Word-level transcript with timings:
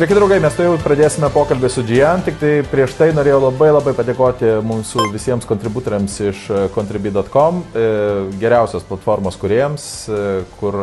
Sveiki 0.00 0.14
draugai, 0.16 0.38
mes 0.40 0.54
tai 0.56 0.64
jau 0.64 0.78
pradėsime 0.80 1.28
pokalbį 1.28 1.68
su 1.68 1.82
Gian, 1.84 2.22
tik 2.24 2.38
tai 2.40 2.50
prieš 2.64 2.94
tai 2.96 3.10
norėjau 3.12 3.42
labai 3.42 3.66
labai 3.68 3.92
padėkoti 3.92 4.54
mūsų 4.64 5.10
visiems 5.12 5.44
kontributoriams 5.44 6.14
iš 6.24 6.44
contribui.com, 6.72 7.58
e, 7.76 7.82
geriausios 8.40 8.86
platformos 8.88 9.36
kuriems, 9.36 9.84
e, 10.08 10.22
kur 10.56 10.78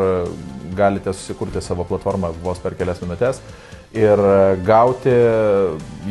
galite 0.77 1.15
susikurti 1.17 1.63
savo 1.65 1.87
platformą 1.89 2.29
vos 2.43 2.61
per 2.61 2.75
kelias 2.77 3.01
minutės 3.01 3.39
ir 3.97 4.21
gauti 4.69 5.15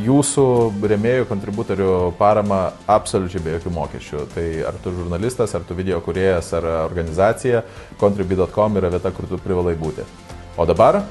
jūsų 0.02 0.48
remėjų 0.96 1.30
kontributorių 1.30 1.92
paramą 2.18 2.60
absoliučiai 2.90 3.44
be 3.44 3.54
jokių 3.54 3.74
mokesčių. 3.78 4.24
Tai 4.34 4.48
ar 4.72 4.82
tu 4.82 4.96
žurnalistas, 4.98 5.54
ar 5.54 5.62
tu 5.62 5.78
video 5.78 6.02
kuriejas, 6.02 6.50
ar 6.58 6.66
organizacija, 6.88 7.62
contribui.com 8.02 8.82
yra 8.82 8.90
vieta, 8.98 9.14
kur 9.14 9.30
tu 9.30 9.38
privalai 9.46 9.78
būti. 9.78 10.10
O 10.58 10.66
dabar 10.66 11.04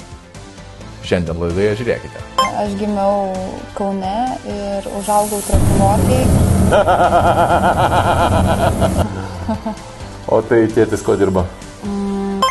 Šiandien 1.05 1.37
laidoje 1.37 1.75
žiūrėkite. 1.81 2.21
Aš 2.57 2.71
gimiau 2.79 3.29
Kaune 3.77 4.15
ir 4.49 4.87
užaugau 4.97 5.37
trafinuotai. 5.45 6.21
o 10.33 10.41
tai 10.49 10.61
tėtis 10.73 11.03
ko 11.05 11.13
dirba? 11.19 11.43
Mm. 11.85 12.41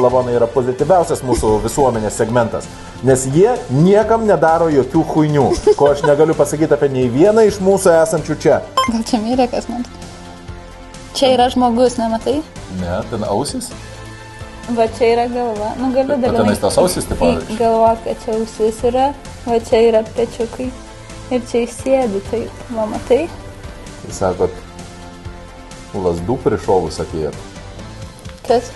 Lavonai 0.00 0.36
yra 0.38 0.48
pozityviausias 0.48 1.20
mūsų 1.26 1.52
visuomenės 1.66 2.16
segmentas, 2.20 2.64
nes 3.04 3.28
jie 3.32 3.52
niekam 3.72 4.24
nedaro 4.28 4.68
jokių 4.72 5.04
huinių, 5.12 5.46
ko 5.76 5.92
aš 5.92 6.04
negaliu 6.08 6.36
pasakyti 6.38 6.76
apie 6.76 6.88
nei 6.92 7.12
vieną 7.12 7.44
iš 7.50 7.60
mūsų 7.64 7.92
esančių 8.00 8.40
čia. 8.40 8.60
Gal 8.88 9.04
čia 9.08 9.20
mirė 9.20 9.48
kas 9.52 9.68
nors? 9.72 9.88
Čia 11.16 11.30
yra 11.32 11.46
žmogus, 11.48 11.94
nematai? 11.96 12.42
Ne, 12.80 12.96
ten 13.10 13.22
ausis. 13.24 13.70
Va 14.76 14.84
čia 14.98 15.12
yra 15.14 15.24
galva, 15.32 15.70
nu 15.80 15.88
galiu 15.94 16.18
dalinai. 16.20 16.42
Tenais 16.42 16.60
tas 16.60 16.76
ausis, 16.82 17.06
tipo. 17.08 17.30
Galvo, 17.56 17.92
kad 18.04 18.20
čia 18.24 18.34
ausis 18.36 18.82
yra, 18.84 19.06
va 19.46 19.56
čia 19.64 19.80
yra 19.88 20.02
pečiukai. 20.16 20.68
Ir 21.32 21.46
čia 21.48 21.62
įsėdi, 21.64 22.20
tai, 22.28 22.42
va 22.76 22.84
matai? 22.90 23.22
Tai 24.02 24.12
sakot, 24.18 24.60
lasdų 26.04 26.36
prišovus 26.44 27.00
atėjot. 27.06 27.40
Kas? 28.46 28.68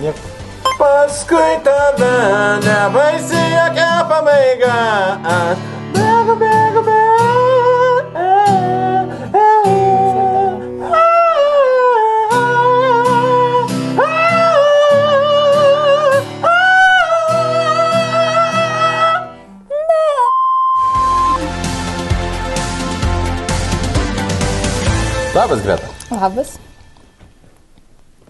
Nieko. 0.00 0.32
Paskui 0.80 1.60
tada 1.66 2.58
nebaisi 2.64 3.44
jokia 3.52 3.92
pabaiga. 4.08 4.74
Bėgu, 5.92 6.40
bėgu, 6.40 6.88
bėgu. 6.88 7.41
Labas, 25.34 25.62
Greta. 25.62 25.86
Labas. 26.10 26.58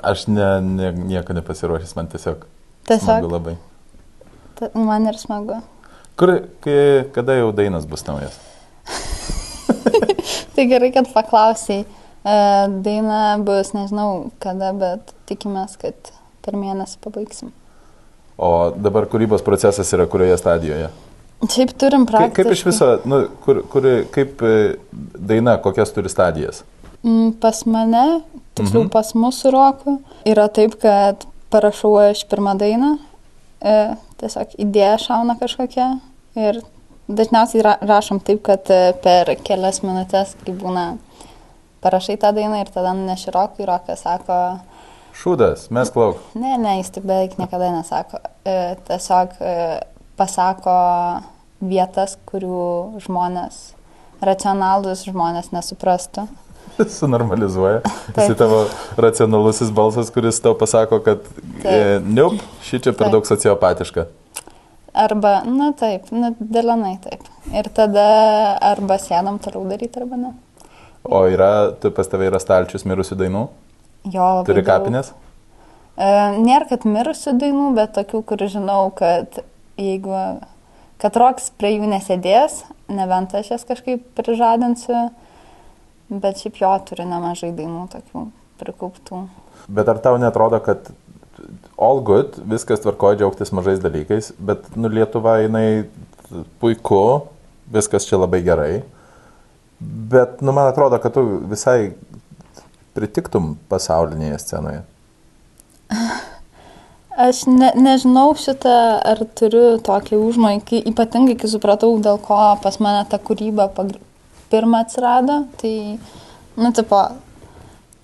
Aš 0.03 0.27
ne, 0.27 0.61
ne, 0.61 0.93
nieko 0.93 1.35
nepasiruošęs, 1.35 1.97
man 1.99 2.07
tiesiog. 2.07 2.45
Tiesiog. 2.87 3.09
Smagu 3.09 3.31
labai. 3.33 3.55
Ta, 4.55 4.69
man 4.79 5.09
ir 5.11 5.19
smagu. 5.19 5.57
Kur, 6.15 6.33
kai, 6.63 6.77
kada 7.11 7.35
jau 7.41 7.51
dainas 7.59 7.89
bus 7.91 8.07
naujas? 8.07 8.39
tai 10.55 10.69
gerai, 10.71 10.93
kad 10.95 11.11
paklausiai. 11.11 11.83
E, 12.23 12.37
daina 12.87 13.35
bus, 13.43 13.75
nežinau 13.75 14.31
kada, 14.45 14.71
bet 14.71 15.11
tikimės, 15.27 15.75
kad 15.83 16.15
per 16.47 16.55
mėnesį 16.55 17.03
pabaigsim. 17.03 17.51
O 18.39 18.71
dabar 18.79 19.11
kūrybos 19.11 19.43
procesas 19.43 19.91
yra 19.91 20.07
kurioje 20.07 20.39
stadijoje? 20.39 20.93
Šiaip 21.51 21.75
turim 21.83 22.07
praktiką. 22.07 22.45
Kaip, 22.45 22.55
iš 22.55 22.63
viso, 22.71 22.93
nu, 23.11 23.25
kur, 23.43 23.65
kur, 23.75 23.91
kaip 24.15 24.47
e, 24.47 24.77
daina, 25.19 25.59
kokias 25.67 25.91
turi 25.91 26.15
stadijas? 26.15 26.63
Pas 27.43 27.65
mane, 27.67 28.23
tiksliau 28.55 28.85
mhm. 28.85 28.93
pas 28.95 29.09
mūsų 29.19 29.51
roku, 29.51 29.97
yra 30.29 30.47
taip, 30.55 30.77
kad 30.83 31.25
parašau 31.51 31.97
aš 32.05 32.23
pirmą 32.31 32.55
dainą, 32.61 32.95
e, 33.59 33.79
tiesiog 34.23 34.55
idėja 34.63 35.01
šauna 35.03 35.35
kažkokia 35.41 35.89
ir 36.39 36.61
dažniausiai 37.11 37.65
ra 37.67 37.75
rašom 37.83 38.21
taip, 38.25 38.43
kad 38.47 38.71
e, 38.71 38.93
per 39.03 39.35
kelias 39.43 39.83
minutės, 39.83 40.37
kai 40.45 40.55
būna 40.57 40.87
parašai 41.83 42.17
tą 42.23 42.31
dainą 42.37 42.63
ir 42.63 42.71
tada 42.73 42.95
nuneši 42.97 43.35
rokui, 43.35 43.67
rokas 43.69 44.05
sako... 44.07 44.39
Šūdas, 45.19 45.67
mes 45.75 45.91
klauk. 45.93 46.23
Ne, 46.39 46.55
ne, 46.57 46.79
jis 46.79 46.95
taip 46.95 47.05
beveik 47.05 47.35
niekada 47.37 47.69
nesako. 47.75 48.23
E, 48.49 48.77
tiesiog 48.87 49.35
e, 49.43 49.57
pasako 50.17 50.77
vietas, 51.63 52.17
kurių 52.31 53.03
žmonės, 53.05 53.59
racionalus 54.25 55.05
žmonės 55.11 55.51
nesuprastų. 55.53 56.27
sunormalizuoja. 56.99 57.81
Jis 58.17 58.37
tavo 58.39 58.65
racionalusis 59.01 59.73
balsas, 59.75 60.11
kuris 60.15 60.41
tau 60.43 60.55
pasako, 60.59 61.01
kad 61.05 61.25
e, 61.65 62.01
niup, 62.05 62.41
ši 62.65 62.81
čia 62.81 62.93
per 62.93 63.07
taip. 63.07 63.17
daug 63.17 63.29
sociopatiška. 63.29 64.07
Arba, 64.93 65.39
na 65.49 65.71
taip, 65.77 66.11
na 66.13 66.35
dėlionai 66.37 66.99
taip. 67.01 67.25
Ir 67.57 67.69
tada 67.73 68.07
arba 68.73 68.99
sėdam 69.01 69.39
toliau 69.41 69.65
daryti, 69.71 70.03
arba 70.03 70.21
ne. 70.21 70.33
O 71.03 71.25
yra, 71.27 71.73
tu 71.81 71.91
pas 71.95 72.09
tavai 72.09 72.29
yra 72.29 72.41
stalčius 72.43 72.85
mirusių 72.87 73.17
dainų? 73.25 73.47
Jo. 74.13 74.29
Turi 74.47 74.63
kapinės? 74.67 75.15
E, 75.97 76.11
nėra, 76.43 76.69
kad 76.71 76.85
mirusių 76.89 77.35
dainų, 77.41 77.71
bet 77.79 77.97
tokių, 77.97 78.23
kur 78.29 78.45
žinau, 78.53 78.85
kad 78.97 79.41
jeigu, 79.81 80.15
kad 81.03 81.19
roks 81.19 81.51
prie 81.59 81.75
jų 81.79 81.89
nesėdės, 81.91 82.63
nebent 82.93 83.35
aš 83.39 83.55
jas 83.55 83.67
kažkaip 83.69 84.05
prižadinsiu, 84.19 85.09
Bet 86.13 86.43
šiaip 86.43 86.59
jo 86.61 86.71
turi 86.89 87.07
nemažai 87.09 87.53
dainų 87.57 87.87
tokių 87.93 88.27
prikauptų. 88.61 89.23
Bet 89.73 89.89
ar 89.89 90.01
tau 90.05 90.19
netrodo, 90.21 90.59
kad 90.65 90.91
all 91.81 92.03
good, 92.05 92.37
viskas 92.49 92.83
tvarkoja 92.85 93.21
džiaugtis 93.21 93.53
mažais 93.57 93.81
dalykais, 93.83 94.33
bet 94.39 94.67
nu 94.77 94.91
Lietuva 94.93 95.39
jinai 95.41 95.85
puiku, 96.61 97.29
viskas 97.73 98.07
čia 98.09 98.21
labai 98.21 98.43
gerai. 98.45 98.83
Bet 99.81 100.43
nu 100.45 100.53
man 100.53 100.69
atrodo, 100.71 101.01
kad 101.03 101.17
tu 101.17 101.25
visai 101.51 101.95
pritiktum 102.93 103.57
pasaulinėje 103.73 104.43
scenoje. 104.45 104.85
Aš 107.23 107.43
ne, 107.49 107.69
nežinau 107.77 108.31
šitą, 108.41 108.75
ar 109.05 109.21
turiu 109.37 109.77
tokį 109.85 110.17
užmojį, 110.17 110.81
ypatingai 110.93 111.37
kai 111.41 111.51
supratau, 111.53 111.93
dėl 112.01 112.17
ko 112.25 112.39
pas 112.63 112.79
mane 112.81 113.03
ta 113.11 113.19
kūryba 113.21 113.69
pirmą 114.53 114.85
atsirado, 114.85 115.43
tai, 115.61 115.75
nu, 116.61 116.73
tipo, 116.77 117.01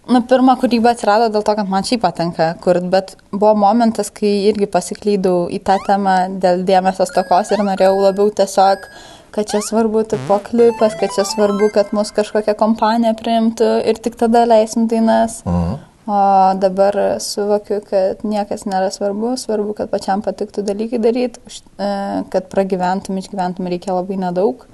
nu, 0.09 0.22
pirmą 0.31 0.56
kūrybą 0.62 0.94
atsirado 0.97 1.28
dėl 1.34 1.44
to, 1.44 1.54
kad 1.60 1.70
man 1.70 1.86
šiaip 1.86 2.03
patinka 2.06 2.48
kurt, 2.64 2.88
bet 2.92 3.14
buvo 3.31 3.53
momentas, 3.66 4.10
kai 4.14 4.32
irgi 4.48 4.70
pasiklydau 4.72 5.47
į 5.53 5.60
tą 5.69 5.78
temą 5.86 6.19
dėl 6.42 6.64
dėmesio 6.69 7.06
stokos 7.09 7.53
ir 7.54 7.64
norėjau 7.69 7.94
labiau 8.09 8.32
tiesiog 8.42 8.91
kad 9.31 9.50
čia 9.50 9.60
svarbu 9.62 10.03
tipo 10.09 10.38
klipas, 10.38 10.94
kad 11.00 11.12
čia 11.14 11.25
svarbu, 11.25 11.69
kad 11.75 11.92
mus 11.92 12.10
kažkokia 12.16 12.56
kompanija 12.59 13.12
priimtų 13.19 13.69
ir 13.91 14.00
tik 14.03 14.16
tada 14.19 14.47
leisim 14.48 14.88
dainas. 14.88 15.42
Mhm. 15.47 15.76
O 16.09 16.19
dabar 16.56 16.97
suvokiu, 17.20 17.82
kad 17.84 18.22
niekas 18.25 18.62
nėra 18.65 18.88
svarbu, 18.88 19.34
svarbu, 19.36 19.75
kad 19.76 19.91
pačiam 19.92 20.22
patiktų 20.25 20.65
dalykai 20.65 21.00
daryti, 21.04 21.42
e, 21.76 21.88
kad 22.32 22.48
pragyventum, 22.48 23.19
išgyventum 23.20 23.69
reikia 23.69 23.92
labai 23.92 24.16
nedaug. 24.16 24.65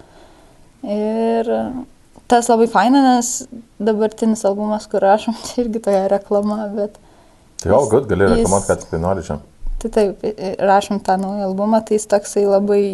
Ir 0.85 1.49
tas 2.29 2.49
labai 2.51 2.69
faina, 2.71 3.01
nes 3.17 3.33
dabartinis 3.83 4.45
albumas, 4.49 4.87
kur 4.91 5.05
rašom, 5.05 5.37
tai 5.47 5.65
irgi 5.65 5.83
toja 5.85 6.07
reklama, 6.13 6.65
bet... 6.77 7.01
Tai 7.63 7.73
jau, 7.73 7.83
good, 7.91 8.09
gali 8.11 8.29
reklamuoti, 8.29 8.69
kad 8.69 8.87
tai 8.91 9.01
nori 9.01 9.25
čia. 9.25 9.39
Tai 9.83 9.91
taip, 9.93 10.25
rašom 10.61 11.01
tą 11.05 11.17
naują 11.21 11.51
albumą, 11.51 11.81
tai 11.85 11.99
jis 11.99 12.09
toksai 12.11 12.45
labai, 12.49 12.85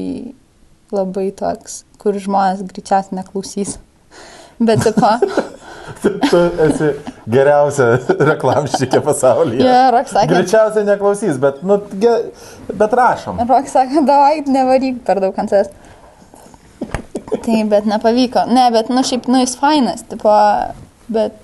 labai 0.94 1.30
toks, 1.38 1.84
kur 2.02 2.18
žmonės 2.18 2.62
greičiausiai 2.70 3.20
neklausys. 3.20 3.78
Bet, 4.66 4.84
tipo... 4.84 5.08
tu 6.30 6.40
esi 6.66 6.90
geriausia 7.30 7.86
reklamščikė 8.28 9.00
pasaulyje. 9.04 9.64
Ja, 9.64 9.88
Roksakė. 9.94 10.28
Greičiausiai 10.34 10.86
neklausys, 10.86 11.38
bet, 11.40 11.62
nu, 11.66 11.80
ge, 12.02 12.12
bet 12.68 12.94
rašom. 13.00 13.40
Roksakė, 13.48 14.04
davai, 14.06 14.42
nevaryk 14.46 15.00
per 15.06 15.22
daug 15.24 15.34
kancės. 15.36 15.72
Tai, 17.30 17.58
bet 17.70 17.86
nepavyko. 17.86 18.44
Ne, 18.50 18.66
bet, 18.74 18.90
nu, 18.90 19.02
šiaip, 19.06 19.28
nu, 19.30 19.38
jis 19.42 19.54
fainas, 19.60 20.02
tipo, 20.10 20.32
bet, 21.12 21.36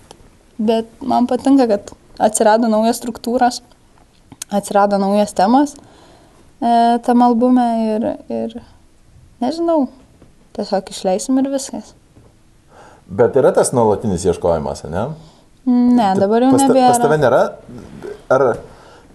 bet 0.58 0.88
man 1.06 1.28
patinka, 1.30 1.68
kad 1.70 1.92
atsirado 2.22 2.70
naujas 2.70 2.98
struktūras, 3.00 3.60
atsirado 4.50 4.98
naujas 4.98 5.34
temas 5.36 5.76
e, 5.76 6.98
tam 7.06 7.22
albume 7.26 7.66
ir, 7.94 8.08
ir, 8.32 8.56
nežinau, 9.42 9.86
tiesiog 10.58 10.90
išleisim 10.94 11.38
ir 11.42 11.50
viskas. 11.54 11.94
Bet 13.06 13.38
yra 13.38 13.52
tas 13.54 13.70
nuolatinis 13.76 14.26
ieškojimas, 14.26 14.82
ne? 14.90 15.06
Ne, 15.66 16.10
dabar 16.18 16.46
jau 16.46 16.52
pas, 16.54 16.64
nebėra. 16.64 16.90
Pas 16.90 17.02
tave 17.02 17.18
nėra? 17.22 17.42
Ar 18.32 18.44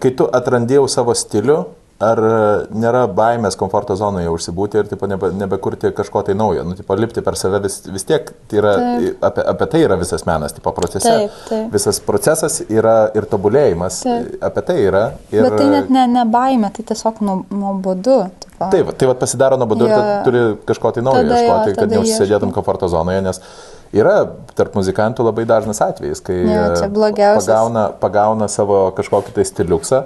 kai 0.00 0.12
tu 0.16 0.24
atrandėjau 0.32 0.86
savo 0.90 1.14
stilių, 1.16 1.58
ar 2.02 2.20
e, 2.26 2.36
nėra 2.82 3.04
baimės 3.12 3.56
komforto 3.58 3.94
zonoje 3.98 4.30
užsibūti 4.32 4.80
ir 4.80 4.88
tipo, 4.90 5.08
nebe, 5.10 5.30
nebekurti 5.38 5.92
kažko 5.96 6.24
tai 6.26 6.34
naujo, 6.38 6.64
nu, 6.66 6.76
tipo, 6.78 6.96
lipti 6.98 7.22
per 7.24 7.36
save 7.38 7.60
vis, 7.64 7.78
vis 7.92 8.06
tiek, 8.08 8.32
tai 8.50 8.60
yra, 8.60 8.72
taip. 8.78 9.26
apie, 9.28 9.44
apie 9.54 9.68
tai 9.74 9.82
yra 9.86 9.98
visas 10.00 10.26
menas, 10.28 10.54
tipo, 10.56 10.72
procese. 10.76 11.08
Taip, 11.08 11.36
taip. 11.48 11.68
Visas 11.74 12.00
procesas 12.04 12.60
yra 12.68 12.96
ir 13.18 13.28
tobulėjimas, 13.30 14.00
taip. 14.06 14.32
apie 14.50 14.64
tai 14.70 14.78
yra. 14.86 15.04
Ir... 15.30 15.44
Bet 15.46 15.58
tai 15.60 15.68
net 15.76 15.92
ne, 15.94 16.06
ne 16.16 16.24
baimė, 16.32 16.72
tai 16.76 16.86
tiesiog 16.90 17.22
nuobodu. 17.26 18.18
Nu, 18.62 18.70
taip, 18.70 18.90
tai 18.98 19.10
vad 19.10 19.22
pasidaro 19.22 19.58
nuobodu 19.60 19.88
ir 19.90 20.08
turi 20.26 20.42
kažko 20.68 20.94
tai 20.96 21.06
naujo 21.06 21.22
ieškoti, 21.26 21.78
kad 21.78 21.94
neužsėdėtum 21.96 22.52
komforto 22.54 22.90
zonoje, 22.90 23.22
nes 23.24 23.42
yra 23.92 24.16
tarp 24.56 24.76
muzikantų 24.78 25.26
labai 25.26 25.46
dažnas 25.48 25.82
atvejis, 25.84 26.22
kai 26.24 26.38
jo, 26.46 26.66
pagauna, 27.36 27.88
pagauna 28.00 28.48
savo 28.50 28.84
kažkokį 28.96 29.34
tai 29.36 29.46
stiliuksą 29.48 30.04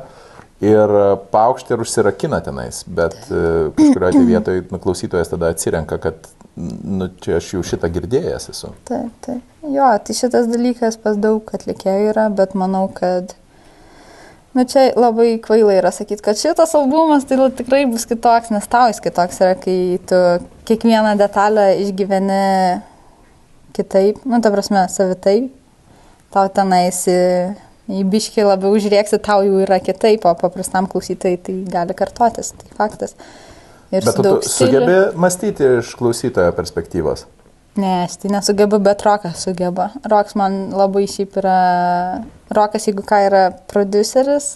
ir 0.64 0.93
paukštė 1.32 1.76
ir 1.76 1.85
užsirakina 1.85 2.41
tenais, 2.44 2.82
bet 2.88 3.17
e, 3.29 3.70
kažkurioje 3.76 4.25
vietoje 4.32 4.67
nu, 4.70 4.81
klausytojas 4.82 5.32
tada 5.32 5.53
atsirenka, 5.53 5.99
kad 6.03 6.29
nu, 6.56 7.11
čia 7.23 7.38
aš 7.41 7.55
jau 7.56 7.64
šitą 7.67 7.91
girdėjęs 7.93 8.50
esu. 8.53 8.73
Taip, 8.88 9.11
taip. 9.26 9.43
Jo, 9.67 9.91
tai 10.05 10.14
šitas 10.17 10.47
dalykas 10.49 10.97
pas 11.03 11.19
daug 11.19 11.50
atlikėjų 11.56 12.12
yra, 12.14 12.31
bet 12.32 12.55
manau, 12.58 12.87
kad 12.94 13.35
Nu 14.56 14.64
čia 14.64 14.87
labai 14.97 15.35
kvailai 15.44 15.75
yra 15.76 15.91
sakyti, 15.93 16.23
kad 16.25 16.38
šitas 16.41 16.70
albumas 16.79 17.26
tai 17.29 17.37
tikrai 17.58 17.82
bus 17.91 18.06
kitoks, 18.08 18.49
nes 18.55 18.64
tau 18.73 18.87
jis 18.88 19.03
kitoks 19.05 19.43
yra, 19.44 19.56
kai 19.61 19.99
tu 20.08 20.20
kiekvieną 20.64 21.11
detalę 21.20 21.67
išgyveni 21.82 22.38
kitaip, 23.76 24.23
nu 24.25 24.41
ta 24.41 24.49
prasme, 24.55 24.87
savitai, 24.88 25.50
tau 26.32 26.49
tenais 26.49 27.03
į 27.86 28.02
biškį 28.10 28.46
labiau 28.48 28.76
žiūrėksi, 28.82 29.20
tau 29.22 29.44
jau 29.46 29.60
yra 29.62 29.78
kitaip, 29.82 30.26
o 30.26 30.34
paprastam 30.38 30.88
klausytojai 30.90 31.38
tai 31.38 31.56
gali 31.70 31.96
kartotis, 31.98 32.52
tai 32.58 32.70
faktas. 32.78 33.14
Ir 33.94 34.02
bet 34.02 34.18
tu 34.18 34.36
sugebi 34.42 34.96
mąstyti 35.14 35.76
iš 35.78 35.92
klausytojo 35.98 36.54
perspektyvos? 36.56 37.26
Ne, 37.78 38.06
aš 38.06 38.16
tai 38.22 38.32
nesugebu, 38.32 38.80
bet 38.82 39.04
Rokas 39.06 39.44
sugeba. 39.44 39.90
Rokas 40.08 40.34
man 40.38 40.72
labai 40.74 41.04
šiaip 41.12 41.36
yra, 41.42 41.58
Rokas, 42.56 42.88
jeigu 42.88 43.04
ką, 43.06 43.20
yra 43.28 43.42
produceris. 43.70 44.54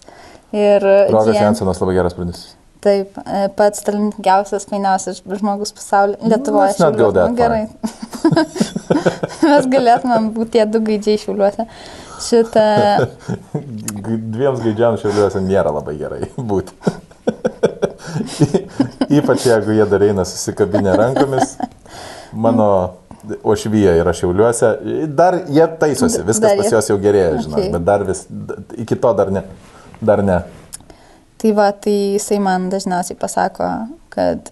Ir 0.57 0.83
Rokas 0.83 1.31
jie... 1.31 1.37
Jansonas 1.39 1.83
labai 1.83 1.99
geras 2.01 2.17
produceris. 2.17 2.57
Taip, 2.81 3.19
e, 3.21 3.45
pats 3.53 3.85
talentingiausias, 3.85 4.65
fainiausias 4.71 5.21
žmogus 5.21 5.75
pasaulyje, 5.77 6.31
Lietuvoje. 6.33 6.73
Net 6.81 6.97
gal 6.97 7.13
dėl. 7.13 7.35
Gerai. 7.37 7.67
Mes 9.51 9.69
galėtumėm 9.75 10.31
būti 10.33 10.57
tie 10.57 10.65
du 10.65 10.81
gaidžiai 10.87 11.21
šiuliuose 11.21 11.69
šitą... 12.25 12.67
Dviems 14.35 14.63
gaidžiams 14.65 15.03
šiauliuose 15.03 15.43
nėra 15.45 15.73
labai 15.75 15.97
gerai 16.01 16.29
būti. 16.53 16.77
Ypač 19.21 19.47
jeigu 19.49 19.75
jie 19.77 19.87
dar 19.91 20.05
eina 20.07 20.25
susikabinę 20.29 20.95
rankomis. 20.99 21.57
Mano 22.33 22.69
ošvyje 23.43 23.97
yra 24.01 24.15
šiauliuose. 24.17 24.71
Dar 25.17 25.41
jie 25.49 25.67
taisosi, 25.81 26.23
viskas 26.27 26.57
pas 26.61 26.73
juos 26.75 26.89
jau 26.93 26.99
gerėja, 27.03 27.43
žinai, 27.45 27.67
okay. 27.67 27.75
bet 27.75 27.85
dar 27.89 28.07
vis, 28.09 28.25
iki 28.81 28.99
to 29.01 29.13
dar 29.19 29.33
ne. 29.35 29.45
Dar 30.01 30.23
ne. 30.25 30.39
Tai 31.41 31.53
va, 31.57 31.71
tai 31.73 31.97
jisai 32.17 32.39
man 32.43 32.69
dažniausiai 32.73 33.19
pasako, 33.21 33.69
kad 34.13 34.51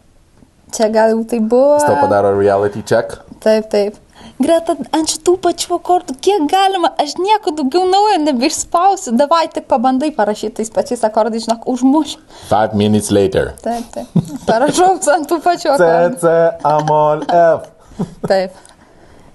čia 0.73 0.89
gal 0.93 1.15
jau 1.15 1.25
tai 1.29 1.41
buvo. 1.41 1.79
Jis 1.79 1.89
tau 1.89 2.03
padaro 2.03 2.35
reality 2.37 2.83
check? 2.85 3.19
Taip, 3.45 3.69
taip. 3.73 3.97
Greta, 4.39 4.75
ant 4.95 5.11
šitų 5.11 5.35
pačių 5.43 5.75
akordų, 5.79 6.15
kiek 6.23 6.45
galima, 6.51 6.91
aš 7.01 7.17
nieko 7.19 7.53
daugiau 7.57 7.87
naujo 7.89 8.19
nebeišspausiu, 8.23 9.15
davai 9.19 9.47
tik 9.53 9.67
pabandai 9.71 10.11
parašyti 10.15 10.61
tais 10.61 10.73
pačiais 10.75 11.05
akordais, 11.09 11.47
žinok, 11.47 11.67
užmuš. 11.73 12.17
Five 12.51 12.79
minutes 12.79 13.11
later. 13.15 13.53
Taip, 13.65 13.89
taip. 13.95 14.31
Parašau 14.47 14.93
ant 15.17 15.29
tų 15.31 15.41
pačių 15.45 15.73
akordų. 15.75 16.19
C, 16.19 16.23
C, 16.23 16.35
amol, 16.71 17.25
F. 17.27 17.71
Taip. 18.31 18.59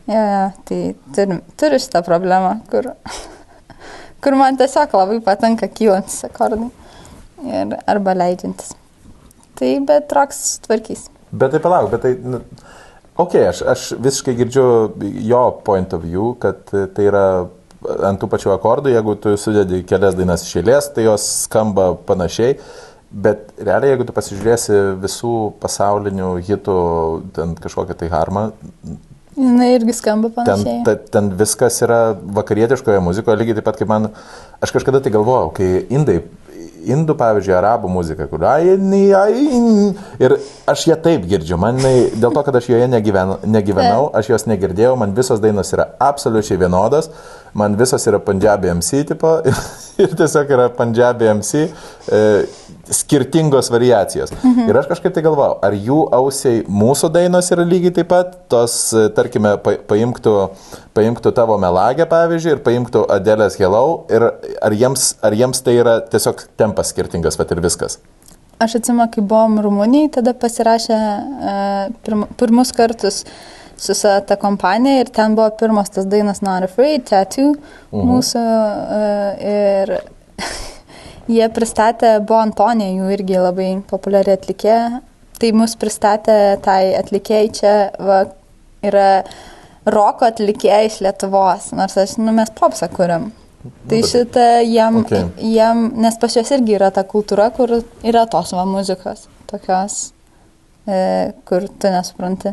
Ja, 0.08 0.22
ja, 0.28 0.44
tai 0.68 0.80
turiu, 1.16 1.40
turiu 1.60 1.80
šitą 1.80 2.04
problemą, 2.04 2.58
kur, 2.72 2.92
kur 4.24 4.38
man 4.40 4.60
tiesiog 4.60 4.96
labai 5.00 5.20
patinka 5.24 5.70
kylantis 5.72 6.26
akordai 6.28 6.70
ir, 7.48 7.76
arba 7.88 8.16
leidžiantis. 8.20 8.76
Tai 9.60 9.74
bet 9.88 10.16
roks 10.16 10.44
tvarkys. 10.66 11.08
Bet 11.32 11.56
tai 11.56 11.64
palauk, 11.64 11.92
bet 11.94 12.04
tai... 12.04 12.16
Nu 12.20 12.44
Ok, 13.20 13.36
aš, 13.50 13.62
aš 13.70 13.82
visiškai 14.02 14.34
girdžiu 14.40 14.66
jo 15.22 15.44
point 15.66 15.94
of 15.94 16.02
view, 16.02 16.32
kad 16.42 16.64
tai 16.70 17.06
yra 17.06 17.26
ant 18.08 18.18
tų 18.22 18.30
pačių 18.32 18.54
akordų, 18.56 18.94
jeigu 18.94 19.14
tu 19.22 19.36
sudedi 19.38 19.84
kelias 19.86 20.16
dainas 20.18 20.46
iš 20.48 20.62
eilės, 20.64 20.90
tai 20.96 21.06
jos 21.06 21.26
skamba 21.44 21.92
panašiai, 22.08 22.56
bet 23.14 23.52
realiai, 23.60 23.94
jeigu 23.94 24.08
tu 24.08 24.16
pasižiūrėsi 24.16 24.80
visų 25.04 25.34
pasaulinių 25.62 26.36
hitų, 26.48 26.78
ten 27.36 27.58
kažkokią 27.60 28.00
tai 28.02 28.14
harmą, 28.14 28.48
Jis 29.34 29.62
irgi 29.66 29.94
skamba 29.98 30.30
panašiai. 30.30 30.84
Ten, 30.86 30.98
ten, 31.00 31.06
ten 31.10 31.30
viskas 31.38 31.80
yra 31.82 32.14
vakarietiškoje 32.38 33.00
muzikoje, 33.02 33.40
lygiai 33.40 33.58
taip 33.58 33.66
pat 33.66 33.80
kaip 33.80 33.90
man, 33.90 34.12
aš 34.62 34.74
kažkada 34.76 35.02
tai 35.02 35.14
galvojau, 35.16 35.50
kai 35.58 35.70
indai 35.90 36.20
indų, 36.94 37.16
pavyzdžiui, 37.20 37.56
arabų 37.58 37.92
muzika, 37.92 38.28
kur. 38.32 38.44
Ir 40.24 40.36
aš 40.70 40.88
ją 40.90 40.98
taip 41.04 41.28
girdžiu, 41.30 41.58
man 41.62 41.80
dėl 41.80 42.32
to, 42.34 42.44
kad 42.44 42.58
aš 42.60 42.70
joje 42.72 42.90
negyvenau, 42.92 43.40
negyvenau, 43.46 44.10
aš 44.18 44.34
jos 44.34 44.48
negirdėjau, 44.50 44.96
man 45.00 45.16
visos 45.16 45.42
dainos 45.44 45.72
yra 45.76 45.90
absoliučiai 46.04 46.60
vienodos, 46.62 47.10
man 47.54 47.78
visos 47.80 48.06
yra 48.10 48.20
Punjabi 48.24 48.74
MC 48.76 49.04
tipo 49.14 49.38
ir, 49.50 49.64
ir 50.04 50.18
tiesiog 50.20 50.54
yra 50.58 50.70
Punjabi 50.74 51.32
MC. 51.38 51.68
E, 52.12 52.24
skirtingos 52.90 53.70
variacijos. 53.72 54.32
Mhm. 54.44 54.68
Ir 54.70 54.78
aš 54.78 54.90
kažkaip 54.92 55.14
tai 55.16 55.24
galvojau, 55.24 55.56
ar 55.64 55.76
jų 55.76 56.00
ausiai 56.14 56.64
mūsų 56.68 57.10
dainos 57.16 57.48
yra 57.56 57.64
lygiai 57.68 57.94
taip 57.96 58.10
pat, 58.12 58.34
tos, 58.52 58.76
tarkime, 59.16 59.56
paimktų, 59.88 60.34
paimktų 60.98 61.34
tavo 61.36 61.58
melagę, 61.62 62.06
pavyzdžiui, 62.10 62.58
ir 62.58 62.64
paimktų 62.66 63.06
Adelės 63.14 63.58
Hello, 63.62 64.04
ir 64.14 64.28
ar 64.62 64.76
jiems, 64.78 65.14
ar 65.26 65.36
jiems 65.38 65.64
tai 65.66 65.78
yra 65.82 65.98
tiesiog 66.06 66.46
tempas 66.60 66.94
skirtingas, 66.94 67.38
bet 67.40 67.54
ir 67.56 67.64
viskas. 67.64 68.00
Aš 68.62 68.78
atsimenu, 68.80 69.10
kai 69.12 69.24
buvom 69.26 69.58
Rumunijai, 69.66 70.12
tada 70.20 70.36
pasirašė 70.38 70.98
uh, 71.00 71.88
pirm, 72.06 72.28
pirmus 72.40 72.72
kartus 72.76 73.24
su 73.84 73.96
ta 73.98 74.38
kompanija 74.40 75.02
ir 75.02 75.10
ten 75.12 75.34
buvo 75.36 75.50
pirmas 75.60 75.90
tas 75.92 76.06
dainas 76.08 76.44
Not 76.46 76.70
Afraid, 76.70 77.08
Tattoo 77.10 77.56
mhm. 77.56 78.06
mūsų 78.14 78.44
uh, 78.44 79.48
ir 79.54 79.98
Jie 81.32 81.46
pristatė, 81.56 82.18
buvo 82.20 82.42
Antonija, 82.44 82.92
jų 82.98 83.10
irgi 83.16 83.40
labai 83.40 83.68
populiari 83.88 84.34
atlikėja. 84.36 85.00
Tai 85.40 85.52
mus 85.56 85.76
pristatė 85.80 86.36
tai 86.64 86.94
atlikėjai 87.00 87.52
čia, 87.56 87.74
va, 88.00 88.18
yra 88.84 89.24
roko 89.90 90.28
atlikėjai 90.28 90.88
iš 90.88 91.00
Lietuvos, 91.06 91.72
nors 91.78 91.96
aš, 92.00 92.18
nu, 92.22 92.34
mes 92.36 92.52
popsą 92.58 92.90
kuriam. 92.94 93.32
Tai 93.64 94.00
nu, 94.02 94.08
šitą 94.08 94.48
jiem, 94.68 95.00
okay. 95.04 95.28
jiem, 95.40 95.86
nes 96.04 96.18
pas 96.20 96.36
juos 96.36 96.50
irgi 96.52 96.76
yra 96.76 96.90
ta 96.92 97.06
kultūra, 97.08 97.48
kur 97.56 97.78
yra 98.04 98.26
tos 98.32 98.52
va 98.56 98.66
muzikos, 98.68 99.30
tokios, 99.48 100.02
e, 100.84 100.98
kur 101.48 101.70
tu 101.80 101.92
nesupranti. 101.94 102.52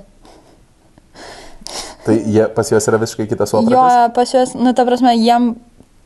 Tai 2.06 2.14
jie, 2.14 2.44
pas 2.54 2.70
juos 2.70 2.86
yra 2.90 3.00
visiškai 3.02 3.26
kitas 3.30 3.54
operas? 3.58 3.74
Jo, 3.74 4.12
pas 4.14 4.34
juos, 4.34 4.54
nu, 4.58 4.70
ta 4.74 4.86
prasme, 4.86 5.16
jiem 5.18 5.52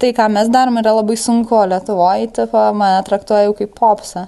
tai, 0.00 0.14
ką 0.16 0.30
mes 0.32 0.48
darom, 0.52 0.80
yra 0.80 0.96
labai 0.96 1.16
sunku, 1.20 1.60
Lietuvoje, 1.70 2.30
tipo, 2.40 2.64
mane 2.76 3.04
traktuoja 3.06 3.46
jau 3.46 3.54
kaip 3.60 3.76
popsą. 3.78 4.26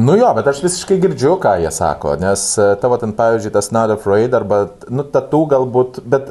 Nu 0.00 0.16
jo, 0.16 0.28
bet 0.36 0.46
aš 0.48 0.62
visiškai 0.64 1.00
girdžiu, 1.02 1.34
ką 1.42 1.56
jie 1.60 1.70
sako, 1.74 2.14
nes 2.20 2.44
e, 2.60 2.68
tavo 2.80 2.96
ten, 3.00 3.12
pavyzdžiui, 3.16 3.52
tas 3.52 3.70
Not 3.74 3.92
Afraid 3.96 4.36
arba, 4.36 4.62
nu, 4.88 5.04
tatų 5.16 5.40
galbūt, 5.50 5.98
bet 6.08 6.30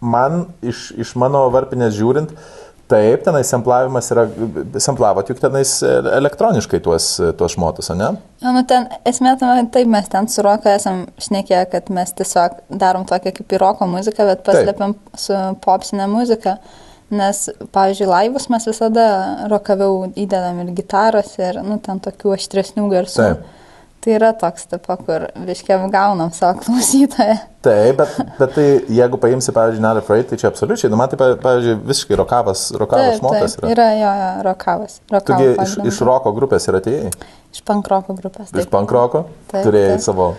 man 0.00 0.46
iš, 0.64 0.92
iš 1.04 1.16
mano 1.20 1.46
varpinės 1.54 1.96
žiūrint, 1.98 2.36
Taip, 2.86 3.24
tenais 3.26 3.48
semplavimas 3.50 4.12
yra, 4.14 4.28
semplavot 4.78 5.26
juk 5.26 5.40
tenais 5.42 5.72
elektroniškai 5.82 6.78
tuos, 6.84 7.08
tuos 7.34 7.56
šmotus, 7.56 7.88
ne? 7.98 8.12
Na, 8.44 8.52
nu 8.54 8.62
ten 8.70 8.86
esmė, 9.10 9.32
taip, 9.42 9.88
mes 9.90 10.06
ten 10.12 10.30
su 10.30 10.44
Roko 10.46 10.70
esam 10.70 11.00
šnekėję, 11.18 11.64
kad 11.72 11.90
mes 11.90 12.14
tiesiog 12.14 12.60
darom 12.70 13.02
tokią 13.10 13.32
kaip 13.40 13.56
ir 13.56 13.64
roko 13.64 13.90
muziką, 13.90 14.28
bet 14.30 14.46
paslėpiam 14.46 14.94
su 15.18 15.40
popsinė 15.66 16.06
muzika. 16.12 16.60
Uh, 16.60 16.85
Nes, 17.14 17.44
pavyzdžiui, 17.70 18.08
laivus 18.10 18.48
mes 18.50 18.64
visada 18.66 19.04
rokaviau 19.50 20.08
įdedam 20.18 20.64
ir 20.64 20.72
gitaros 20.74 21.36
ir, 21.38 21.60
nu, 21.62 21.78
ten 21.82 22.00
tokių 22.02 22.34
aštresnių 22.34 22.88
garsų. 22.90 23.20
Taip. 23.22 23.52
Tai 24.06 24.14
yra 24.14 24.28
toks, 24.38 24.68
tipo, 24.70 24.94
kur 25.06 25.24
viškiam 25.46 25.86
gaunam 25.90 26.32
savo 26.34 26.60
klausytoją. 26.62 27.36
Taip, 27.66 28.00
bet, 28.00 28.18
bet 28.40 28.52
tai 28.54 28.66
jeigu 28.98 29.18
paimsi, 29.22 29.54
pavyzdžiui, 29.54 29.82
Nelly 29.82 30.02
Freight, 30.06 30.28
tai 30.30 30.40
čia 30.42 30.50
absoliučiai, 30.50 30.90
nu, 30.90 30.98
man 30.98 31.10
tai, 31.10 31.30
pavyzdžiui, 31.42 31.78
visiškai 31.92 32.18
rokavas, 32.22 32.66
rokavas 32.78 33.22
mokas 33.22 33.56
yra. 33.58 33.70
Yra, 33.74 33.88
jo, 33.98 34.12
jo, 34.22 34.28
rokavas. 34.46 34.98
Tugi 35.30 35.48
iš, 35.54 35.78
iš 35.90 36.02
roko 36.06 36.34
grupės 36.34 36.66
yra 36.70 36.82
atėjai? 36.82 37.14
Iš 37.54 37.62
pankroko 37.66 38.18
grupės. 38.18 38.50
Taip. 38.50 38.62
Iš 38.62 38.70
pankroko? 38.70 39.26
Turėjai 39.54 39.96
taip. 39.96 40.06
savo 40.06 40.30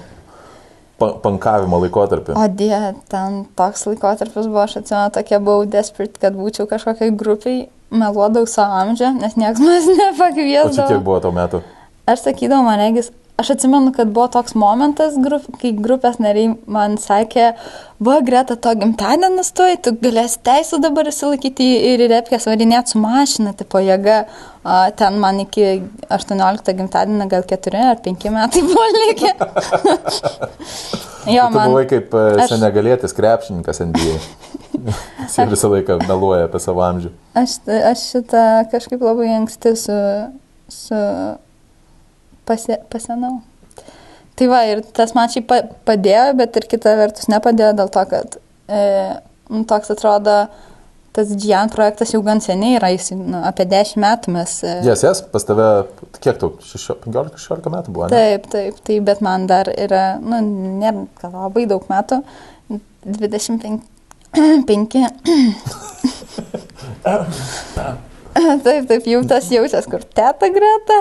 pankavimo 0.97 1.79
laikotarpį. 1.83 2.35
O 2.37 2.45
die, 2.49 2.73
ten 3.11 3.43
toks 3.57 3.85
laikotarpis 3.89 4.49
buvo, 4.49 4.63
aš 4.63 4.79
atsimenu, 4.81 5.13
tokia 5.17 5.39
buvau 5.43 5.67
desperate, 5.69 6.17
kad 6.21 6.37
būčiau 6.37 6.67
kažkokiai 6.69 7.13
grupiai 7.17 7.67
meluodavau 7.93 8.49
savo 8.49 8.81
amžių, 8.81 9.13
nes 9.21 9.37
niekas 9.39 9.61
manęs 9.63 9.87
O 9.87 9.93
čia 9.93 9.93
kiek 9.93 10.01
nepakviesdavo. 10.01 10.99
buvo 11.05 11.19
tau 11.23 11.33
metų? 11.35 11.61
Aš 12.07 12.25
sakydavau, 12.25 12.65
man 12.65 12.81
regis, 12.81 13.11
aš 13.37 13.51
atsimenu, 13.53 13.91
kad 13.93 14.09
buvo 14.13 14.27
toks 14.33 14.55
momentas, 14.57 15.13
grup, 15.21 15.43
kai 15.61 15.69
grupės 15.77 16.17
nariai 16.23 16.55
man 16.73 16.95
sakė, 16.97 17.51
va, 18.01 18.15
greta 18.25 18.55
to 18.57 18.73
gimtadienis 18.81 19.51
tu, 19.57 19.67
tu 19.85 19.93
galėsi 20.01 20.39
teisų 20.47 20.79
dabar 20.81 21.09
įsilaikyti 21.11 21.67
ir 21.93 22.01
į 22.05 22.09
repkės 22.15 22.47
varinėti 22.49 22.95
su 22.95 23.01
mašina, 23.03 23.53
tipo 23.59 23.81
jėga. 23.83 24.23
A, 24.67 24.89
ten 24.99 25.19
man 25.21 25.39
iki 25.45 25.67
18 26.11 26.73
gimtadienio 26.81 27.29
gal 27.31 27.45
4 27.47 27.83
ar 27.93 28.01
5 28.03 28.27
metai 28.35 28.63
buvo 28.71 28.87
likę. 28.97 29.31
jo, 31.27 31.47
Tu 31.47 31.53
man. 31.53 31.69
buvai 31.69 31.85
kaip 31.89 32.13
e, 32.17 32.25
aš- 32.41 32.53
senegalėtis 32.55 33.15
krepšininkas 33.17 33.81
NBA. 33.85 34.17
Jis 35.27 35.37
visą 35.53 35.69
laiką 35.71 35.99
meluoja 36.07 36.47
apie 36.49 36.59
savo 36.63 36.83
amžių. 36.85 37.13
Aš, 37.37 37.57
aš 37.93 38.03
šitą 38.15 38.43
kažkaip 38.73 39.03
labai 39.03 39.29
anksti 39.37 39.73
su, 39.79 39.97
su 40.71 40.99
pasie, 42.47 42.79
pasienau. 42.93 43.41
Tai 44.37 44.47
va, 44.51 44.59
ir 44.69 44.83
tas 44.93 45.13
man 45.17 45.29
šiaip 45.33 45.47
pa- 45.49 45.65
padėjo, 45.87 46.25
bet 46.37 46.57
ir 46.59 46.67
kita 46.69 46.93
vertus 46.99 47.29
nepadėjo 47.31 47.71
dėl 47.79 47.89
to, 47.93 48.03
kad 48.11 48.37
e, 48.69 48.81
nu, 49.49 49.63
toks 49.69 49.89
atrodo, 49.95 50.35
tas 51.17 51.31
Gian 51.41 51.71
projektas 51.73 52.11
jau 52.13 52.21
gan 52.25 52.37
seniai 52.45 52.75
yra, 52.77 52.91
jis 52.93 53.07
nu, 53.17 53.39
apie 53.49 53.65
10 53.65 53.97
metų 54.03 54.35
mes. 54.35 54.51
E, 54.61 54.75
Jas, 54.85 55.01
jas, 55.07 55.23
pas 55.33 55.47
tave, 55.47 55.65
kiek 56.21 56.37
tau, 56.37 56.51
15-16 56.61 57.73
metų 57.73 57.95
buvo, 57.95 58.05
ne? 58.05 58.13
Taip, 58.13 58.45
taip, 58.53 58.77
tai 58.85 58.99
bet 59.07 59.23
man 59.25 59.47
dar 59.49 59.71
yra, 59.73 60.03
nu, 60.21 60.43
nėra 60.83 61.07
gal 61.23 61.33
labai 61.47 61.65
daug 61.71 61.89
metų, 61.89 62.21
25. 63.07 63.81
taip, 68.65 68.87
taip, 68.89 69.05
jau 69.09 69.21
tas 69.27 69.47
jaučias, 69.51 69.85
kur 69.89 70.03
teta 70.15 70.49
greta, 70.53 70.97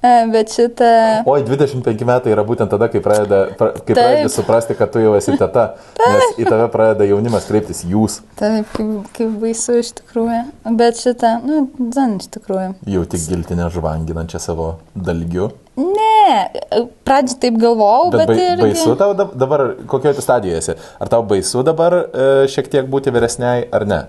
e, 0.00 0.12
bet 0.32 0.52
šitą... 0.54 0.90
Oi, 1.28 1.42
25 1.46 2.04
metai 2.08 2.32
yra 2.34 2.44
būtent 2.46 2.70
tada, 2.72 2.88
kai, 2.92 3.02
pradeda, 3.04 3.40
pra, 3.58 3.70
kai 3.78 3.92
Taip. 3.92 3.98
pradedi 3.98 4.32
suprasti, 4.32 4.76
kad 4.78 4.92
tu 4.94 5.02
jau 5.02 5.14
esi 5.18 5.34
teta, 5.40 5.66
nes 6.00 6.36
į 6.40 6.46
tave 6.48 6.68
pradeda 6.72 7.08
jaunimas 7.10 7.48
kreiptis 7.50 7.82
jūs, 7.88 8.20
Taip, 8.40 8.68
kaip, 8.76 9.10
kaip 9.16 9.34
baisu 9.42 9.78
iš 9.82 9.92
tikrųjų. 10.00 10.42
Bet 10.80 11.00
šitą, 11.02 11.34
nu, 11.46 11.64
dzan 11.92 12.18
iš 12.20 12.30
tikrųjų. 12.38 12.70
jau 12.94 13.04
tik 13.14 13.26
giltinę 13.30 13.66
žvanginančią 13.74 14.40
savo 14.42 14.70
dalgiu. 14.94 15.50
Ne, 15.80 16.50
pradžiai 17.08 17.38
taip 17.40 17.54
galvojau, 17.62 18.10
Bet, 18.12 18.26
bet, 18.28 18.36
bet 18.36 18.40
ir... 18.42 18.64
baisu 18.66 18.96
tau 19.00 19.14
dab- 19.16 19.32
dabar, 19.38 19.62
kokioje 19.88 20.18
tu 20.18 20.24
stadijoje 20.24 20.58
esi? 20.60 20.74
Ar 21.00 21.08
tau 21.08 21.22
baisu 21.24 21.62
dabar 21.64 21.94
e, 22.02 22.26
šiek 22.52 22.68
tiek 22.72 22.88
būti 22.90 23.12
vyresniai, 23.14 23.62
ar 23.72 23.86
ne? 23.88 24.00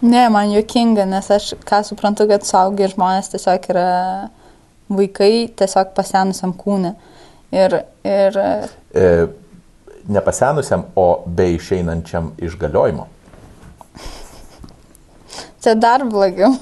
Ne, 0.00 0.28
man 0.30 0.52
juokinga, 0.52 1.08
nes 1.10 1.30
aš 1.34 1.52
ką 1.66 1.82
suprantu, 1.86 2.28
kad 2.30 2.46
saugiai 2.46 2.90
žmonės 2.92 3.32
tiesiog 3.32 3.64
yra 3.72 3.88
vaikai 4.94 5.48
tiesiog 5.58 5.90
pasenusiam 5.96 6.54
kūne. 6.54 6.94
Ir, 7.50 7.80
ir 8.06 8.38
E, 8.94 9.26
nepasenusiam, 10.08 10.84
o 10.96 11.24
be 11.26 11.48
išeinančiam 11.56 12.30
iš 12.38 12.54
galiojimo. 12.60 13.08
čia 15.62 15.74
dar 15.74 16.06
blogiau. 16.06 16.54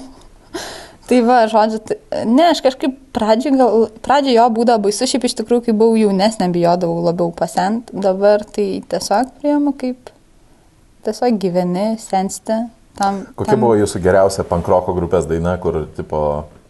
Tai 1.07 1.19
va, 1.23 1.37
žodžiu, 1.47 1.79
tai, 1.87 1.95
ne, 2.27 2.49
aš 2.51 2.59
kažkaip 2.65 2.97
pradžioj, 3.15 3.53
gal, 3.55 3.85
pradžioj 4.03 4.35
jo 4.35 4.47
būdavo 4.57 4.87
baisu, 4.87 5.07
šiaip 5.07 5.29
iš 5.29 5.37
tikrųjų, 5.39 5.69
kai 5.69 5.75
buvau 5.77 5.95
jaunesnė, 5.95 6.49
bijodavau 6.51 7.05
labiau 7.05 7.31
pasent, 7.35 7.93
dabar 7.95 8.43
tai 8.43 8.81
tiesiog 8.91 9.29
priemu 9.39 9.71
kaip 9.79 10.11
tiesiog 11.07 11.37
gyveni, 11.39 11.93
sensti. 12.01 12.65
Tam, 12.97 13.21
Kokia 13.37 13.53
tam... 13.53 13.61
buvo 13.61 13.75
jūsų 13.77 14.01
geriausia 14.01 14.45
pankroko 14.47 14.95
grupės 14.97 15.27
daina, 15.29 15.53
kur, 15.61 15.83
tipo, 15.97 16.21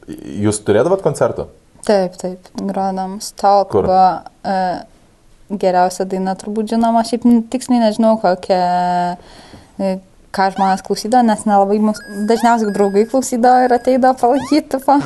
jūs 0.07 0.59
turėdavot 0.67 1.03
koncertų? 1.05 1.47
Taip, 1.87 2.17
taip, 2.19 2.49
grodam 2.59 3.17
Stalk 3.23 3.71
Kur? 3.71 3.87
buvo 3.87 4.01
uh, 4.19 4.81
geriausia 5.47 6.03
daina, 6.09 6.35
turbūt 6.39 6.73
žinoma, 6.73 7.05
šiaip 7.07 7.23
tiksliai 7.51 7.79
nežinau, 7.85 8.17
kokią, 8.19 8.59
e, 9.79 9.93
ką 10.35 10.47
žmonės 10.55 10.83
klausydavo, 10.83 11.23
nes 11.29 11.45
nelabai 11.47 11.79
mus, 11.83 12.01
dažniausiai 12.27 12.73
draugai 12.75 13.05
klausydavo 13.07 13.67
ir 13.67 13.77
ateidavo 13.77 14.17
palaikyti, 14.19 14.65
tipo. 14.75 14.97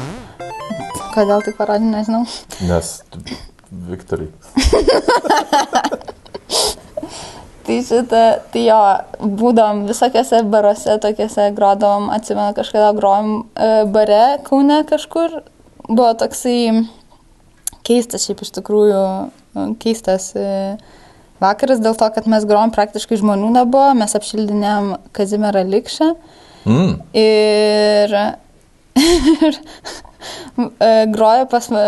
Kodėl 1.11 1.45
tai 1.45 1.53
parodė, 1.59 1.91
nežinau. 1.91 2.23
Nes, 2.65 2.95
Viktorai. 3.91 4.31
Tai 7.71 7.79
šitą, 7.87 8.21
tai 8.51 8.61
jo, 8.65 8.77
būdom 9.39 9.85
visokiose 9.87 10.41
baruose, 10.51 10.97
tokiuose 10.99 11.45
grodom, 11.55 12.09
atsimenu, 12.11 12.51
kažkada 12.57 12.89
grojom 12.97 13.29
e, 13.39 13.69
bare 13.87 14.41
Kaune 14.43 14.81
kažkur. 14.89 15.37
Buvo 15.87 16.09
toksai 16.19 16.83
keistas, 17.87 18.25
šiaip 18.27 18.43
iš 18.43 18.51
tikrųjų 18.57 18.99
e, 18.99 19.65
keistas 19.79 20.33
e, 20.35 20.75
vakaras 21.39 21.79
dėl 21.79 21.95
to, 21.95 22.11
kad 22.11 22.27
mes 22.27 22.43
grojom 22.49 22.75
praktiškai 22.75 23.21
žmonių 23.23 23.53
nebuvo, 23.61 23.95
mes 24.01 24.19
apšildinėm 24.19 24.91
Kazimierą 25.15 25.63
Likšą. 25.71 26.11
Mm. 26.67 26.93
Ir, 27.23 28.17
ir 29.47 29.61
grojo 31.15 31.47
pas, 31.55 31.71
ma- 31.71 31.87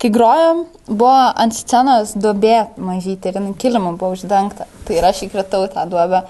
kai 0.00 0.10
grojom, 0.14 0.62
buvo 0.88 1.10
ant 1.36 1.52
scenos 1.56 2.14
duobė 2.16 2.54
mažyti 2.80 3.28
ir 3.28 3.36
jinai 3.40 3.54
kilimu 3.60 3.96
buvo 4.00 4.14
uždengta. 4.16 4.64
Tai 4.86 4.96
ir 4.96 5.04
aš 5.10 5.24
įkritau 5.28 5.66
tą 5.74 5.84
duobę 5.90 6.22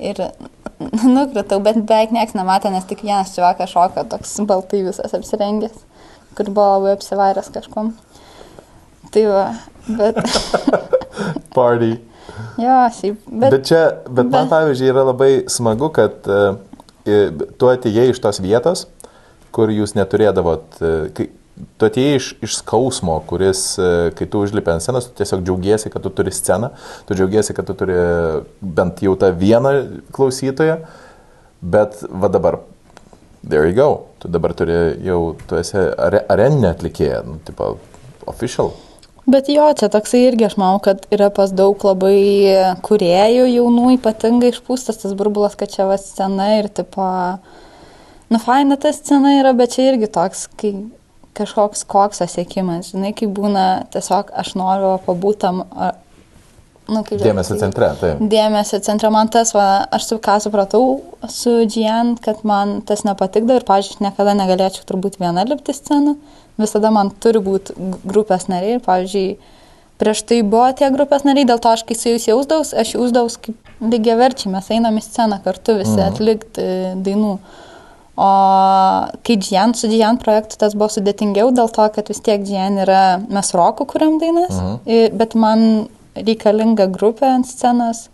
ir 0.00 0.22
nukritau, 1.16 1.60
bet 1.64 1.82
beveik 1.88 2.12
niekas 2.16 2.36
nematė, 2.36 2.72
nes 2.72 2.84
tik 2.88 3.04
vienas 3.04 3.34
čiavakas 3.36 3.72
šoka, 3.74 4.06
toks 4.08 4.34
baltai 4.48 4.82
visas 4.86 5.12
apsirengęs, 5.16 5.76
kur 6.36 6.50
buvo 6.52 6.70
labai 6.78 6.96
apsivairęs 6.96 7.52
kažkom. 7.54 7.92
Tai 9.12 9.22
va, 9.30 9.44
bet, 9.86 10.18
Party. 11.56 11.92
jo, 12.60 12.76
šiaip, 12.98 13.20
Bet, 13.26 13.50
bet, 13.54 13.62
čia, 13.68 13.82
bet 14.08 14.24
man 14.26 14.46
bet- 14.48 14.50
pavyzdžiui 14.52 14.90
yra 14.92 15.04
labai 15.12 15.30
smagu, 15.52 15.88
kad 15.94 16.26
uh, 16.28 16.56
tu 17.06 17.70
atėjai 17.70 18.08
iš 18.12 18.20
tos 18.24 18.40
vietos, 18.44 18.86
kur 19.54 19.70
jūs 19.72 19.94
neturėdavot, 19.96 20.80
uh, 20.82 21.06
kai, 21.16 21.28
tu 21.76 21.88
atėjai 21.88 22.20
iš, 22.20 22.28
iš 22.44 22.58
skausmo, 22.60 23.16
kuris, 23.28 23.64
uh, 23.80 24.08
kai 24.16 24.28
tu 24.30 24.44
užlipi 24.44 24.74
ant 24.74 24.84
scenos, 24.84 25.08
tu 25.08 25.18
tiesiog 25.20 25.44
džiaugiesi, 25.46 25.92
kad 25.92 26.04
tu 26.04 26.12
turi 26.14 26.34
sceną, 26.34 26.72
tu 27.08 27.16
džiaugiesi, 27.18 27.56
kad 27.56 27.68
tu 27.68 27.76
turi 27.78 27.98
bent 28.60 29.02
jau 29.04 29.16
tą 29.20 29.32
vieną 29.36 29.74
klausytoją, 30.16 30.80
bet 31.76 32.00
va 32.10 32.32
dabar, 32.32 32.60
there 33.46 33.68
you 33.68 33.76
go, 33.76 34.06
tu 34.22 34.32
dabar 34.32 34.54
turi 34.56 34.96
jau, 35.06 35.20
tu 35.48 35.60
esi 35.60 35.78
are, 35.80 36.24
areninė 36.32 36.72
atlikėja, 36.74 37.22
nu, 37.26 37.38
tipo, 37.46 37.76
official. 38.26 38.74
Bet 39.26 39.48
jo, 39.50 39.64
čia 39.74 39.88
toksai 39.90 40.20
irgi 40.28 40.46
aš 40.46 40.54
manau, 40.54 40.78
kad 40.82 41.08
yra 41.10 41.32
pas 41.34 41.50
daug 41.50 41.82
labai 41.82 42.76
kuriejų 42.86 43.48
jaunų, 43.50 43.96
ypatingai 43.96 44.52
išpūstas 44.52 45.00
tas 45.02 45.16
burbulas, 45.18 45.56
kad 45.58 45.72
čia 45.72 45.88
va 45.88 45.96
scena 45.98 46.52
ir 46.60 46.68
tipo, 46.70 47.06
nu 48.30 48.40
faina 48.44 48.78
ta 48.78 48.92
scena 48.94 49.34
yra, 49.40 49.50
bet 49.58 49.74
čia 49.74 49.88
irgi 49.90 50.12
toks, 50.14 50.44
kai 50.54 50.70
kažkoks 51.36 51.84
koksas 51.90 52.34
sėkimas, 52.36 52.92
žinai, 52.94 53.12
kai 53.16 53.28
būna 53.28 53.86
tiesiog 53.94 54.32
aš 54.42 54.54
noriu 54.58 54.96
pabūtam, 55.06 55.62
nu 56.86 57.02
kaip 57.06 57.20
Dėmesio 57.22 57.58
centre, 57.60 57.90
taip. 58.00 58.22
Dėmesio 58.30 58.80
centre 58.86 59.10
man 59.14 59.28
tas, 59.32 59.52
va, 59.56 59.86
aš 59.96 60.06
su 60.12 60.18
ką 60.22 60.38
supratau 60.44 60.84
su 61.32 61.58
Gian, 61.72 62.14
kad 62.22 62.44
man 62.46 62.80
tas 62.86 63.04
nepatikdavo 63.06 63.60
ir, 63.60 63.66
pažiūrėjau, 63.68 64.06
niekada 64.06 64.36
negalėčiau 64.38 64.86
turbūt 64.88 65.18
viena 65.22 65.44
lipti 65.48 65.74
sceną, 65.74 66.16
visada 66.60 66.92
man 66.94 67.10
turi 67.10 67.42
būti 67.42 67.74
grupės 68.06 68.48
nariai 68.52 68.78
ir, 68.78 68.84
pavyzdžiui, 68.86 69.36
prieš 70.00 70.22
tai 70.28 70.42
buvo 70.44 70.70
tie 70.78 70.90
grupės 70.94 71.26
nariai, 71.26 71.48
dėl 71.48 71.60
to 71.60 71.72
aš 71.74 71.82
kai 71.88 71.96
su 71.98 72.10
jais 72.14 72.28
jausdaus, 72.28 72.72
aš 72.76 72.94
jausdaus 72.94 73.38
kaip 73.42 73.56
lygiai 73.82 74.16
verčiai, 74.20 74.52
mes 74.54 74.70
einam 74.72 74.96
į 74.96 75.04
sceną 75.04 75.42
kartu 75.44 75.74
visi 75.80 75.98
Mhm. 75.98 76.06
atlikti 76.12 76.66
dainų. 77.04 77.38
O 78.16 78.26
kai 79.22 79.36
Gian, 79.36 79.74
su 79.74 79.88
Gian 79.92 80.16
projektu 80.16 80.56
tas 80.56 80.72
buvo 80.74 80.88
sudėtingiau 80.88 81.50
dėl 81.52 81.68
to, 81.68 81.84
kad 81.92 82.08
vis 82.08 82.20
tiek 82.24 82.44
Gian 82.48 82.78
yra, 82.80 83.20
mes 83.28 83.52
rokų 83.52 83.86
kuriam 83.92 84.18
dainas, 84.22 84.54
Mhm. 84.56 84.78
ir, 84.86 85.10
bet 85.12 85.34
man 85.34 85.88
reikalinga 86.16 86.86
grupė 86.88 87.28
ant 87.34 87.46
scenos, 87.46 88.08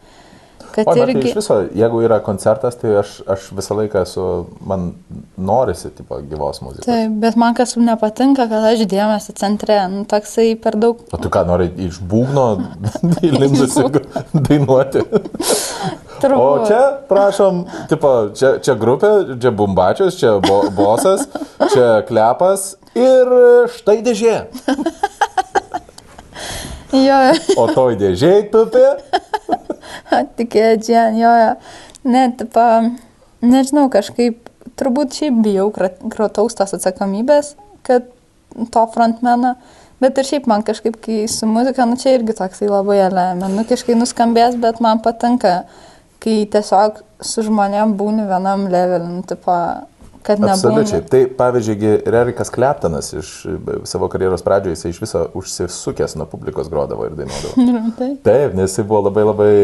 kad 0.74 0.88
O, 0.88 0.94
tai 0.96 1.04
irgi... 1.06 1.28
iš 1.30 1.36
viso, 1.38 1.58
jeigu 1.76 2.02
yra 2.06 2.18
koncertas, 2.24 2.76
tai 2.80 2.94
aš, 3.02 3.14
aš 3.30 3.48
visą 3.56 3.76
laiką 3.78 4.02
esu, 4.06 4.26
man 4.66 4.90
norisi, 5.36 5.90
tipo, 5.96 6.18
gyvos 6.28 6.62
muzikos. 6.64 6.86
Taip, 6.88 7.16
bet 7.22 7.38
man 7.40 7.56
kas 7.58 7.76
nepatinka, 7.78 8.48
kad 8.50 8.68
aš 8.72 8.84
dėmesio 8.90 9.34
centre, 9.38 9.78
nu, 9.92 10.04
toksai 10.10 10.52
per 10.62 10.78
daug. 10.80 11.02
O 11.12 11.20
tu 11.20 11.32
ką, 11.32 11.44
nori 11.48 11.70
iš 11.86 12.00
būgno 12.08 12.46
įlindusi 13.28 13.86
dainuoti? 14.34 15.04
O 15.06 16.20
Turbūt. 16.22 16.68
čia, 16.68 16.82
prašom, 17.08 17.64
tipo, 17.90 18.12
čia, 18.38 18.54
čia 18.62 18.76
grupė, 18.78 19.12
čia 19.42 19.50
bumbačius, 19.58 20.18
čia 20.20 20.36
bo, 20.44 20.62
bosas, 20.76 21.26
čia 21.72 22.02
klepas 22.06 22.76
ir 22.94 23.32
štai 23.74 24.00
dėžė. 24.06 24.36
Jo, 26.92 27.18
O 27.56 27.64
toj 27.72 27.94
dėžėj 27.96 28.50
tupė. 28.52 28.84
tikėjo 30.38 30.72
Džian, 30.80 31.18
jo, 31.20 31.32
jo. 31.42 31.52
Ne, 32.12 32.24
tipo, 32.38 32.64
nežinau, 33.44 33.86
kažkaip 33.92 34.50
turbūt 34.78 35.18
šiaip 35.18 35.38
bijau 35.44 35.68
krataus 35.74 36.56
tos 36.58 36.74
atsakomybės, 36.76 37.54
kad 37.86 38.08
to 38.74 38.82
frontmeno, 38.94 39.54
bet 40.02 40.18
ir 40.18 40.28
šiaip 40.28 40.48
man 40.50 40.64
kažkaip, 40.66 40.98
kai 41.04 41.22
su 41.30 41.46
muzika, 41.48 41.86
nu 41.88 41.98
čia 42.00 42.16
irgi 42.16 42.36
toksai 42.38 42.70
labai 42.70 42.98
elementiškai 43.06 43.96
nuskambės, 43.98 44.58
bet 44.62 44.82
man 44.84 45.02
patinka, 45.04 45.62
kai 46.22 46.42
tiesiog 46.50 47.02
su 47.22 47.44
žmonėm 47.46 47.96
būni 47.98 48.26
vienam 48.28 48.66
levelin, 48.70 49.18
nu, 49.20 49.26
tipo, 49.26 49.54
kad 50.26 50.40
nebūtų. 50.42 50.54
Absoliučiai. 50.54 51.04
Tai 51.10 51.20
pavyzdžiui, 51.38 51.92
Rerikas 52.14 52.52
Kleptonas 52.54 53.12
iš 53.18 53.30
savo 53.88 54.08
karjeros 54.12 54.44
pradžioje 54.46 54.76
jisai 54.76 54.92
iš 54.94 55.00
viso 55.02 55.24
užsisukęs 55.38 56.16
nuo 56.20 56.26
publikos 56.30 56.70
grodavo 56.72 57.06
ir 57.08 57.16
dainuodavo. 57.18 57.78
Taip, 58.28 58.56
nes 58.58 58.70
jisai 58.70 58.86
buvo 58.88 59.04
labai 59.08 59.26
labai, 59.28 59.54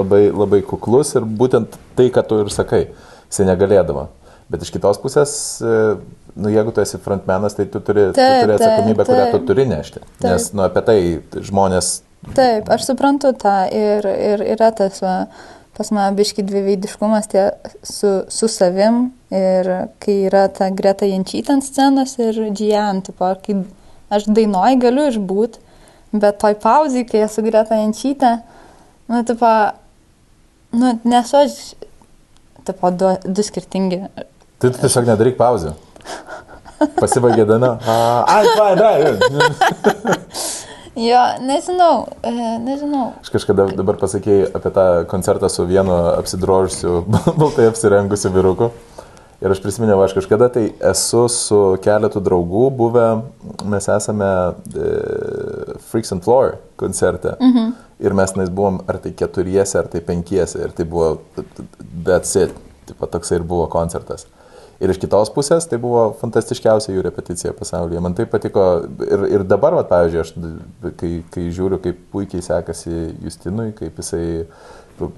labai 0.00 0.22
labai 0.30 0.62
kuklus 0.68 1.14
ir 1.18 1.26
būtent 1.26 1.78
tai, 1.98 2.10
ką 2.12 2.24
tu 2.28 2.42
ir 2.44 2.52
sakai, 2.52 2.84
jisai 3.30 3.48
negalėdavo. 3.52 4.08
Bet 4.52 4.66
iš 4.66 4.72
kitos 4.74 4.98
pusės, 5.00 5.32
nu, 5.62 6.50
jeigu 6.52 6.74
tu 6.76 6.82
esi 6.82 7.00
frontmenas, 7.00 7.56
tai 7.56 7.64
tu 7.72 7.80
turi, 7.80 8.10
taip, 8.12 8.20
tu 8.20 8.44
turi 8.44 8.56
atsakomybę, 8.58 9.06
taip, 9.06 9.12
kurią 9.14 9.28
tu 9.32 9.46
turi 9.48 9.64
nešti. 9.70 10.02
Taip. 10.02 10.26
Nes 10.26 10.48
nu, 10.52 10.64
apie 10.66 10.82
tai 10.84 10.98
žmonės. 11.48 11.92
Taip, 12.36 12.68
aš 12.70 12.84
suprantu 12.90 13.32
tą 13.40 13.56
ir, 13.72 14.06
ir 14.12 14.44
yra 14.52 14.68
tas, 14.76 15.00
va, 15.02 15.14
pas 15.82 15.90
mane 15.90 16.14
biški 16.14 16.44
dviveidiškumas 16.46 17.26
tie 17.26 17.48
su, 17.82 18.10
su 18.30 18.48
savim 18.48 19.08
ir 19.34 19.66
kai 19.98 20.14
yra 20.28 20.44
ta 20.54 20.68
greta 20.70 21.08
jančyta 21.10 21.56
ant 21.56 21.66
scenos 21.66 22.14
ir 22.22 22.38
džian, 22.54 23.00
tipo, 23.02 23.26
kai 23.42 23.56
aš 24.14 24.28
dainuoju 24.30 24.78
galiu 24.84 25.08
išbūti, 25.10 25.58
bet 26.22 26.38
toj 26.44 26.54
pauzai, 26.62 27.02
kai 27.08 27.24
esu 27.26 27.42
greta 27.42 27.80
jančyta, 27.80 28.30
nu, 29.10 29.24
tipo, 29.26 29.50
nu, 30.78 30.94
nesu 31.02 31.40
aš, 31.40 31.58
tipo, 32.62 32.94
du, 32.94 33.16
du 33.26 33.42
skirtingi. 33.42 34.04
Tai 34.62 34.70
tu 34.70 34.76
tiesiog 34.84 35.10
nedaryk 35.10 35.34
pauzę. 35.40 35.74
Pasibaigė 37.00 37.48
diena. 37.50 37.74
Ai, 38.30 38.44
fine, 38.54 38.78
right. 38.78 40.68
Jo, 40.96 41.20
nežinau, 41.40 42.06
e, 42.20 42.32
nežinau. 42.60 43.14
Aš 43.24 43.30
kažkada 43.32 43.64
dabar 43.72 43.96
pasakėjai 43.96 44.50
apie 44.52 44.72
tą 44.76 44.86
koncertą 45.08 45.48
su 45.48 45.64
vienu 45.64 45.94
apsidrožusiu, 46.18 46.98
baltai 47.40 47.70
apsirengusiu 47.70 48.32
vyruku. 48.34 48.68
Ir 49.42 49.50
aš 49.50 49.58
prisiminiau, 49.64 49.98
aš 50.04 50.12
kažkada 50.14 50.46
tai 50.54 50.68
esu 50.92 51.24
su 51.32 51.60
keletu 51.82 52.20
draugų 52.22 52.66
buvę, 52.78 53.06
mes 53.72 53.88
esame 53.90 54.28
e, 54.28 54.90
Freaks 55.88 56.12
and 56.14 56.22
Floor 56.22 56.60
koncerte. 56.78 57.34
Mhm. 57.40 57.72
Ir 58.02 58.14
mes 58.18 58.34
tenais 58.34 58.52
buvom 58.52 58.82
ar 58.90 59.00
tai 59.02 59.14
keturiese, 59.16 59.78
ar 59.80 59.88
tai 59.90 60.02
penkiese. 60.04 60.60
Ir 60.62 60.76
tai 60.76 60.86
buvo, 60.86 61.16
that's 62.04 62.36
it. 62.38 62.54
Taip 62.86 63.00
pat 63.00 63.16
toksai 63.16 63.40
ir 63.40 63.48
buvo 63.48 63.66
koncertas. 63.72 64.28
Ir 64.82 64.90
iš 64.90 64.98
kitos 64.98 65.30
pusės 65.30 65.68
tai 65.70 65.78
buvo 65.78 66.08
fantastiškiausia 66.18 66.90
jų 66.96 67.04
repeticija 67.06 67.52
pasaulyje. 67.54 68.00
Man 68.02 68.16
tai 68.18 68.26
patiko 68.30 68.64
ir, 69.06 69.26
ir 69.38 69.44
dabar, 69.46 69.76
va, 69.78 69.84
pavyzdžiui, 69.86 70.22
aš 70.24 70.96
kai, 70.98 71.10
kai 71.30 71.44
žiūriu, 71.54 71.78
kaip 71.84 72.00
puikiai 72.14 72.42
sekasi 72.42 73.12
Justinui, 73.22 73.70
kaip 73.78 74.00
jisai 74.02 74.24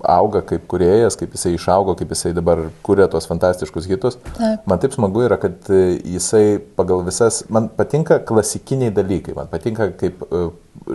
auga 0.09 0.43
kaip 0.47 0.67
kuriejas, 0.71 1.17
kaip 1.19 1.35
jisai 1.35 1.55
išaugo, 1.57 1.95
kaip 1.99 2.13
jisai 2.15 2.33
dabar 2.37 2.67
kuria 2.87 3.09
tos 3.11 3.27
fantastiškus 3.31 3.89
hitus. 3.91 4.19
Taip. 4.37 4.63
Man 4.71 4.81
taip 4.83 4.95
smagu 4.97 5.25
yra, 5.27 5.39
kad 5.41 5.69
jisai 5.69 6.61
pagal 6.79 7.05
visas, 7.07 7.43
man 7.53 7.69
patinka 7.73 8.21
klasikiniai 8.29 8.95
dalykai, 8.95 9.35
man 9.37 9.51
patinka 9.53 9.91
kaip 10.01 10.23
uh, 10.29 10.53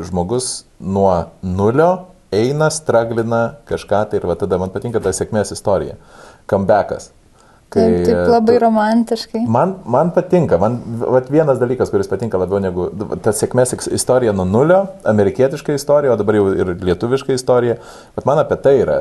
žmogus 0.09 0.51
nuo 0.79 1.11
nulio 1.43 1.91
eina, 2.31 2.69
straglina 2.69 3.43
kažką 3.69 4.03
tai 4.09 4.21
ir 4.21 4.27
va 4.29 4.37
tada 4.39 4.59
man 4.61 4.73
patinka 4.73 5.01
ta 5.01 5.13
sėkmės 5.15 5.53
istorija. 5.55 5.97
Comebackas. 6.49 7.11
Kai, 7.69 7.83
taip, 7.85 8.05
taip 8.07 8.31
labai 8.31 8.55
tu, 8.55 8.61
romantiškai. 8.63 9.39
Man, 9.53 9.75
man 9.85 10.09
patinka, 10.15 10.57
man 10.57 10.79
vat, 11.03 11.27
vienas 11.29 11.59
dalykas, 11.61 11.91
kuris 11.93 12.07
patinka 12.09 12.39
labiau 12.41 12.57
negu 12.63 12.87
ta 13.21 13.29
sėkmės 13.35 13.75
istorija 13.93 14.33
nuo 14.33 14.45
nulio, 14.49 14.79
amerikietiška 15.11 15.75
istorija, 15.77 16.15
o 16.15 16.17
dabar 16.17 16.39
jau 16.39 16.47
ir 16.49 16.71
lietuviška 16.89 17.35
istorija, 17.37 17.75
bet 18.15 18.25
man 18.25 18.41
apie 18.41 18.57
tai 18.63 18.73
yra, 18.79 18.97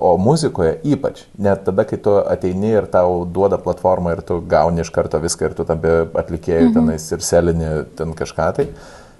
o 0.00 0.14
muzikoje 0.16 0.78
ypač, 0.94 1.26
net 1.44 1.66
tada, 1.66 1.84
kai 1.90 2.00
tu 2.00 2.16
ateini 2.22 2.72
ir 2.78 2.88
tau 2.88 3.26
duoda 3.28 3.60
platformą 3.60 4.16
ir 4.16 4.24
tu 4.24 4.40
gauni 4.48 4.80
iš 4.80 4.92
karto 4.96 5.20
viską 5.20 5.50
ir 5.50 5.58
tu 5.60 5.68
tampi 5.68 5.92
atlikėjų 6.08 6.70
mhm. 6.70 6.78
tenais 6.78 7.10
ir 7.12 7.26
selini 7.26 7.74
ten 8.00 8.16
kažką 8.16 8.48
tai, 8.56 8.68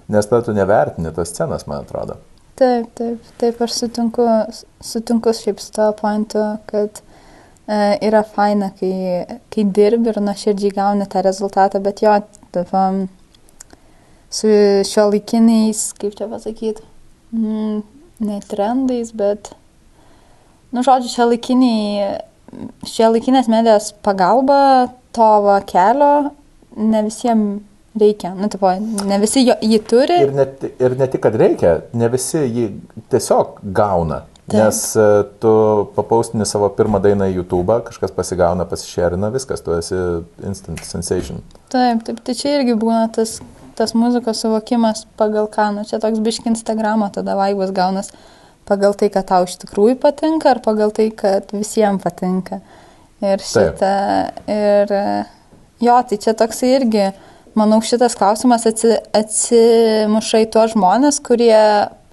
nes 0.09 0.31
tada 0.33 0.41
tu 0.49 0.57
nevertini 0.57 1.13
tos 1.13 1.29
scenas, 1.29 1.69
man 1.69 1.85
atrodo. 1.85 2.17
Taip, 2.57 2.89
taip, 2.97 3.31
taip, 3.37 3.61
aš 3.61 3.77
sutinku, 3.77 4.25
sutinku 4.85 5.37
šiaip 5.37 5.61
su 5.61 5.69
to 5.77 5.87
pointu, 6.01 6.49
kad 6.69 7.05
yra 7.71 8.23
faina, 8.27 8.71
kai, 8.79 9.39
kai 9.53 9.65
dirbi 9.77 10.11
ir 10.11 10.19
nuoširdžiai 10.23 10.75
gauni 10.75 11.07
tą 11.09 11.23
rezultatą, 11.25 11.81
bet 11.83 12.03
jo, 12.03 12.17
tavam, 12.55 13.05
su 14.31 14.51
šio 14.87 15.07
laikiniais, 15.11 15.85
kaip 16.01 16.17
čia 16.17 16.27
pasakyti, 16.31 16.83
mm, 17.35 17.81
ne 18.27 18.41
trendais, 18.51 19.13
bet, 19.15 19.53
nu, 20.71 20.83
žodžiu, 20.83 21.13
šio 21.15 21.31
laikiniai, 21.31 22.13
šio 22.91 23.11
laikinės 23.15 23.49
medijos 23.51 23.91
pagalba 24.03 24.61
to 25.15 25.33
va 25.45 25.59
kelio 25.67 26.31
ne 26.75 27.03
visiems 27.07 27.67
reikia. 27.99 28.33
Nu, 28.33 28.47
tipo, 28.47 28.71
ne 29.07 29.19
visi 29.19 29.43
jo, 29.45 29.55
jį 29.61 29.79
turi. 29.87 30.19
Ir 30.23 30.33
ne, 30.35 30.45
ir 30.79 30.95
ne 30.99 31.07
tik, 31.11 31.23
kad 31.25 31.35
reikia, 31.39 31.73
ne 31.97 32.07
visi 32.11 32.39
jį 32.39 32.67
tiesiog 33.11 33.59
gauna. 33.75 34.23
Taip. 34.49 34.57
Nes 34.57 34.81
e, 34.97 35.07
tu 35.39 35.51
papaustini 35.95 36.45
savo 36.49 36.67
pirmą 36.73 36.99
dainą 37.03 37.27
į 37.29 37.37
YouTube, 37.37 37.77
kažkas 37.87 38.13
pasigauna, 38.15 38.65
pasišerina, 38.67 39.29
viskas, 39.31 39.61
tu 39.61 39.75
esi 39.77 39.97
instant 40.47 40.81
sensation. 40.87 41.43
Taip, 41.71 42.01
taip, 42.07 42.19
tai 42.25 42.35
čia 42.35 42.57
irgi 42.57 42.75
būna 42.81 43.05
tas, 43.13 43.37
tas 43.77 43.93
muzikos 43.93 44.41
suvokimas 44.41 45.05
pagal 45.19 45.47
ką, 45.51 45.69
nu 45.77 45.85
čia 45.87 46.01
toks 46.01 46.23
biški 46.25 46.49
Instagramo 46.51 47.11
tada 47.13 47.37
vaibas 47.39 47.71
gaunas 47.75 48.09
pagal 48.67 48.95
tai, 48.97 49.11
kad 49.13 49.27
tau 49.29 49.45
iš 49.45 49.59
tikrųjų 49.61 49.99
patinka, 50.01 50.55
ar 50.55 50.61
pagal 50.65 50.93
tai, 50.95 51.09
kad 51.15 51.49
visiems 51.53 52.03
patinka. 52.03 52.61
Ir 53.21 53.41
šitą, 53.45 53.75
taip. 53.77 54.49
ir 54.49 54.93
jo, 55.85 55.97
tai 56.09 56.17
čia 56.23 56.33
toksai 56.37 56.71
irgi, 56.79 57.11
manau, 57.57 57.77
šitas 57.85 58.17
klausimas 58.17 58.65
atsi, 58.69 58.95
atsimuša 59.17 60.41
į 60.45 60.49
tuos 60.53 60.73
žmonės, 60.73 61.21
kurie 61.25 61.61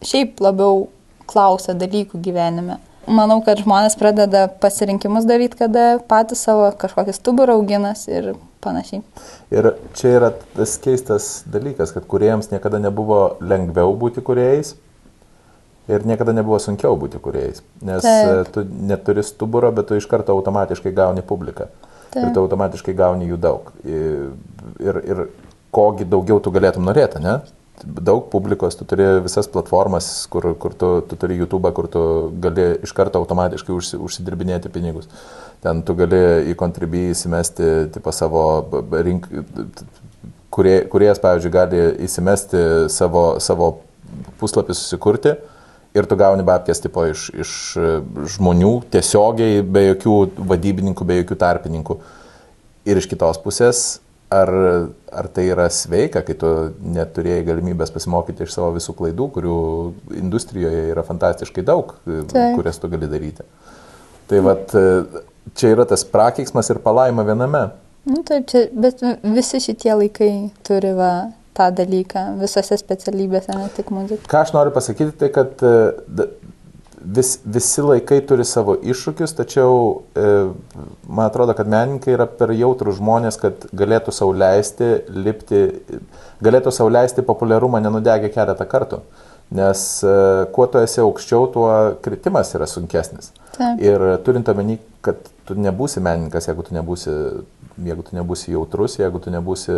šiaip 0.04 0.42
labiau 0.44 0.86
klausia 1.28 1.76
dalykų 1.78 2.20
gyvenime. 2.24 2.78
Manau, 3.08 3.38
kad 3.44 3.60
žmonės 3.62 3.96
pradeda 3.96 4.46
pasirinkimus 4.60 5.24
daryti, 5.28 5.56
kada 5.62 5.96
patys 6.10 6.42
savo 6.44 6.66
kažkokį 6.76 7.14
stuburą 7.16 7.56
auginas 7.56 8.04
ir 8.10 8.34
panašiai. 8.64 9.00
Ir 9.54 9.70
čia 9.96 10.12
yra 10.18 10.30
tas 10.56 10.74
keistas 10.82 11.30
dalykas, 11.48 11.94
kad 11.96 12.04
kuriejams 12.10 12.50
niekada 12.52 12.80
nebuvo 12.82 13.38
lengviau 13.40 13.94
būti 13.96 14.24
kuriejais 14.24 14.74
ir 15.88 16.04
niekada 16.04 16.34
nebuvo 16.36 16.58
sunkiau 16.60 16.98
būti 17.00 17.20
kuriejais. 17.22 17.62
Nes 17.80 18.04
Taip. 18.04 18.52
Tu 18.52 18.64
neturi 18.90 19.24
stuburo, 19.24 19.72
bet 19.72 19.88
tu 19.88 19.96
iš 19.96 20.08
karto 20.10 20.36
automatiškai 20.36 20.92
gauni 20.92 21.24
publiką. 21.24 21.70
Taip. 22.12 22.26
Ir 22.26 22.34
tu 22.34 22.44
automatiškai 22.44 22.96
gauni 22.96 23.30
jų 23.30 23.40
daug. 23.40 23.72
Ir, 23.88 24.34
ir, 24.84 25.00
ir 25.08 25.24
kogi 25.74 26.04
daugiau 26.08 26.42
tu 26.44 26.52
galėtum 26.52 26.84
norėti, 26.88 27.22
ne? 27.24 27.38
Daug 27.84 28.28
publikos, 28.30 28.76
tu 28.78 28.86
turi 28.88 29.06
visas 29.24 29.48
platformas, 29.50 30.26
kur, 30.30 30.50
kur 30.60 30.74
tu, 30.74 30.90
tu 31.08 31.18
turi 31.20 31.36
YouTube, 31.38 31.70
kur 31.76 31.88
tu 31.90 32.02
gali 32.42 32.70
iš 32.86 32.92
karto 32.96 33.20
automatiškai 33.22 33.74
užsi, 33.74 33.98
užsidirbinėti 34.02 34.72
pinigus. 34.72 35.10
Ten 35.64 35.82
tu 35.86 35.96
gali 35.98 36.20
į 36.50 36.56
kontribį 36.58 37.08
įsimesti 37.12 37.68
tipo, 37.94 38.14
savo 38.14 38.42
rink, 39.04 39.28
kurie, 40.54 40.80
kuriejas, 40.90 41.22
pavyzdžiui, 41.22 41.54
gali 41.54 41.84
įsimesti 42.06 42.64
savo, 42.92 43.26
savo 43.42 43.72
puslapį 44.40 44.76
susikurti 44.76 45.36
ir 45.96 46.06
tu 46.08 46.18
gauni 46.18 46.44
babkės 46.46 46.82
tipo 46.84 47.04
iš, 47.08 47.28
iš 47.34 47.52
žmonių 48.36 48.74
tiesiogiai, 48.92 49.62
be 49.62 49.88
jokių 49.90 50.18
vadybininkų, 50.50 51.06
be 51.08 51.22
jokių 51.22 51.38
tarpininkų. 51.40 51.98
Ir 52.88 53.00
iš 53.00 53.08
kitos 53.10 53.40
pusės 53.42 53.98
ar, 54.30 54.52
ar 55.12 55.28
tai 55.32 55.46
yra 55.52 55.68
sveika, 55.72 56.22
kai 56.26 56.36
tu 56.38 56.50
neturėjai 56.96 57.46
galimybės 57.48 57.92
pasimokyti 57.94 58.44
iš 58.44 58.54
savo 58.56 58.70
visų 58.76 58.94
klaidų, 58.98 59.28
kurių 59.36 59.58
industrijoje 60.20 60.84
yra 60.92 61.04
fantastiškai 61.06 61.64
daug, 61.66 61.94
Taip. 62.04 62.58
kurias 62.58 62.80
tu 62.80 62.90
gali 62.92 63.08
daryti. 63.10 63.46
Tai 64.28 64.42
vat, 64.44 64.74
čia 65.56 65.72
yra 65.72 65.88
tas 65.88 66.04
prakeiksmas 66.04 66.68
ir 66.72 66.82
palaima 66.84 67.24
viename. 67.24 67.68
Nu, 68.08 68.22
taip, 68.24 68.46
čia, 68.48 68.66
bet 68.72 69.02
visi 69.24 69.60
šitie 69.60 69.92
laikai 69.96 70.32
turi 70.64 70.92
va, 70.96 71.12
tą 71.58 71.68
dalyką 71.74 72.24
visose 72.40 72.78
specialybėse, 72.80 73.56
ne 73.56 73.68
tik 73.76 73.90
muzika. 73.92 74.28
Ką 74.30 74.44
aš 74.44 74.54
noriu 74.54 74.72
pasakyti, 74.74 75.16
tai 75.18 75.32
kad 75.34 75.64
vis, 77.14 77.38
visi 77.44 77.82
laikai 77.84 78.20
turi 78.26 78.44
savo 78.46 78.74
iššūkius, 78.76 79.34
tačiau 79.38 79.78
e, 80.12 80.26
man 81.06 81.28
atrodo, 81.28 81.54
kad 81.56 81.70
menininkai 81.70 82.14
yra 82.16 82.26
per 82.30 82.52
jautrų 82.56 82.94
žmonės, 82.98 83.38
kad 83.40 83.66
galėtų 83.76 84.14
sauliaisti, 84.14 84.90
lipti, 85.14 85.62
galėtų 86.44 86.74
sauliaisti 86.74 87.24
populiarumą 87.26 87.80
nenudegę 87.84 88.32
keletą 88.34 88.68
kartų. 88.68 89.02
Nes 89.58 89.84
e, 90.04 90.14
kuo 90.52 90.68
tu 90.68 90.80
esi 90.82 91.00
aukščiau, 91.04 91.48
tuo 91.54 91.68
kritimas 92.04 92.52
yra 92.58 92.68
sunkesnis. 92.68 93.32
Taip. 93.56 93.80
Ir 93.80 94.04
turint 94.26 94.48
omeny, 94.52 94.76
kad 95.04 95.22
tu 95.48 95.56
nebūsi 95.56 96.02
menininkas, 96.04 96.50
jeigu 96.50 96.66
tu 96.66 96.76
nebūsi, 96.76 97.14
jeigu 97.84 98.02
tu 98.06 98.16
nebūsi 98.16 98.52
jautrus, 98.54 98.98
jeigu 98.98 99.20
tu 99.22 99.30
nebūsi 99.34 99.74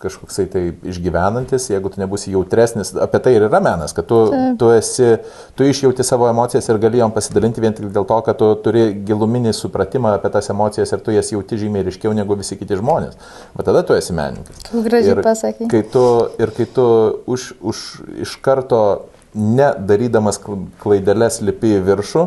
kažkoksai 0.00 0.46
tai 0.48 0.62
išgyvenantis, 0.88 1.66
jeigu 1.72 1.90
tu 1.92 2.00
nebūsi 2.00 2.32
jautresnis, 2.32 2.94
apie 2.96 3.20
tai 3.20 3.34
ir 3.36 3.44
yra 3.50 3.60
menas, 3.60 3.92
kad 3.96 4.06
tu, 4.08 4.20
Taip. 4.32 4.56
tu, 4.60 4.70
esi, 4.72 5.10
tu 5.58 5.66
išjauti 5.68 6.06
savo 6.06 6.28
emocijas 6.30 6.70
ir 6.72 6.80
gali 6.80 7.02
jom 7.02 7.12
pasidalinti 7.12 7.60
vien 7.60 7.76
tik 7.76 7.90
dėl 7.92 8.06
to, 8.08 8.20
kad 8.24 8.38
tu 8.40 8.48
turi 8.64 8.86
giluminį 9.06 9.52
supratimą 9.56 10.14
apie 10.16 10.32
tas 10.32 10.48
emocijas 10.54 10.94
ir 10.96 11.04
tu 11.04 11.12
jas 11.12 11.32
jauti 11.34 11.58
žymiai 11.60 11.84
ryškiau 11.90 12.14
negu 12.16 12.38
visi 12.40 12.56
kiti 12.56 12.78
žmonės. 12.80 13.18
Bet 13.58 13.68
tada 13.68 13.84
tu 13.84 13.96
esi 13.98 14.16
menininkas. 14.16 14.64
Gražiai 14.72 15.18
Ir 15.18 15.24
pasakė. 15.26 15.68
Kai 15.68 15.82
tu, 15.92 16.04
ir 16.40 16.54
kai 16.56 16.68
tu 16.78 16.86
už, 17.28 17.50
už, 17.60 17.84
iš 18.24 18.38
karto 18.40 18.80
nedarydamas 19.36 20.40
kl- 20.42 20.64
klaideles 20.80 21.42
lipi 21.44 21.76
į 21.76 21.84
viršų, 21.90 22.24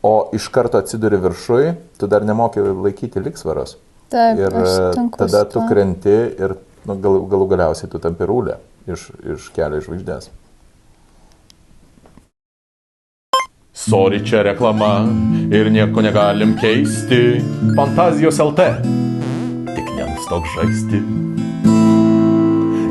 o 0.00 0.14
iš 0.32 0.48
karto 0.48 0.80
atsiduri 0.80 1.20
viršui, 1.20 1.74
tu 2.00 2.08
dar 2.08 2.24
nemoki 2.24 2.64
laikyti 2.64 3.20
liksvaros. 3.20 3.76
Taip, 4.10 4.40
ir 4.42 4.56
aš 4.62 4.72
e, 4.98 5.06
tada 5.14 5.44
tu 5.46 5.62
krenti 5.70 6.10
ir 6.10 6.56
nu, 6.88 6.96
gal, 6.98 7.20
galų 7.30 7.46
galiausiai 7.52 7.90
tu 7.92 8.00
tampi 8.02 8.26
rūlė 8.26 8.56
iš, 8.90 9.08
iš 9.36 9.50
kelio 9.54 9.78
iš 9.78 9.86
žvaigždės. 9.86 10.30
Sorry, 13.80 14.18
čia 14.26 14.42
reklama 14.44 15.06
ir 15.54 15.70
nieko 15.72 16.02
negalim 16.04 16.56
keisti. 16.60 17.40
Fantazijos 17.78 18.36
LT. 18.42 18.66
Tik 19.70 19.94
nenustok 19.96 20.50
žaisti. 20.56 21.00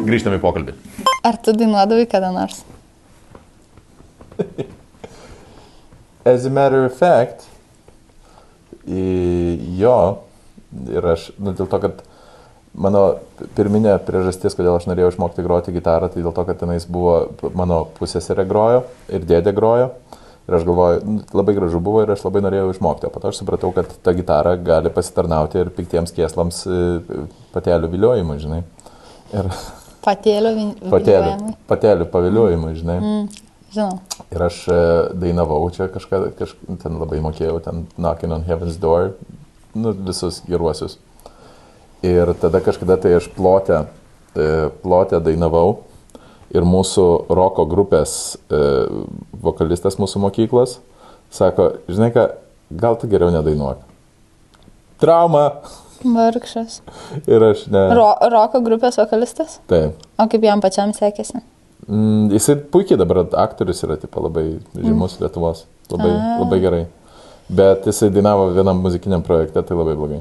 Grįžtame 0.08 0.39
į 0.39 0.41
pokalbį. 0.41 0.73
Ar 1.27 1.38
tu 1.43 1.53
dainuodavai 1.53 2.08
kada 2.10 2.32
nors? 2.34 2.63
As 6.25 6.45
a 6.45 6.49
matter 6.49 6.86
of 6.88 6.95
fact, 6.97 7.45
jo, 8.88 9.95
ir 10.89 11.12
aš, 11.15 11.29
nu, 11.39 11.53
dėl 11.58 11.69
to, 11.69 11.79
kad 11.82 12.03
mano 12.77 13.03
pirminė 13.58 13.95
priežastis, 14.05 14.55
kodėl 14.58 14.75
aš 14.77 14.88
norėjau 14.89 15.13
išmokti 15.13 15.45
groti 15.45 15.73
gitarą, 15.75 16.12
tai 16.12 16.23
dėl 16.23 16.36
to, 16.36 16.45
kad 16.47 16.60
tenais 16.62 16.86
buvo 16.89 17.51
mano 17.58 17.84
pusėserė 17.97 18.45
grojo 18.49 18.84
ir 19.10 19.25
dėdė 19.29 19.55
grojo. 19.58 19.91
Ir 20.49 20.55
aš 20.58 20.63
galvoju, 20.65 21.01
nu, 21.05 21.23
labai 21.38 21.53
gražu 21.53 21.77
buvo 21.84 22.01
ir 22.01 22.10
aš 22.10 22.23
labai 22.25 22.41
norėjau 22.41 22.71
išmokti. 22.73 23.05
O 23.05 23.13
po 23.13 23.21
to 23.21 23.29
aš 23.29 23.43
supratau, 23.43 23.69
kad 23.75 23.91
ta 24.01 24.15
gitara 24.17 24.55
gali 24.58 24.89
pasitarnauti 24.89 25.60
ir 25.62 25.69
piktiems 25.75 26.13
kieslams 26.15 26.63
e, 26.65 26.79
patelių 27.53 27.91
viliojimui, 27.91 28.38
žinai. 28.41 28.63
Ir 29.29 29.51
patelių, 30.08 30.55
viliojimai. 30.89 31.53
patelių 31.69 32.10
paviliojimui, 32.10 32.71
žinai. 32.79 32.97
Mm, 32.97 33.27
žinau. 33.75 34.23
Ir 34.34 34.45
aš 34.47 34.63
e, 34.73 34.79
dainavau 35.21 35.62
čia 35.75 35.86
kažką, 35.93 36.23
kaž, 36.41 36.55
ten 36.82 36.97
labai 36.97 37.21
mokėjau, 37.27 37.60
ten 37.67 37.86
Knocking 37.99 38.34
on 38.34 38.49
Heaven's 38.49 38.82
Door, 38.82 39.12
nu, 39.75 39.93
visus 40.08 40.41
geruosius. 40.47 40.97
Ir 42.05 42.32
tada 42.39 42.62
kažkada 42.63 42.95
tai 43.01 43.17
aš 43.17 43.27
plotę, 43.36 43.84
e, 44.36 44.69
plotę 44.84 45.19
dainavau 45.23 45.82
ir 46.55 46.65
mūsų 46.65 47.08
roko 47.29 47.65
grupės 47.69 48.38
e, 48.49 48.62
vokalistas 49.43 49.99
mūsų 49.99 50.23
mokyklos 50.23 50.79
sako, 51.32 51.69
žinai 51.89 52.10
ką, 52.13 52.25
gal 52.71 52.97
tu 52.99 53.10
geriau 53.12 53.32
nedainuok. 53.34 53.86
Trauma. 54.99 55.45
Vargšas. 55.99 56.79
Ir 57.27 57.43
aš 57.51 57.65
ne. 57.71 57.86
Ro 57.95 58.12
roko 58.32 58.62
grupės 58.63 58.97
vokalistas? 58.99 59.60
Taip. 59.71 59.99
O 60.19 60.27
kaip 60.32 60.45
jam 60.47 60.63
pačiam 60.63 60.93
sekėsi? 60.95 61.41
Mm, 61.89 62.29
jisai 62.36 62.55
puikiai 62.71 62.99
dabar 62.99 63.23
aktorius 63.41 63.84
yra, 63.88 63.97
tipo, 63.99 64.21
labai 64.23 64.45
žymus 64.75 65.17
mm. 65.17 65.25
Lietuvos. 65.25 65.65
Labai, 65.91 66.12
A. 66.13 66.38
labai 66.43 66.60
gerai. 66.63 66.82
Bet 67.50 67.88
jisai 67.90 68.12
dainavo 68.14 68.50
vienam 68.54 68.82
muzikiniam 68.84 69.24
projekte, 69.26 69.64
tai 69.66 69.78
labai 69.78 69.96
blogai. 69.98 70.20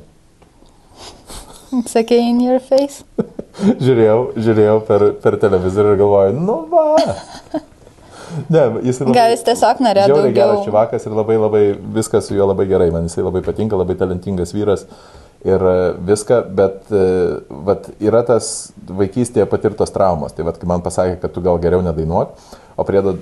Sakė 1.92 2.16
in 2.24 2.40
your 2.40 2.60
face? 2.64 3.04
Žiūrėjau, 3.84 4.20
žiūrėjau 4.38 4.78
per, 4.88 5.04
per 5.22 5.36
televizorių 5.42 5.94
ir 5.94 6.00
galvoju, 6.04 6.38
nu 6.46 6.60
va. 6.72 6.86
Ne, 8.52 8.60
jis 8.84 8.98
labai... 9.00 9.14
Gal 9.16 9.30
jis 9.32 9.40
tiesiog 9.46 9.78
norėjo 9.80 10.10
Žiauriai 10.10 10.34
geras 10.36 10.50
daugiau. 10.50 10.64
čivakas 10.68 11.06
ir 11.08 11.14
labai, 11.16 11.36
labai 11.40 11.62
viskas 11.96 12.26
su 12.28 12.36
juo 12.36 12.44
labai 12.50 12.66
gerai, 12.68 12.90
man 12.92 13.06
jisai 13.08 13.24
labai 13.24 13.40
patinka, 13.46 13.78
labai 13.80 13.96
talentingas 13.96 14.52
vyras 14.52 14.84
ir 15.44 15.62
e, 15.62 15.74
viską, 16.08 16.40
bet 16.54 16.90
e, 16.90 17.02
vat, 17.66 17.90
yra 18.02 18.22
tas 18.26 18.72
vaikystėje 18.88 19.46
patirtos 19.50 19.92
traumos. 19.94 20.34
Tai 20.34 20.46
vat, 20.48 20.58
kai 20.58 20.70
man 20.70 20.82
pasakė, 20.84 21.18
kad 21.22 21.34
tu 21.34 21.42
gal 21.44 21.60
geriau 21.62 21.84
nedainuok, 21.84 22.34
o 22.78 22.86
priedo 22.86 23.16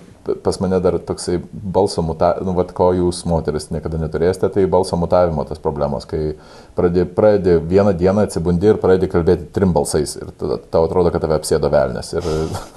pas 0.44 0.58
mane 0.60 0.78
dar 0.82 0.98
toksai 0.98 1.38
balso 1.52 2.02
mutavimas, 2.04 2.46
nu, 2.48 2.56
vat, 2.56 2.72
ko 2.76 2.90
jūs 2.96 3.22
moteris 3.28 3.68
niekada 3.70 4.00
neturėsite, 4.00 4.50
tai 4.54 4.64
balso 4.70 4.98
mutavimo 5.00 5.44
tas 5.48 5.60
problemos, 5.62 6.08
kai 6.08 6.34
pradedi, 6.78 7.06
pradedi 7.18 7.58
vieną 7.68 7.94
dieną 7.96 8.26
atsibundi 8.26 8.72
ir 8.72 8.80
pradedi 8.82 9.10
kalbėti 9.12 9.50
trim 9.54 9.76
balsais 9.76 10.16
ir 10.18 10.32
tada 10.40 10.58
tau 10.72 10.88
atrodo, 10.88 11.12
kad 11.14 11.24
tave 11.24 11.38
apsėdo 11.38 11.70
velnės. 11.72 12.14
Ir 12.16 12.26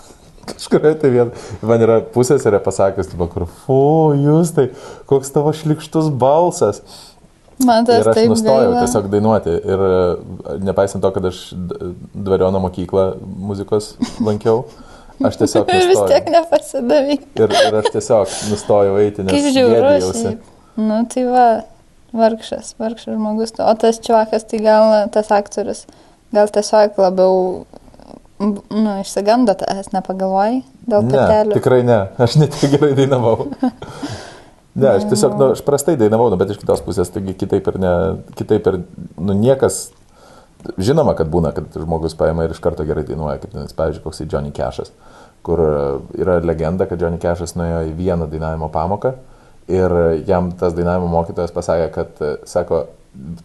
kažkurioje 0.52 1.00
tai 1.02 1.14
vien, 1.14 1.32
man 1.66 1.86
yra 1.86 2.00
pusės 2.14 2.46
yra 2.50 2.62
pasakęs, 2.64 3.12
tipo, 3.14 3.30
kur, 3.32 3.48
fu, 3.64 3.82
jūs 4.20 4.54
tai, 4.56 4.70
koks 5.10 5.32
tavo 5.36 5.56
šlikštus 5.56 6.12
balsas. 6.22 6.84
Man 7.66 7.84
tas 7.88 8.00
Ir 8.06 8.08
aš 8.08 8.16
taip 8.16 8.30
nustojau 8.32 8.70
gaila. 8.70 8.84
tiesiog 8.86 9.08
dainuoti. 9.12 9.56
Ir 9.68 9.82
e, 9.84 9.96
nepaisant 10.64 11.04
to, 11.04 11.10
kad 11.12 11.26
aš 11.28 11.40
dvariono 12.16 12.62
mokyklą 12.64 13.04
muzikos 13.50 13.90
lankiau, 14.24 14.62
aš 15.28 15.42
tiesiog 15.42 15.68
Ir 15.76 15.90
vis 15.92 16.00
tiek 16.08 16.30
nepasidavai. 16.32 17.18
Ir, 17.36 17.58
ir 17.66 17.80
aš 17.82 17.90
tiesiog 17.98 18.38
nustojau 18.54 18.96
eiti, 19.04 19.26
nes 19.28 19.50
šiaip. 19.52 20.48
Nu 20.80 21.02
tai 21.12 21.26
va, 21.28 21.48
vargšas, 22.16 22.76
vargšas 22.80 23.18
žmogus. 23.18 23.52
O 23.60 23.74
tas 23.76 24.00
čiuakas, 24.00 24.48
tai 24.48 24.62
gal 24.64 24.96
tas 25.12 25.28
aktorius, 25.36 25.84
gal 26.32 26.48
tiesiog 26.56 26.96
labiau, 27.04 27.66
nu, 28.40 28.96
išsigando 29.04 29.58
tas, 29.60 29.92
nepagalvojai 29.92 30.62
dėl 30.88 31.04
Ne, 31.04 31.12
patelių. 31.12 31.60
tikrai 31.60 31.84
ne. 31.84 32.00
Aš 32.24 32.40
net 32.40 32.56
gerai 32.72 32.94
dainavau. 32.96 33.50
Ne, 34.80 34.90
aš 34.96 35.08
tiesiog, 35.12 35.36
nu, 35.40 35.52
aš 35.56 35.62
prastai 35.68 35.98
dainavau, 36.00 36.30
nu, 36.32 36.38
bet 36.40 36.54
iš 36.54 36.60
kitos 36.62 36.82
pusės, 36.86 37.12
taigi 37.12 37.36
kitaip 37.38 37.68
ir 37.72 37.80
ne, 37.82 37.94
kitaip 38.40 38.68
ir, 38.72 38.78
nu, 39.20 39.36
niekas, 39.36 39.90
žinoma, 40.80 41.16
kad 41.20 41.32
būna, 41.32 41.52
kad 41.56 41.74
žmogus 41.76 42.16
paima 42.20 42.46
ir 42.46 42.54
iš 42.56 42.62
karto 42.64 42.86
gerai 42.88 43.04
dainuoja, 43.08 43.40
kaip, 43.42 43.56
nes, 43.58 43.76
pavyzdžiui, 43.76 44.04
koks 44.06 44.22
tai 44.22 44.28
Johnny 44.32 44.54
Cashas, 44.56 44.94
kur 45.46 45.64
yra 46.20 46.40
legenda, 46.46 46.88
kad 46.88 47.02
Johnny 47.02 47.20
Cashas 47.22 47.58
nuėjo 47.60 47.82
į 47.90 47.98
vieną 48.00 48.30
dainavimo 48.32 48.72
pamoką 48.74 49.16
ir 49.70 49.96
jam 50.28 50.52
tas 50.60 50.74
dainavimo 50.78 51.10
mokytojas 51.12 51.54
pasakė, 51.56 51.90
kad, 51.96 52.24
sako, 52.50 52.86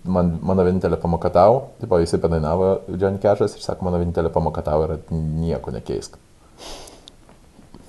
man, 0.04 0.36
mano 0.44 0.64
vienintelė 0.66 0.98
pamoka 1.00 1.30
tau, 1.34 1.60
tipo, 1.80 1.98
jisai 2.02 2.20
padainavo 2.22 2.76
Johnny 2.94 3.22
Cashas 3.22 3.56
ir 3.58 3.64
sako, 3.64 3.88
mano 3.88 4.00
vienintelė 4.02 4.32
pamoka 4.34 4.64
tau 4.66 4.86
yra 4.86 5.00
nieko 5.10 5.74
nekeisk. 5.74 6.18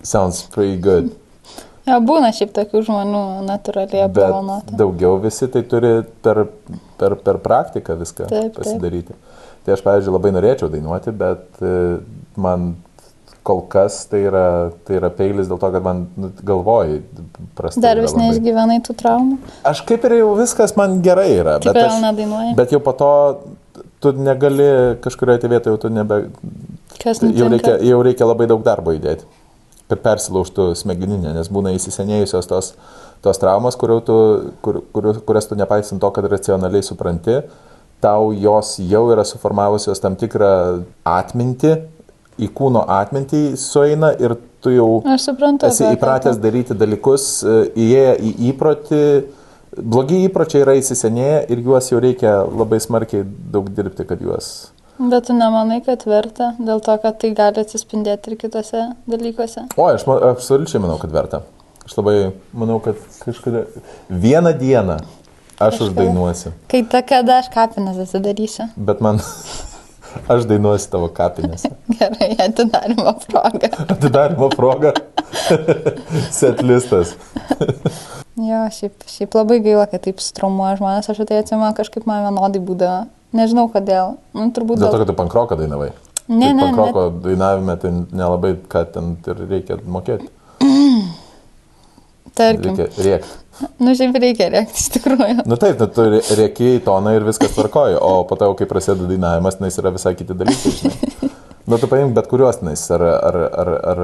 Sounds 0.05 0.43
pretty 0.53 0.77
good. 0.77 1.15
Ja, 1.85 1.99
būna 2.01 2.31
šiaip 2.33 2.53
tokių 2.55 2.81
žmonių 2.87 3.21
natūraliai 3.45 4.07
apdovanoti. 4.07 4.73
daugiau 4.79 5.19
visi 5.21 5.47
tai 5.53 5.61
turi 5.69 5.99
per, 6.25 6.45
per, 6.97 7.15
per 7.21 7.37
praktiką 7.43 7.97
viską 7.99 8.25
Taip, 8.29 8.55
taip. 8.55 8.57
pasidaryti. 8.57 9.13
Tai 9.65 9.73
aš, 9.75 9.83
pavyzdžiui, 9.85 10.13
labai 10.13 10.31
norėčiau 10.33 10.69
dainuoti, 10.73 11.13
bet 11.17 11.61
e, 11.61 11.75
man 12.41 12.75
kol 13.45 13.61
kas 13.69 13.99
tai 14.09 14.23
yra, 14.25 14.71
tai 14.85 14.97
yra 14.97 15.11
peilis 15.13 15.45
dėl 15.49 15.59
to, 15.61 15.69
kad 15.75 15.85
man 15.85 16.07
nu, 16.17 16.31
galvoj 16.45 16.95
prastai. 17.57 17.83
Dar 17.85 18.01
vis 18.01 18.15
neišgyvenai 18.17 18.79
tų 18.85 18.95
traumų. 18.97 19.37
Aš 19.69 19.83
kaip 19.85 20.05
ir 20.09 20.17
jau 20.23 20.31
viskas 20.39 20.73
man 20.77 20.97
gerai 21.05 21.29
yra, 21.37 21.59
Taip 21.61 21.77
bet, 21.77 21.85
aš, 21.85 22.55
bet 22.57 22.73
jau 22.73 22.81
po 22.81 22.95
to 22.97 23.11
tu 24.01 24.13
negali 24.17 24.65
kažkurioje 25.05 25.43
tai 25.45 25.53
vietoje, 25.53 25.75
jau 25.75 25.81
tu 25.85 25.93
nebe, 25.93 26.23
Kas 27.01 27.19
Tai 27.21 27.29
jau 27.29 27.49
reikia, 27.51 27.75
nutinka? 27.75 27.89
jau 27.89 28.01
reikia 28.05 28.25
labai 28.29 28.47
daug 28.49 28.61
darbo 28.65 28.93
įdėti, 28.97 29.25
persilaužtų 29.93 30.71
smegeninė, 30.77 31.35
nes 31.35 31.49
būna 31.53 31.75
įsisenėjusios 31.75 32.49
tos, 32.49 32.73
tos 33.21 33.41
traumas, 33.41 33.77
tu, 33.77 34.17
kur, 34.65 34.81
kur, 34.91 35.11
kurias 35.21 35.49
tu 35.49 35.55
nepaisant 35.55 36.01
to, 36.01 36.09
kad 36.11 36.25
racionaliai 36.31 36.83
supranti, 36.83 37.43
tau 38.01 38.31
jos 38.33 38.79
jau 38.79 39.05
yra 39.13 39.25
suformavusios 39.27 40.01
tam 40.01 40.17
tikrą 40.17 40.83
atmintį, 41.05 41.75
į 42.41 42.49
kūno 42.51 42.83
atmintį 42.91 43.55
sueina 43.59 44.11
ir 44.19 44.35
tu 44.63 44.73
jau 44.73 44.89
suprantu. 45.21 45.69
esi 45.69 45.85
įpratęs 45.93 46.41
daryti 46.41 46.75
dalykus, 46.75 47.43
e, 47.45 47.57
įėję 47.85 48.15
į 48.19 48.33
įprotį, 48.51 49.03
blogi 49.77 50.25
įpročiai 50.27 50.65
yra 50.65 50.75
įsisenėję 50.81 51.45
ir 51.53 51.61
juos 51.63 51.91
jau 51.91 52.01
reikia 52.03 52.41
labai 52.43 52.81
smarkiai 52.83 53.23
daug 53.23 53.69
dirbti, 53.71 54.07
kad 54.09 54.21
juos 54.21 54.74
Bet 54.99 55.25
tu 55.27 55.33
nemanai, 55.35 55.81
kad 55.83 56.03
verta, 56.07 56.53
dėl 56.59 56.79
to, 56.83 56.93
kad 57.03 57.17
tai 57.19 57.33
gali 57.35 57.59
atsispindėti 57.59 58.31
ir 58.31 58.37
kitose 58.39 58.85
dalykuose. 59.11 59.65
O, 59.75 59.87
aš 59.91 60.05
ma- 60.07 60.21
absoliučiai 60.31 60.79
manau, 60.81 60.95
kad 61.01 61.11
verta. 61.11 61.41
Aš 61.85 61.97
labai 61.99 62.31
manau, 62.55 62.79
kad 62.79 62.95
kažkada 63.25 63.65
vieną 64.09 64.53
dieną 64.57 64.95
aš 65.59 65.75
Kažkada. 65.77 65.85
uždainuosiu, 65.89 66.51
Kai 66.71 66.83
ta 66.91 67.01
kada 67.01 67.37
aš 67.43 67.49
kapines 67.53 67.97
atsidarysiu. 68.05 68.69
bet 68.77 69.01
man 69.01 69.19
aš 70.31 70.47
dainuosiu 70.49 70.91
tavo 70.93 71.09
kapinėse. 71.15 71.71
Gerai, 71.99 72.31
atidarimo 72.47 73.15
proga. 73.25 73.71
Atidarimo 73.85 74.49
proga. 74.53 74.93
Setlistas. 76.39 77.15
Jo, 78.35 78.65
šiaip, 78.75 79.05
šiaip 79.09 79.35
labai 79.37 79.61
gaila, 79.63 79.85
kad 79.91 80.03
taip 80.07 80.23
strumuoja 80.23 80.79
žmonės, 80.79 81.11
aš 81.11 81.23
tai 81.23 81.39
atsimenu, 81.41 81.71
kažkaip 81.77 82.07
man 82.09 82.25
vienodai 82.27 82.63
būdavo. 82.63 83.05
Nežinau 83.35 83.67
kodėl. 83.71 84.15
Nu, 84.35 84.47
turbūt 84.55 84.79
Dėl 84.79 84.93
to, 84.93 85.01
kad 85.01 85.09
tu 85.11 85.15
pankroką 85.17 85.57
dainavai. 85.59 85.89
Ne, 86.27 86.47
tai 86.47 86.53
ne, 86.55 86.63
pankroko 86.63 87.09
dainavime 87.21 87.75
tai 87.81 87.91
nelabai, 87.93 88.55
ką 88.71 88.81
ten 88.95 89.13
ir 89.27 89.45
reikia 89.49 89.77
mokėti. 89.83 90.31
Tarkim. 92.35 92.75
Reikia 92.75 93.07
rėkti. 93.07 93.41
Nu, 93.79 93.93
šiaip 93.95 94.17
reikia 94.19 94.49
rėkti, 94.51 94.81
iš 94.81 94.89
tikrųjų. 94.97 95.45
Nu 95.47 95.57
taip, 95.59 95.79
nu, 95.79 95.87
tu 95.95 96.07
rėki 96.39 96.73
į 96.75 96.81
toną 96.83 97.15
ir 97.15 97.27
viskas 97.27 97.55
tvarkoja, 97.55 98.01
o 98.03 98.25
po 98.27 98.35
to, 98.39 98.49
kai 98.59 98.67
prasideda 98.67 99.07
dainavimas, 99.07 99.61
nes 99.63 99.79
yra 99.79 99.93
visai 99.95 100.15
kiti 100.19 100.35
dalykai. 100.35 100.75
Žinai. 100.81 101.31
Nu, 101.65 101.79
tu 101.81 101.87
paimk 101.89 102.11
bet 102.13 102.27
kuriuos, 102.29 102.59
nes 102.61 102.81
ar, 102.93 103.01
ar, 103.01 103.35
ar, 103.57 103.69
ar 103.89 104.01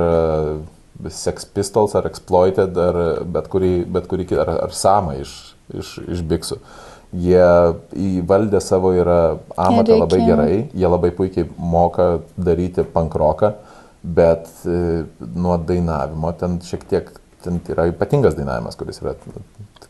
Sex 1.13 1.45
Pistols, 1.45 1.93
ar 1.93 2.07
Exploited, 2.09 2.77
ar 2.77 2.97
bet 3.29 3.49
kurį, 3.53 3.73
bet 3.85 4.07
kurį 4.09 4.25
kitą, 4.31 4.45
ar, 4.47 4.55
ar 4.65 4.73
Samą 4.73 5.19
iš, 5.21 5.35
iš, 5.69 5.91
iš 6.09 6.23
Biksų. 6.31 6.57
Jie 7.21 7.45
įvaldę 8.01 8.61
savo 8.63 8.93
yra 8.95 9.35
amatą 9.59 9.99
labai 9.99 10.21
gerai, 10.25 10.55
jie 10.73 10.89
labai 10.89 11.11
puikiai 11.13 11.45
moka 11.59 12.07
daryti 12.33 12.85
pankroką, 12.95 13.51
bet 14.01 14.47
e, 14.65 15.03
nuo 15.35 15.57
dainavimo 15.61 16.31
ten 16.39 16.57
šiek 16.65 16.85
tiek, 16.89 17.11
ten 17.43 17.61
yra 17.73 17.87
ypatingas 17.91 18.37
dainavimas, 18.37 18.77
kuris 18.79 19.01
yra 19.03 19.15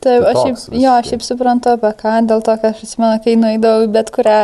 Taip, 0.02 0.24
aš 0.26 0.38
šiaip, 0.40 0.62
jo, 0.82 0.94
aš 0.98 1.12
šiaip 1.12 1.26
suprantu 1.26 1.76
apie 1.76 1.92
ką, 2.00 2.16
dėl 2.30 2.42
to, 2.46 2.56
kad 2.58 2.72
aš 2.74 2.86
atsimenu, 2.88 3.20
kai 3.22 3.36
nueidavau 3.38 3.86
į 3.86 3.92
bet 3.94 4.10
kurią, 4.16 4.38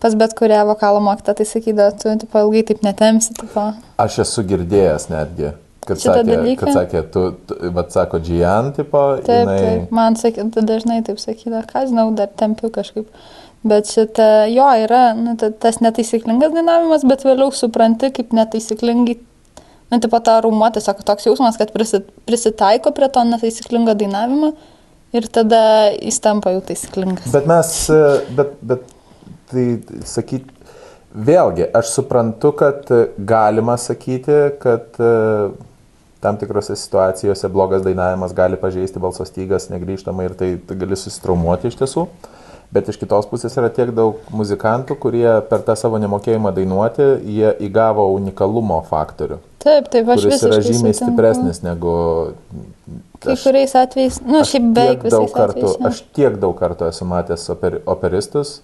pas 0.00 0.14
bet 0.22 0.36
kurią 0.38 0.62
vokalo 0.70 1.02
mokytą, 1.04 1.34
tai 1.36 1.46
sakydavo, 1.48 1.92
tu 2.00 2.14
tipo, 2.22 2.44
ilgai 2.46 2.62
taip 2.70 2.80
netemsi, 2.86 3.34
tipo. 3.36 3.66
Aš 4.00 4.22
esu 4.24 4.46
girdėjęs 4.48 5.10
netgi, 5.12 5.52
kad 5.84 6.00
sakė, 6.00 6.24
dalyką? 6.30 6.62
kad 6.62 6.78
sakė, 6.78 7.04
tu, 7.12 7.26
tu 7.50 7.74
vad 7.76 7.92
sako, 7.92 8.22
Gian, 8.24 8.72
tipo, 8.76 9.04
Taip, 9.20 9.42
jinai... 9.42 9.58
taip, 9.60 9.92
man 10.00 10.16
sakė, 10.20 10.48
dažnai 10.56 11.02
taip 11.04 11.20
sakydavo, 11.20 11.66
ką 11.68 11.84
žinau, 11.92 12.08
dar 12.16 12.32
tempiu 12.40 12.72
kažkaip. 12.72 13.12
Bet 13.60 13.90
šitą, 13.92 14.30
jo, 14.48 14.64
yra 14.86 15.10
nu, 15.12 15.34
ta- 15.36 15.52
tas 15.52 15.82
netaisyklingas 15.84 16.54
dainavimas, 16.54 17.04
bet 17.04 17.26
vėliau 17.28 17.52
supranti, 17.52 18.08
kaip 18.16 18.32
netaisyklingai, 18.32 19.18
nu, 19.90 19.98
tipo, 20.02 20.20
ta 20.24 20.38
rūmo 20.44 20.68
tiesiog 20.74 21.02
toks 21.06 21.26
jausmas, 21.28 21.58
kad 21.60 21.72
prisi- 21.74 22.04
prisitaiko 22.28 22.92
prie 22.96 23.10
to 23.12 23.24
netaisyklingo 23.26 23.96
dainavimo 23.98 24.52
ir 25.16 25.26
tada 25.32 25.62
jis 25.96 26.20
tampa 26.22 26.54
jau 26.54 26.62
taisyklingas. 26.70 27.30
Bet 27.34 27.48
mes, 27.50 27.74
e, 27.90 28.00
bet, 28.38 28.54
bet 28.62 28.86
tai 29.50 29.66
sakyt, 30.06 30.46
vėlgi, 31.10 31.66
aš 31.74 31.96
suprantu, 31.96 32.52
kad 32.58 32.90
galima 33.26 33.74
sakyti, 33.80 34.38
kad 34.62 35.00
e, 35.02 35.14
tam 36.22 36.38
tikrose 36.38 36.76
situacijose 36.76 37.48
blogas 37.48 37.82
dainavimas 37.82 38.34
gali 38.36 38.58
pažeisti 38.60 39.02
balso 39.02 39.24
stygas 39.26 39.70
negrįžtamai 39.72 40.28
ir 40.28 40.36
tai, 40.38 40.52
tai 40.68 40.76
gali 40.78 40.98
susitraumuoti 40.98 41.72
iš 41.72 41.80
tiesų. 41.80 42.06
Bet 42.70 42.86
iš 42.88 43.00
kitos 43.00 43.26
pusės 43.26 43.56
yra 43.58 43.66
tiek 43.74 43.88
daug 43.94 44.20
muzikantų, 44.30 44.94
kurie 45.02 45.26
per 45.50 45.64
tą 45.66 45.74
savo 45.74 45.98
nemokėjimą 45.98 46.52
dainuoti, 46.54 47.06
jie 47.26 47.50
įgavo 47.66 48.04
unikalumo 48.14 48.78
faktorių, 48.86 49.40
Taip, 49.60 49.88
taip, 49.92 50.06
aš 50.14 50.22
kuris 50.22 50.44
yra 50.46 50.56
visiškai 50.60 50.76
žymiai 50.76 50.94
sutinku. 50.94 51.10
stipresnis 51.10 51.62
negu... 51.66 51.94
Kai 53.20 53.34
kuriais 53.36 53.74
atvejais, 53.76 54.20
nu, 54.24 54.38
Aš 54.40 54.54
šiaip 54.54 54.68
beveik 54.78 55.02
visais 55.04 55.34
kartų, 55.34 55.58
atvejais. 55.66 55.74
jo. 55.76 55.88
aš 55.90 55.98
tiek 56.16 56.38
daug 56.40 56.54
kartų 56.56 56.86
esu 56.88 57.04
matęs 57.10 57.48
oper, 57.52 57.80
operistus, 57.90 58.54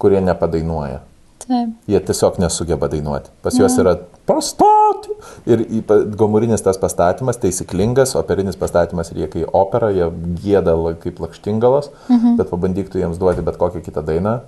kurie 0.00 0.22
nepadainuoja. 0.24 1.02
Taip, 1.44 1.74
Jie 1.88 2.00
tiesiog 2.02 2.38
nesugeba 2.42 2.88
dainuoti. 2.90 3.30
Pas 3.44 3.54
juos 3.56 3.76
yra 3.80 3.94
pastoti. 4.28 5.14
Ir 5.48 5.62
gomurinis 6.18 6.64
tas 6.64 6.80
pastatymas, 6.80 7.38
taisyklingas, 7.42 8.16
operinis 8.18 8.58
pastatymas 8.58 9.12
ir 9.12 9.22
jie 9.22 9.28
kai 9.32 9.44
opera, 9.46 9.92
jie 9.94 10.10
gėda 10.42 10.74
kaip 11.02 11.22
lakštingalas, 11.22 11.92
mhm. 12.08 12.36
bet 12.40 12.50
pabandyk 12.52 12.90
tu 12.92 13.00
jiems 13.00 13.20
duoti 13.20 13.44
bet 13.46 13.60
kokią 13.60 13.84
kitą 13.86 14.04
dainą. 14.04 14.38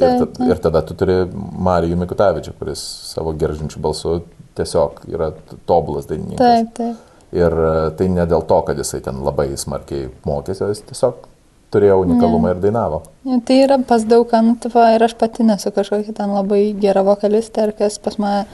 Ir, 0.00 0.24
ta, 0.24 0.46
ir 0.48 0.60
tada 0.64 0.80
tu 0.86 0.94
turi 0.96 1.26
Marijų 1.60 1.98
Mikutavičių, 2.00 2.54
kuris 2.56 2.80
savo 3.10 3.34
geržinčių 3.36 3.82
balsu 3.84 4.14
tiesiog 4.56 5.02
yra 5.12 5.30
tobulas 5.68 6.08
dainininkas. 6.08 6.40
taip, 6.40 6.70
taip. 6.78 7.06
Ir 7.36 7.52
e, 7.52 7.74
tai 7.98 8.08
ne 8.10 8.24
dėl 8.26 8.42
to, 8.48 8.56
kad 8.66 8.80
jisai 8.80 9.02
ten 9.04 9.20
labai 9.22 9.52
smarkiai 9.60 10.08
mokėsi, 10.26 10.64
jis 10.72 10.80
tiesiog 10.88 11.28
turėjo 11.74 12.00
unikalumą 12.02 12.54
ir 12.54 12.62
dainavo. 12.62 13.02
Ja, 13.28 13.38
tai 13.46 13.60
yra 13.64 13.78
pas 13.86 14.04
daug, 14.08 14.32
nu, 14.44 14.56
tipo, 14.62 14.82
ir 14.94 15.04
aš 15.06 15.14
pati 15.20 15.46
nesu 15.46 15.72
kažkokia 15.74 16.14
ten 16.16 16.34
labai 16.34 16.62
gera 16.80 17.04
vokalistė, 17.06 17.68
ir 17.68 17.74
kas 17.78 18.00
pas 18.02 18.18
mane 18.22 18.44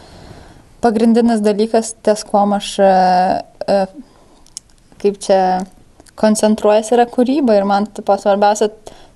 pagrindinis 0.84 1.40
dalykas, 1.44 1.94
ties 2.04 2.24
kuom 2.28 2.56
aš, 2.58 2.74
e, 2.84 2.92
e, 3.72 3.78
kaip 5.02 5.18
čia, 5.24 5.40
koncentruojasi 6.20 6.96
yra 6.96 7.06
kūryba. 7.12 7.56
Ir 7.56 7.68
man, 7.68 7.88
tipo, 7.96 8.16
svarbiausia 8.20 8.70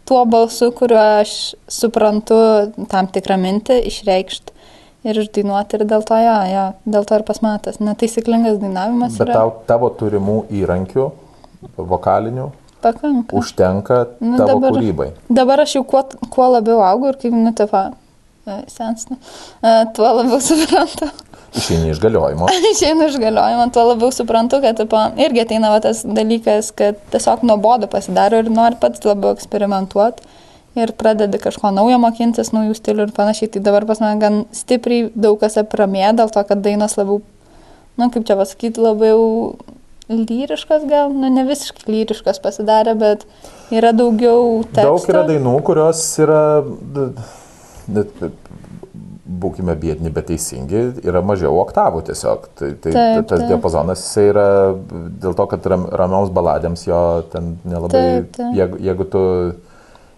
tuo 0.09 0.25
balsu, 0.29 0.71
kuriuo 0.77 1.03
aš 1.21 1.35
suprantu 1.71 2.41
tam 2.91 3.11
tikrą 3.13 3.39
mintį, 3.41 3.83
išreikšti 3.91 4.57
ir 5.09 5.21
išdainuoti 5.23 5.79
ir 5.79 5.87
dėl 5.89 6.03
to, 6.05 6.17
jo, 6.21 6.37
jo, 6.51 6.65
dėl 6.97 7.07
to 7.09 7.17
ir 7.17 7.25
pas 7.29 7.41
mane 7.45 7.61
tas 7.65 7.79
netaisyklingas 7.81 8.59
dainavimas 8.61 9.17
Bet 9.17 9.29
yra. 9.29 9.39
tau, 9.39 9.53
tavo 9.69 9.89
turimų 9.97 10.43
įrankių, 10.61 11.07
vokalinių, 11.79 12.51
pakanka. 12.83 13.37
užtenka 13.37 13.99
Nu, 14.21 14.37
tavo 14.37 14.59
dabar- 14.59 14.77
kūrybai. 14.77 15.11
Dabar 15.29 15.61
aš 15.65 15.77
jau 15.79 15.85
kuo, 15.85 16.03
kuo 16.31 16.51
labiau 16.57 16.83
augu 16.85 17.09
ir 17.13 17.19
kaip, 17.23 17.33
nu, 17.37 17.53
taip, 17.57 17.75
sensnu, 18.69 19.17
e, 19.63 19.75
tuo 19.95 20.13
labiau 20.21 20.41
suprantu. 20.51 21.11
Išeini 21.57 21.91
iš 21.91 21.99
galiojimo. 22.03 22.47
Išeinu 22.75 23.09
iš 23.11 23.17
galiojimo, 23.19 23.67
tuo 23.75 23.85
labiau 23.91 24.13
suprantu, 24.15 24.61
kad 24.63 24.79
tipo, 24.79 25.01
irgi 25.19 25.43
ateina 25.45 25.71
va, 25.73 25.81
tas 25.83 26.05
dalykas, 26.07 26.71
kad 26.77 26.99
tiesiog 27.11 27.43
nuobodu 27.47 27.89
pasidaro 27.91 28.39
ir 28.43 28.51
nori 28.51 28.79
pats 28.81 29.03
labiau 29.05 29.35
eksperimentuoti 29.35 30.23
ir 30.79 30.93
pradedi 30.95 31.41
kažko 31.43 31.73
naujo 31.75 31.99
mokintis, 31.99 32.53
naujų 32.55 32.77
stilių 32.79 33.09
ir 33.09 33.13
panašiai. 33.17 33.51
Tai 33.51 33.63
dabar 33.67 33.87
pas 33.89 33.99
mane 34.03 34.21
gan 34.23 34.37
stipriai 34.55 35.09
daug 35.19 35.41
kas 35.43 35.59
apramė 35.59 36.13
dėl 36.21 36.31
to, 36.31 36.45
kad 36.47 36.63
dainos 36.63 36.95
labiau, 37.01 37.19
na 37.99 38.07
nu, 38.07 38.13
kaip 38.15 38.27
čia 38.29 38.37
pasakyti, 38.39 38.79
labiau 38.81 39.57
lyriškas 40.11 40.85
gal, 40.91 41.15
nu 41.15 41.31
ne 41.33 41.45
visiškai 41.49 41.87
lyriškas 41.91 42.43
pasidarė, 42.43 42.97
bet 42.99 43.27
yra 43.75 43.95
daugiau 43.97 44.65
tekstų. 44.67 44.87
Daug 44.87 45.09
yra 45.13 45.25
dainų, 45.29 45.55
kurios 45.67 46.03
yra, 46.23 46.43
būkime 49.41 49.77
biedni, 49.79 50.11
bet 50.13 50.29
teisingi, 50.33 50.83
yra 51.07 51.23
mažiau 51.25 51.55
oktavų 51.63 52.03
tiesiog. 52.11 52.51
Tai, 52.59 52.71
tai 52.83 52.93
Taip, 52.93 53.27
tas 53.31 53.39
taip. 53.39 53.49
diapazonas 53.53 54.05
yra 54.21 54.47
dėl 55.23 55.37
to, 55.39 55.47
kad 55.55 55.71
ram, 55.71 55.87
ramioms 56.03 56.33
baladėms 56.35 56.87
jo 56.89 57.03
ten 57.33 57.55
nelabai, 57.65 58.05
Taip, 58.05 58.33
taip. 58.37 58.55
jeigu, 58.59 58.81
jeigu 58.91 59.11
tu 59.15 59.27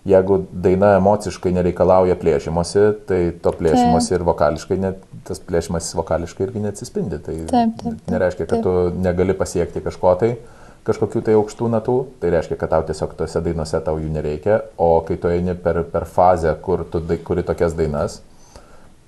Jeigu 0.03 0.41
daina 0.51 0.97
emociškai 0.99 1.53
nereikalauja 1.55 2.17
plėšymosi, 2.19 2.81
tai 3.07 3.19
to 3.39 3.53
plėšymosi 3.55 4.17
ir 4.17 4.25
vokališkai, 4.27 4.79
net, 4.83 5.05
tas 5.27 5.41
plėšymasis 5.43 5.97
vokališkai 5.99 6.47
irgi 6.47 6.65
neatsispindi. 6.65 7.21
Tai 7.23 7.37
Taip, 7.37 7.53
taip, 7.53 7.79
taip, 7.85 8.11
nereiškia, 8.15 8.47
kad 8.49 8.59
taip. 8.59 8.67
tu 8.67 9.03
negali 9.05 9.37
pasiekti 9.39 9.83
kažko 9.85 10.15
tai, 10.21 10.33
kažkokių 10.87 11.23
tai 11.27 11.37
aukštų 11.39 11.69
natų, 11.77 11.97
tai 12.23 12.33
reiškia, 12.35 12.59
kad 12.59 12.73
tau 12.75 12.87
tiesiog 12.89 13.15
tose 13.19 13.43
dainose 13.45 13.81
tau 13.87 14.01
jų 14.03 14.11
nereikia, 14.15 14.59
o 14.83 14.97
kai 15.07 15.19
tu 15.21 15.31
eini 15.31 15.55
per, 15.55 15.83
per 15.93 16.09
fazę, 16.11 16.55
kur 16.65 16.85
tu 16.91 17.03
kuri 17.27 17.47
tokias 17.47 17.77
dainas, 17.79 18.19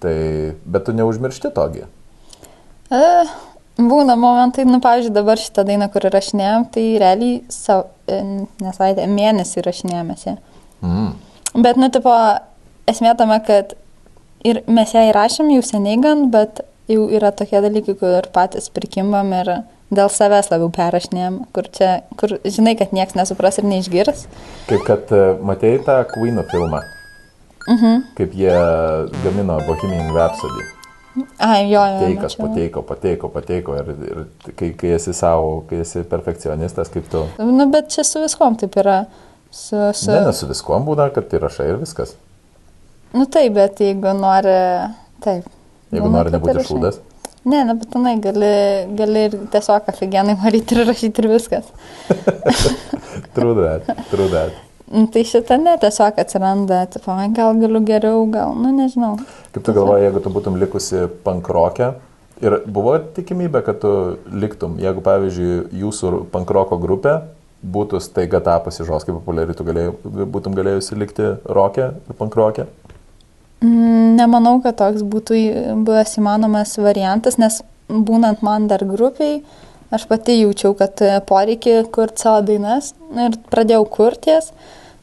tai 0.03 0.17
bet 0.65 0.87
tu 0.87 0.95
neužmiršti 0.95 1.51
togi. 1.57 1.87
E, 2.95 3.03
būna 3.81 4.15
momentai, 4.21 4.67
nu, 4.69 4.79
pavyzdžiui, 4.85 5.15
dabar 5.17 5.41
šitą 5.41 5.67
dainą, 5.67 5.91
kur 5.91 6.07
rašinėjom, 6.15 6.69
tai 6.75 6.87
realiai 7.03 7.41
savo, 7.53 7.89
nesaitė, 8.63 9.09
mėnesį 9.11 9.65
rašinėjomės 9.67 10.27
ją. 10.29 10.37
Mm. 10.85 11.15
Bet, 11.55 11.79
nu, 11.81 11.89
tipo, 11.95 12.13
esmė 12.91 13.17
tame, 13.19 13.39
kad 13.47 13.75
ir 14.45 14.63
mes 14.67 14.95
ją 14.95 15.03
įrašėm 15.11 15.51
jau 15.57 15.63
seniai 15.65 16.01
gan, 16.03 16.29
bet 16.35 16.61
jau 16.91 17.07
yra 17.17 17.31
tokie 17.33 17.61
dalykai, 17.65 17.95
kur 18.01 18.29
patys 18.35 18.69
prikimbam 18.73 19.33
ir 19.41 19.53
dėl 19.95 20.11
savęs 20.11 20.51
labiau 20.53 20.71
perrašinėjom, 20.75 21.39
kur 21.55 21.69
čia, 21.73 21.91
kur 22.21 22.37
žinai, 22.45 22.75
kad 22.79 22.93
niekas 22.97 23.17
nesupras 23.19 23.61
ir 23.61 23.69
neišgirs. 23.69 24.27
Kaip 24.69 24.85
kad 24.89 25.13
e, 25.15 25.23
matei 25.45 25.79
tą 25.87 26.03
Queen 26.13 26.41
filmą, 26.51 26.83
Mhm. 27.65 28.01
kaip 28.17 28.35
jie 28.37 28.53
gamino 29.25 29.59
Bohemian 29.67 30.11
Rhapsody. 30.13 30.65
Ai, 31.39 31.71
jo, 31.71 31.81
jo. 31.81 31.99
Teikas, 32.03 32.35
pateiko, 32.37 32.83
pateiko, 32.83 33.29
pateiko. 33.31 33.77
Ir, 33.79 33.93
ir 34.11 34.53
kai, 34.59 34.73
kai 34.77 34.91
esi 34.97 35.15
savo, 35.15 35.63
kai 35.71 35.79
esi 35.85 36.03
perfekcionistas, 36.11 36.91
kaip 36.93 37.07
tu... 37.09 37.23
Nu, 37.39 37.69
bet 37.71 37.89
čia 37.95 38.03
su 38.05 38.21
viskom 38.21 38.57
taip 38.61 38.75
yra. 38.83 39.05
Su, 39.55 39.79
su... 39.95 40.11
Ne, 40.11 40.25
ne 40.27 40.33
su 40.35 40.49
viskuom 40.51 40.85
būna, 40.89 41.07
kad 41.15 41.29
tai 41.31 41.39
rašai 41.39 41.69
ir 41.71 41.79
viskas. 41.79 42.17
Nu 43.15 43.27
taip, 43.31 43.55
bet 43.57 43.83
jeigu 43.83 44.15
nori, 44.19 44.55
taip. 45.25 45.49
Jeigu 45.95 46.07
Būna, 46.09 46.17
nori 46.19 46.33
kad 46.35 46.41
nebūti 46.41 46.67
šūdas. 46.69 47.01
Ne, 47.45 47.61
nebūtinai 47.69 48.15
gali, 48.25 48.53
gali 48.99 49.27
ir 49.29 49.37
tiesiog 49.53 49.91
aфиgenai 49.93 50.37
varyti 50.41 50.79
ir 50.79 50.87
rašyti 50.89 51.23
ir 51.23 51.31
viskas. 51.35 51.69
True 53.35 53.55
that. 53.61 54.57
Nu, 54.95 55.07
Tai 55.13 55.23
šitą 55.27 55.59
ne, 55.61 55.77
tiesiog 55.81 56.19
atsiranda, 56.21 56.85
tipo, 56.93 57.13
"Ai, 57.13 57.29
gal 57.37 57.55
galiu 57.61 57.81
geriau, 57.85 58.25
gal, 58.31 58.57
nu 58.57 58.73
nežinau. 58.73 59.15
Kaip 59.53 59.65
tu 59.65 59.77
galvoji, 59.77 60.09
jeigu 60.09 60.25
tu 60.25 60.33
būtum 60.35 60.59
likusi 60.61 61.07
pankrokė 61.25 61.93
Ir 62.43 62.57
buvo 62.67 62.97
tikimybė, 63.15 63.63
kad 63.63 63.79
tu 63.83 63.91
liktum, 64.35 64.75
jeigu 64.83 65.03
pavyzdžiui 65.07 65.81
jūsų 65.85 66.25
pankroko 66.33 66.79
grupė 66.83 67.21
būtų 67.75 68.01
staiga 68.03 68.41
tapusi 68.45 68.85
žoskai 68.85 69.15
populiari, 69.15 69.55
tu 69.57 69.65
galėjai, 69.65 69.93
būtum 70.35 70.57
galėjusi 70.59 70.99
likti 70.99 71.29
rokę 71.47 71.93
ir 71.95 72.19
pankrokė? 72.19 72.67
Mm, 73.63 74.17
Nemanau, 74.19 74.59
kad 74.65 74.77
toks 74.81 75.05
būtų 75.07 75.39
buvęs 75.87 76.19
įmanomas 76.21 76.75
variantas, 76.83 77.39
nes 77.41 77.61
būnant 77.89 78.43
man 78.45 78.69
dar 78.69 78.85
grupiai, 78.89 79.43
aš 79.95 80.07
pati 80.11 80.39
jaučiau, 80.41 80.75
kad 80.79 81.01
e, 81.05 81.19
poreikį 81.29 81.77
kurti 81.95 82.25
savo 82.25 82.43
dainas 82.49 82.93
ir 83.15 83.37
pradėjau 83.53 83.85
kurties. 83.93 84.51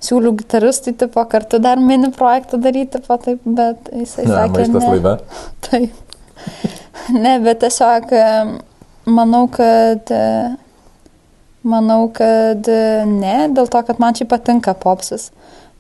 Siūliau 0.01 0.33
gitaristui, 0.33 0.95
tipo, 0.97 1.21
kartu 1.29 1.59
dar 1.61 1.77
mini 1.77 2.09
projektą 2.15 2.57
daryti, 2.57 2.95
tipo, 2.97 3.17
taip, 3.21 3.43
bet 3.45 3.91
jisai 3.93 4.25
Ne, 4.25 4.33
sakė, 4.33 4.63
ne. 4.73 4.81
laive. 4.87 5.11
Taip. 5.67 5.99
Ne, 7.13 7.35
bet 7.45 7.61
tiesiog 7.61 8.09
e, 8.17 8.23
manau, 9.05 9.43
kad 9.53 10.09
e, 10.09 10.23
manau, 11.61 12.07
kad 12.17 12.65
ne, 12.65 13.35
dėl 13.53 13.69
to, 13.69 13.83
kad 13.85 14.01
man 14.01 14.17
čia 14.17 14.25
patinka 14.29 14.73
popsas. 14.73 15.29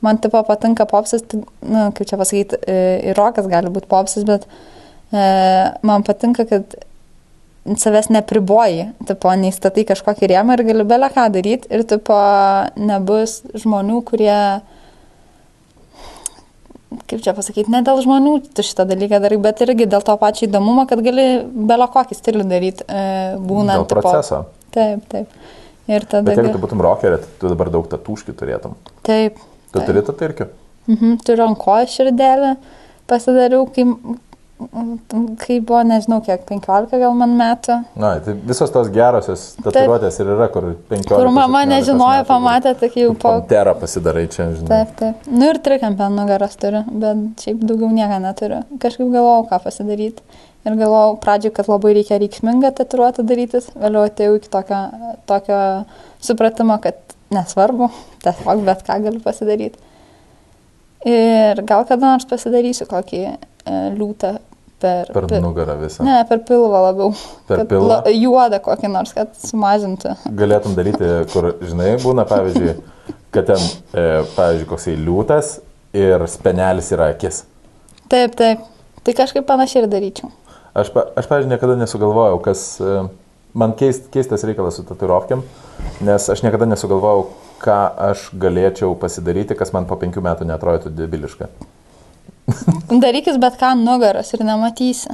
Man 0.01 0.17
tipo 0.21 0.41
patinka 0.47 0.87
popsas, 0.89 1.23
tai, 1.29 1.43
na, 1.61 1.89
kaip 1.95 2.09
čia 2.09 2.17
pasakyti, 2.17 2.57
e, 2.65 2.77
ir 3.11 3.19
rokas 3.19 3.49
gali 3.49 3.69
būti 3.73 3.89
popsas, 3.91 4.25
bet 4.25 4.47
e, 5.13 5.25
man 5.85 6.05
patinka, 6.07 6.47
kad 6.49 6.73
savęs 7.77 8.09
nepriboji, 8.09 8.87
tipo, 9.05 9.29
neįstatai 9.37 9.85
kažkokį 9.91 10.31
rėmą 10.31 10.57
ir 10.57 10.65
gali 10.71 10.85
belę 10.89 11.11
ką 11.13 11.27
daryti 11.33 11.69
ir 11.69 11.85
tipo, 11.89 12.17
nebus 12.81 13.41
žmonių, 13.61 13.99
kurie 14.07 14.37
kaip 17.07 17.21
čia 17.23 17.35
pasakyti, 17.37 17.71
ne 17.71 17.83
dėl 17.85 18.01
žmonių 18.03 18.33
tu 18.55 18.65
šitą 18.65 18.87
dalyką 18.89 19.21
darai, 19.23 19.37
bet 19.43 19.61
irgi 19.63 19.87
dėl 19.89 20.03
to 20.03 20.15
pačio 20.19 20.47
įdomumo, 20.49 20.87
kad 20.89 21.03
gali 21.05 21.27
belą 21.69 21.87
kokį 21.93 22.17
stilių 22.17 22.47
daryti, 22.49 22.87
e, 22.87 23.05
būnant. 23.39 23.77
Dėl 23.77 23.87
proceso. 23.93 24.43
Tipo, 24.49 24.73
taip, 24.75 25.05
taip. 25.13 25.37
Ir 25.91 26.05
tada. 26.07 26.25
Bet 26.27 26.39
jeigu 26.39 26.55
tu 26.55 26.65
būtum 26.65 26.83
rokerė, 26.83 27.21
tai 27.21 27.39
tu 27.41 27.51
dabar 27.51 27.71
daug 27.73 27.87
tatūškių 27.91 28.35
turėtum. 28.41 28.75
Taip. 29.07 29.39
Tu 29.71 29.79
taip. 29.79 29.87
turi 29.87 30.03
tatūškių? 30.07 30.49
Mhm, 30.91 31.21
turiu 31.25 31.45
ant 31.45 31.59
kojo 31.61 31.87
širdelę, 31.87 32.55
pasidariau, 33.07 33.67
kai, 33.71 33.85
kai 35.41 35.59
buvo, 35.63 35.81
nežinau, 35.87 36.19
kiek, 36.25 36.43
15 36.49 36.99
gal 36.99 37.15
man 37.17 37.37
metų. 37.39 37.77
Na, 38.01 38.11
tai 38.25 38.35
visos 38.49 38.73
tos 38.73 38.89
gerosios 38.93 39.45
tatuiruotės 39.63 40.19
ir 40.21 40.33
yra, 40.35 40.49
kur 40.53 40.71
15. 40.89 41.13
Kur 41.13 41.31
mama 41.31 41.63
17 41.63 41.71
nežinojo, 41.75 42.19
metų, 42.19 42.29
pamatė, 42.33 42.73
tai 42.81 42.91
jau 42.95 43.13
po... 43.13 43.35
Pantera 43.37 43.75
pasidarai 43.77 44.25
čia, 44.33 44.49
žinai. 44.57 44.69
Taip, 44.73 44.93
taip. 44.99 45.31
Nu 45.31 45.51
ir 45.53 45.61
trikampę 45.63 46.07
ant 46.09 46.19
nugaros 46.19 46.57
turiu, 46.61 46.83
bet 47.05 47.45
šiaip 47.45 47.63
daugiau 47.69 47.93
nieko 47.95 48.19
neturiu. 48.25 48.63
Kažkaip 48.81 49.07
galvojau, 49.07 49.47
ką 49.53 49.61
pasidaryti. 49.69 50.41
Ir 50.67 50.75
galvojau 50.77 51.15
pradžioje, 51.23 51.55
kad 51.57 51.71
labai 51.71 51.95
reikia 51.97 52.19
reikšmingą 52.21 52.69
tatuiruotę 52.77 53.25
darytis, 53.25 53.71
vėliau 53.81 54.03
atėjau 54.09 54.35
iki 54.37 54.51
tokio, 54.53 54.83
tokio 55.29 55.61
supratimo, 56.21 56.77
kad 56.83 56.99
nesvarbu, 57.33 57.89
tiesiog 58.23 58.61
bet 58.67 58.83
ką 58.87 58.99
galiu 59.05 59.21
pasidaryti. 59.23 59.79
Ir 61.07 61.61
gal 61.65 61.85
kada 61.89 62.13
nors 62.13 62.27
pasidarysiu 62.29 62.85
kokį 62.89 63.21
e, 63.25 63.35
liūtą 63.97 64.35
per... 64.81 65.09
Per 65.13 65.27
nugarą 65.41 65.77
visą. 65.79 66.03
Ne, 66.05 66.19
per 66.29 66.43
pilvą 66.45 66.81
labiau. 66.89 67.13
Per 67.49 67.63
kad 67.63 67.71
pilvą? 67.71 67.87
La, 67.89 68.13
juodą 68.13 68.59
kokį 68.61 68.91
nors, 68.93 69.13
kad 69.17 69.33
sumažintų. 69.41 70.13
Galėtum 70.37 70.75
daryti, 70.77 71.09
kur, 71.33 71.53
žinai, 71.65 71.95
būna, 72.03 72.27
pavyzdžiui, 72.29 72.75
kad 73.33 73.49
ten, 73.49 73.65
e, 73.95 74.05
pavyzdžiui, 74.35 74.69
koksai 74.69 74.97
liūtas 74.99 75.55
ir 75.97 76.27
spenelis 76.29 76.91
yra 76.93 77.09
akis. 77.15 77.43
Taip, 78.11 78.37
taip. 78.37 78.67
Tai 79.01 79.17
kažkaip 79.17 79.47
panašiai 79.49 79.85
ir 79.85 79.89
daryčiau. 79.89 80.29
Aš, 80.77 80.93
pa- 80.93 81.07
aš 81.17 81.25
pavyzdžiui, 81.31 81.55
niekada 81.55 81.79
nesugalvojau, 81.81 82.37
kas... 82.45 82.67
e, 82.83 83.01
Man 83.53 83.73
keist, 83.75 84.05
keistas 84.13 84.45
reikalas 84.47 84.77
su 84.79 84.83
tatuirovkiam, 84.87 85.41
nes 86.07 86.27
aš 86.31 86.39
niekada 86.45 86.65
nesugalvojau, 86.71 87.25
ką 87.61 87.79
aš 88.11 88.29
galėčiau 88.39 88.93
pasidaryti, 88.97 89.57
kas 89.59 89.73
man 89.75 89.85
po 89.89 89.97
penkių 89.99 90.23
metų 90.23 90.47
netrodytų 90.49 90.93
debiliška. 90.95 91.49
Darykis 93.03 93.37
bet 93.43 93.57
ką 93.59 93.73
ant 93.75 93.83
nugaros 93.85 94.31
ir 94.35 94.45
nematysi. 94.47 95.13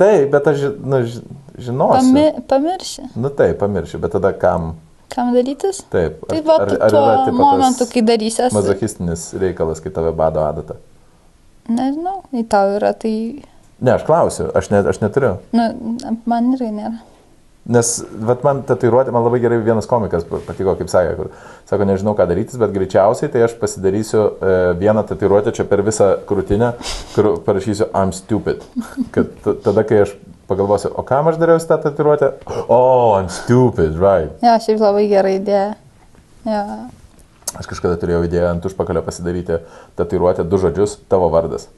Taip, 0.00 0.30
bet 0.32 0.46
aš 0.50 0.62
nu, 0.80 1.02
ži- 1.06 1.22
žinosiu. 1.62 2.00
Pami, 2.00 2.24
pamirši, 2.50 3.02
Nu 3.14 3.30
taip, 3.30 3.58
pamiršiu, 3.60 4.00
bet 4.02 4.14
tada 4.16 4.32
kam? 4.34 4.72
kam 5.12 5.34
darytis. 5.36 5.82
Taip. 5.92 6.22
Tai 6.30 6.38
va, 6.46 6.54
ar, 6.64 6.70
tuo 6.72 6.88
yra, 6.88 7.16
tipo, 7.26 7.36
momentu, 7.36 7.84
kai 7.92 8.00
darysies, 8.08 8.54
Mazochistinis 8.56 9.26
reikalas, 9.36 9.82
kai 9.84 9.92
tave 9.92 10.08
bado 10.16 10.40
adata. 10.40 10.78
nežinau, 11.68 12.22
į 12.32 12.46
tau 12.48 12.72
yra, 12.78 12.94
tai, 12.96 13.12
Ne, 13.82 13.96
aš 13.96 14.04
klausiu, 14.06 14.46
aš, 14.54 14.70
ne, 14.70 14.82
aš 14.92 15.00
neturiu. 15.02 15.38
nu, 15.56 15.96
man 16.30 16.52
irgi 16.54 16.70
nėra. 16.70 17.00
Nes, 17.72 17.88
vat 18.26 18.40
man 18.42 18.64
tatuiruotė, 18.66 19.12
man 19.14 19.22
labai 19.22 19.38
gerai 19.42 19.60
vienas 19.62 19.86
komikas 19.86 20.24
patiko, 20.26 20.72
kaip 20.78 20.88
sakė, 20.90 21.12
kur 21.14 21.28
sako, 21.70 21.86
nežinau 21.86 22.16
ką 22.18 22.26
daryti, 22.26 22.58
bet 22.58 22.72
greičiausiai 22.74 23.30
tai 23.30 23.44
aš 23.46 23.54
pasidarysiu 23.60 24.22
e, 24.22 24.56
vieną 24.80 25.04
tatuiruotę 25.06 25.52
čia 25.54 25.66
per 25.70 25.84
visą 25.86 26.08
krūtinę, 26.26 26.72
kur 27.14 27.28
parašysiu 27.46 27.86
I'm 27.92 28.10
stupid. 28.16 28.64
Kad 29.14 29.46
tada, 29.62 29.84
kai 29.86 30.00
aš 30.08 30.16
pagalvosiu, 30.50 30.90
o 30.90 31.06
kam 31.06 31.30
aš 31.30 31.38
dariau 31.38 31.62
tą 31.62 31.78
tatuiruotę? 31.84 32.32
Oh, 32.66 33.14
I'm 33.20 33.30
stupid, 33.30 33.94
right. 33.94 34.34
Jo, 34.42 34.56
šiaip 34.66 34.82
labai 34.82 35.06
gera 35.12 35.30
idėja. 35.38 35.70
Jo, 36.48 36.64
Aš 37.52 37.68
kažkada 37.68 37.98
turėjau 38.00 38.22
idėją 38.24 38.48
ant 38.48 38.64
užpakalio 38.64 39.02
pasidaryti 39.04 39.58
tatuiruotę 39.98 40.44
du 40.48 40.58
žodžius- 40.58 40.96
tavo 41.12 41.28
vardas. 41.30 41.68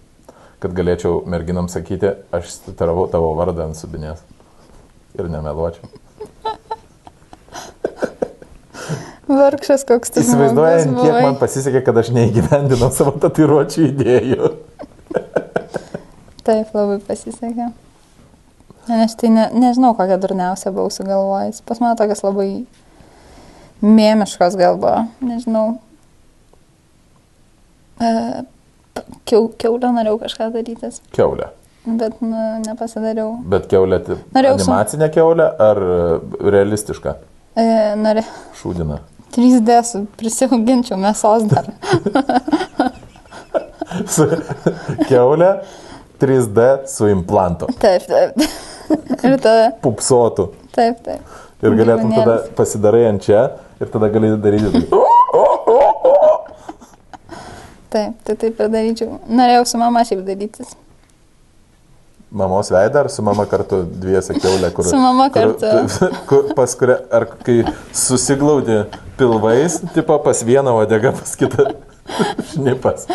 Kad 0.62 0.76
galėčiau 0.76 1.22
merginam 1.28 1.68
sakyti, 1.72 2.14
aš 2.34 2.60
tatuiravau 2.68 3.08
tavo 3.12 3.34
vardą 3.38 3.68
ant 3.68 3.78
subinės. 3.78 4.22
Ir 5.18 5.28
nemeluočiau. 5.30 5.90
vargšas 9.28 9.84
koks 9.88 10.12
tu. 10.12 10.22
Įsivaizduojant, 10.22 10.90
žmogus 10.90 11.06
kiek 11.06 11.26
man 11.26 11.38
pasisekė, 11.40 11.82
kad 11.86 12.00
aš 12.00 12.10
neįgyvendinau 12.16 12.90
savo 12.94 13.14
tatuiruočių 13.22 13.88
idėjų. 13.90 14.50
Taip, 16.44 16.74
labai 16.76 16.98
pasisekė. 17.06 17.70
Aš 18.84 19.16
tai 19.20 19.30
ne, 19.32 19.46
nežinau, 19.56 19.94
kokią 19.96 20.18
durniausią 20.20 20.74
buvau 20.74 20.92
sugalvojęs. 20.92 21.62
Pas 21.64 21.80
mane 21.80 21.96
tokias 21.96 22.20
labai 22.24 22.48
mėmiškos 23.84 24.58
gal 24.60 24.76
buvo, 24.80 25.06
nežinau. 25.24 25.78
E, 27.96 28.10
kiau, 29.28 29.48
kiaulę 29.58 29.90
norėjau 29.96 30.18
kažką 30.24 30.50
darytis, 30.54 31.00
Keulė. 31.16 31.48
bet 31.86 32.20
nu, 32.24 32.36
nepasidariau. 32.66 33.34
Bet 33.44 33.66
keulė, 33.70 33.98
tai 34.06 34.16
Norėjau 34.36 34.58
su- 34.60 34.70
animacinė 34.70 35.08
keulė 35.14 35.48
ar 35.68 35.76
e, 35.84 35.98
realistiška? 36.54 37.16
E, 37.56 37.66
norė 38.00 38.24
Šūdina. 38.62 39.00
3D 39.34 39.78
su- 39.84 40.04
prisiauginčiau 40.20 40.96
mėsos 41.02 41.44
dar. 41.50 41.66
Su 44.10 44.26
keulė 45.08 45.50
3D 46.22 46.64
su 46.90 47.06
implantu. 47.12 47.68
Taip, 47.82 48.06
taip. 48.08 48.38
Ir 49.24 49.36
tada, 49.42 49.68
Pupsotų. 49.84 50.48
taip, 50.74 50.98
taip. 51.06 51.20
Ir 51.64 51.76
galėtum 51.78 52.10
tada 52.12 52.34
pasidarai 52.58 53.04
ant 53.08 53.22
čia 53.24 53.44
ir 53.80 53.88
tada 53.92 54.08
gali 54.12 54.32
daryti. 54.42 54.82
tai. 54.90 55.02
Taip, 57.94 58.16
tai 58.26 58.34
taip 58.34 58.58
ir 58.58 58.72
daryčiau. 58.72 59.20
Norėjau 59.30 59.66
su 59.70 59.78
mama 59.78 60.02
šiaip 60.06 60.24
darytis. 60.26 60.72
Mamos 62.34 62.72
veidą 62.74 63.04
ar 63.04 63.08
su 63.14 63.22
mama 63.22 63.44
kartu 63.46 63.84
dviese 63.86 64.34
keulė, 64.34 64.72
kur... 64.74 64.88
Su 64.90 64.98
mama 64.98 65.28
kur, 65.30 65.52
kartu. 65.60 66.08
kur, 66.30 66.48
pas 66.58 66.74
kurią, 66.80 66.96
ar 67.14 67.28
kai 67.46 67.60
susiglaudi 67.94 68.80
pilvais, 69.20 69.78
tipo 69.94 70.16
pas 70.24 70.42
vieną 70.42 70.74
odegą, 70.80 71.14
pas 71.14 71.36
kitą 71.38 71.68
šnipas. 72.50 73.06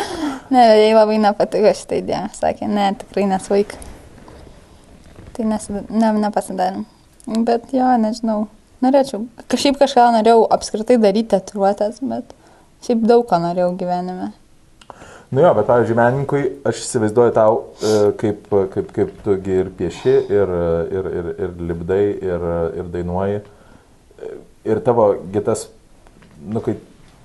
Ne, 0.48 0.64
jai 0.80 0.96
labai 0.96 1.20
nepatiko 1.20 1.74
šitą 1.76 2.00
idėją. 2.00 2.24
Sakė, 2.40 2.70
ne, 2.72 2.88
tikrai 3.04 3.28
nesvaik. 3.34 3.76
Tai 5.36 5.52
nesid... 5.52 5.92
ne, 5.92 6.14
nepasidarėm. 6.24 6.88
Bet 7.44 7.68
jo, 7.76 7.92
nežinau. 8.00 8.46
Norėčiau. 8.80 9.26
Kažkaip 9.52 9.76
kažką 9.84 10.08
norėjau 10.16 10.46
apskritai 10.56 10.96
daryti 10.96 11.34
tatuiruotės, 11.34 12.00
bet 12.00 12.32
šiaip 12.88 13.04
daug 13.04 13.28
ko 13.28 13.44
norėjau 13.44 13.74
gyvenime. 13.76 14.32
Nu 15.30 15.40
jo, 15.44 15.50
bet, 15.54 15.66
pavyzdžiui, 15.68 15.94
menininkui 15.94 16.40
aš 16.66 16.80
įsivaizduoju 16.82 17.32
tau, 17.36 17.58
e, 17.86 17.90
kaip, 18.18 18.48
kaip, 18.74 18.88
kaip 18.96 19.12
tu 19.24 19.36
gi 19.44 19.58
ir 19.62 19.68
pieši, 19.78 20.14
ir, 20.26 20.54
ir, 20.98 21.10
ir, 21.20 21.28
ir 21.46 21.52
libdai, 21.70 22.02
ir, 22.18 22.46
ir 22.82 22.94
dainuoji. 22.96 23.40
E, 23.40 24.36
Ir 24.68 24.76
tavo 24.84 25.14
gitas, 25.32 25.62
nu, 26.44 26.60
kai 26.60 26.74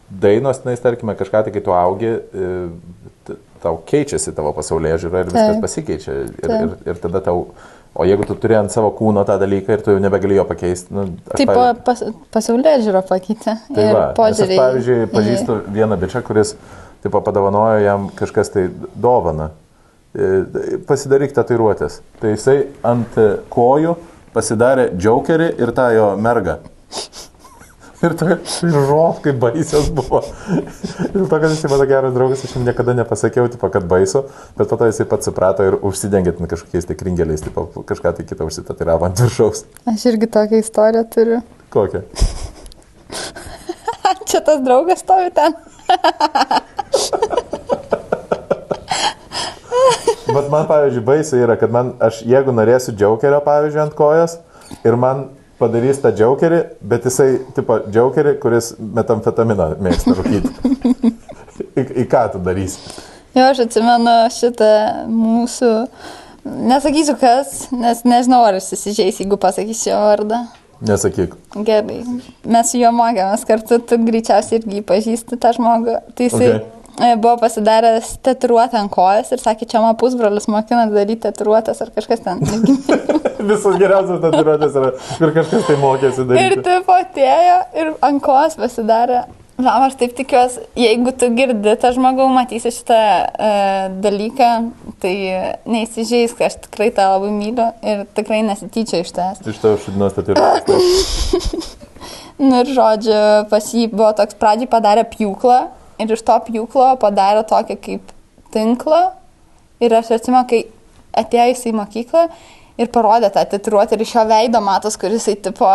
dainos, 0.08 0.62
na, 0.64 0.72
tarkime, 0.80 1.18
kažką 1.20 1.42
tai, 1.44 1.52
kai 1.52 1.64
tu 1.66 1.74
augi, 1.76 2.14
e, 2.16 3.36
tau 3.66 3.80
keičiasi 3.90 4.32
tavo 4.38 4.54
pasaulyje 4.56 5.02
žiūra 5.04 5.24
ir 5.24 5.32
viskas 5.32 5.50
Taip. 5.50 5.64
pasikeičia. 5.66 6.16
Ir, 6.46 6.54
ir, 6.54 6.76
ir 6.94 7.02
tada 7.04 7.20
tau, 7.26 7.42
o 7.92 8.06
jeigu 8.08 8.28
tu 8.30 8.38
turi 8.40 8.56
ant 8.60 8.72
savo 8.72 8.94
kūno 8.96 9.26
tą 9.28 9.36
dalyką 9.42 9.76
ir 9.76 9.84
tu 9.84 9.96
jau 9.96 10.00
nebegali 10.04 10.38
jo 10.38 10.46
pakeisti, 10.48 10.94
nu, 10.96 11.08
Taip, 11.34 11.50
pavyzdžiui- 11.50 11.84
pas, 11.90 12.04
pasaulyje 12.38 12.78
žiūro 12.86 13.04
pakeitė. 13.10 13.58
Tai 13.74 13.86
ir 13.90 13.94
va, 13.98 14.06
nes 14.06 14.14
aš, 14.14 14.18
požiūrį. 14.22 14.58
pavyzdžiui, 14.62 15.12
pažįstu 15.16 15.58
vieną 15.76 16.00
bičią, 16.06 16.24
kuris 16.28 16.56
tipo, 17.06 17.22
padovanojo 17.22 17.80
jam 17.86 18.10
kažkas 18.18 18.52
tai 18.56 18.66
dovaną. 18.96 19.52
e, 20.16 20.82
pasidaryk 20.88 21.36
tatuiruotės. 21.36 22.02
Tai 22.22 22.34
jisai 22.34 22.58
ant 22.88 23.18
kojų 23.54 23.96
pasidarė 24.36 24.90
džiaukerį 24.96 25.54
ir 25.62 25.72
tą 25.76 25.90
jo 25.96 26.12
mergą. 26.20 26.60
Ir 28.04 28.14
tokia 28.20 28.36
žov, 28.70 29.22
kaip 29.24 29.38
baisios 29.40 29.88
buvo. 29.96 30.20
Ir 31.16 31.24
to, 31.26 31.38
kad 31.40 31.48
jisai 31.48 31.72
mano 31.72 31.88
geras 31.90 32.14
draugas, 32.14 32.44
aš 32.46 32.58
jam 32.58 32.66
niekada 32.68 32.94
nepasakiau, 32.98 33.48
tipo, 33.52 33.70
kad 33.72 33.88
baisu, 33.90 34.26
bet 34.58 34.70
po 34.70 34.78
to 34.78 34.90
jisai 34.90 35.08
pats 35.10 35.30
suprato 35.30 35.66
ir 35.66 35.78
užsidengė 35.80 36.36
ten 36.36 36.52
kažkokiais 36.52 36.90
tai 36.90 36.98
kringeliais, 37.00 37.44
tipo, 37.46 37.66
kažką 37.88 38.14
tai 38.18 38.28
kitą 38.28 38.48
užsitatiravo 38.50 39.08
ant 39.08 39.24
viršaus. 39.24 39.64
Aš 39.90 40.06
irgi 40.12 40.30
tokią 40.36 40.62
istoriją 40.62 41.06
turiu. 41.16 41.42
Kokią? 41.74 42.04
Čia 44.30 44.44
tas 44.44 44.62
draugas 44.66 45.02
stovi 45.02 45.32
ten. 45.34 45.56
Bet 50.36 50.50
man, 50.52 50.66
pavyzdžiui, 50.68 51.04
baisai 51.06 51.40
yra, 51.46 51.56
kad 51.60 51.72
man, 51.72 51.94
aš 52.04 52.20
jeigu 52.28 52.52
norėsiu 52.56 52.92
džiaukerio, 52.98 53.40
pavyzdžiui, 53.46 53.82
ant 53.86 53.96
kojos 53.96 54.38
ir 54.84 54.98
man 55.00 55.30
padarys 55.62 56.02
tą 56.04 56.12
džiaukerį, 56.16 56.62
bet 56.84 57.08
jisai, 57.08 57.30
tipo, 57.56 57.78
džiaukerį, 57.88 58.36
kuris 58.44 58.74
metamfetaminą 58.80 59.70
mėgsta 59.86 60.16
rūkyti. 60.18 60.74
į, 61.80 61.86
į 62.04 62.06
ką 62.12 62.26
tu 62.34 62.44
darysi? 62.44 62.82
Jo, 63.36 63.48
aš 63.52 63.64
atsimenu 63.66 64.18
šitą 64.36 64.72
mūsų, 65.12 65.72
nesakysiu 66.72 67.16
kas, 67.22 67.66
nes 67.76 68.04
nežinau, 68.08 68.44
ar 68.48 68.60
jis 68.60 68.74
įsižeis, 68.76 69.24
jeigu 69.24 69.40
pasakysiu 69.40 69.94
jo 69.94 70.04
vardą. 70.04 70.46
Nesakyk. 70.86 71.36
Gerai, 71.56 72.02
mes 72.52 72.72
su 72.72 72.80
juo 72.82 72.92
mokėmės 72.96 73.48
kartu, 73.48 73.80
tu 73.80 74.00
greičiausiai 74.04 74.60
irgi 74.60 74.84
pažįsti 74.88 75.40
tą 75.40 75.56
žmogų. 75.56 76.02
Tai 76.16 76.28
jisai 76.28 76.50
Okay. 76.56 76.64
Okay. 76.96 77.16
buvo 77.22 77.38
pasidaręs 77.38 78.18
tatuiruotę 78.26 78.80
ant 78.80 78.92
kojas 78.94 79.32
ir 79.36 79.44
sakė, 79.44 79.68
čia 79.72 79.82
man 79.84 79.98
pusbrolis 80.00 80.50
mokina 80.52 80.88
daryti 80.92 81.26
tatuiruotės 81.28 81.82
ar 81.86 81.94
kažkas 81.96 82.26
ten. 82.26 82.44
Visos 83.50 83.80
geriausios 83.82 84.22
tatuiruotės 84.24 84.78
yra, 84.82 84.92
kur 85.20 85.34
kažkas 85.36 85.66
tai 85.70 85.80
mokėsi 85.82 86.24
ir 86.24 86.30
daryti. 86.32 86.66
taip 86.68 86.94
atėjo 86.98 87.58
ir 87.82 87.96
ant 88.10 88.24
kojas 88.26 88.60
pasidarė. 88.60 89.26
Na, 89.56 89.78
aš 89.86 89.94
taip 89.96 90.12
tikiuosi, 90.18 90.66
jeigu 90.76 91.14
tu 91.16 91.30
girdi 91.32 91.78
tą 91.80 91.94
žmogų, 91.96 92.26
matysi 92.36 92.74
šitą 92.76 92.98
e, 93.00 93.52
dalyką, 94.04 94.50
tai 95.00 95.14
neįsižeis, 95.64 96.34
kad 96.36 96.50
aš 96.50 96.58
tikrai 96.66 96.90
tą 96.98 97.06
labai 97.14 97.32
myliu 97.32 97.70
ir 97.88 98.04
tikrai 98.18 98.42
nesityčia 98.44 99.00
iš 99.06 99.14
tavęs. 99.16 99.48
Iš 99.48 99.62
tavo 99.64 99.80
šudinos 99.86 100.20
tatuiruotės. 100.20 101.72
Nu 102.36 102.60
ir 102.60 102.68
žodžiu, 102.76 103.16
pas 103.48 103.68
jį 103.72 103.86
buvo 103.94 104.10
toks 104.18 104.36
pradžiai 104.36 104.68
padarė 104.68 105.06
pjūklą 105.08 105.60
ir 106.02 106.12
iš 106.16 106.24
to 106.28 106.36
pjūklo 106.48 106.92
padarė 107.02 107.46
tokį 107.50 107.80
kaip 107.88 108.14
tinklą. 108.56 109.02
Ir 109.84 109.96
aš 109.98 110.14
atsimenu, 110.18 110.46
kai 110.50 110.64
atėjo 111.16 111.50
jis 111.52 111.66
į 111.70 111.76
mokyklą 111.80 112.28
ir 112.80 112.92
parodė 112.92 113.32
tą 113.36 113.44
titruotę 113.56 113.96
ir 113.96 114.04
iš 114.06 114.16
jo 114.18 114.24
veido 114.30 114.62
matos, 114.64 115.00
kuris 115.00 115.24
jisai 115.24 115.40
tipo... 115.50 115.72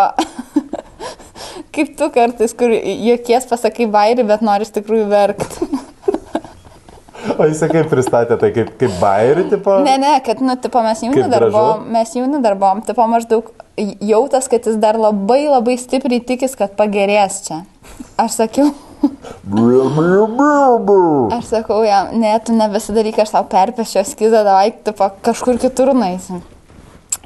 kaip 1.74 1.94
tu 1.98 2.08
kartais, 2.14 2.54
kur 2.56 2.72
jokies 2.72 3.46
pasakai 3.50 3.86
bairį, 3.90 4.26
bet 4.28 4.44
nori 4.44 4.66
iš 4.66 4.74
tikrųjų 4.78 5.06
verkti. 5.10 5.70
O 7.36 7.44
jisai 7.44 7.68
kaip 7.68 7.90
pristatė, 7.92 8.36
tai 8.40 8.48
kaip, 8.52 8.70
kaip 8.80 8.94
bairį, 9.00 9.42
tipo? 9.50 9.74
Ne, 9.84 9.98
ne, 10.00 10.14
kad, 10.24 10.40
nu, 10.44 10.54
tipo, 10.60 10.80
mes 10.84 11.02
jauni 11.04 11.26
darbom, 11.28 11.82
mes 11.92 12.14
jauni 12.16 12.40
darbom, 12.40 12.80
tipo, 12.84 13.04
maždaug 13.12 13.50
jautas, 14.00 14.48
kad 14.50 14.64
jis 14.64 14.78
dar 14.80 14.96
labai 15.00 15.42
labai 15.44 15.76
stipriai 15.80 16.22
tikis, 16.24 16.56
kad 16.56 16.72
pagerės 16.78 17.42
čia. 17.46 17.60
Aš 18.20 18.38
sakiau, 18.40 18.72
aš 21.36 21.46
sakau 21.54 21.80
jam, 21.86 22.12
ne, 22.20 22.32
tu 22.44 22.54
ne 22.56 22.68
visą 22.72 22.94
dalyką, 22.96 23.24
aš 23.24 23.32
tau 23.36 23.46
perpešiu 23.50 24.02
eskizą, 24.02 24.42
davai, 24.46 24.70
tipo, 24.86 25.08
kažkur 25.26 25.60
kitur 25.62 25.92
naisim. 25.96 26.42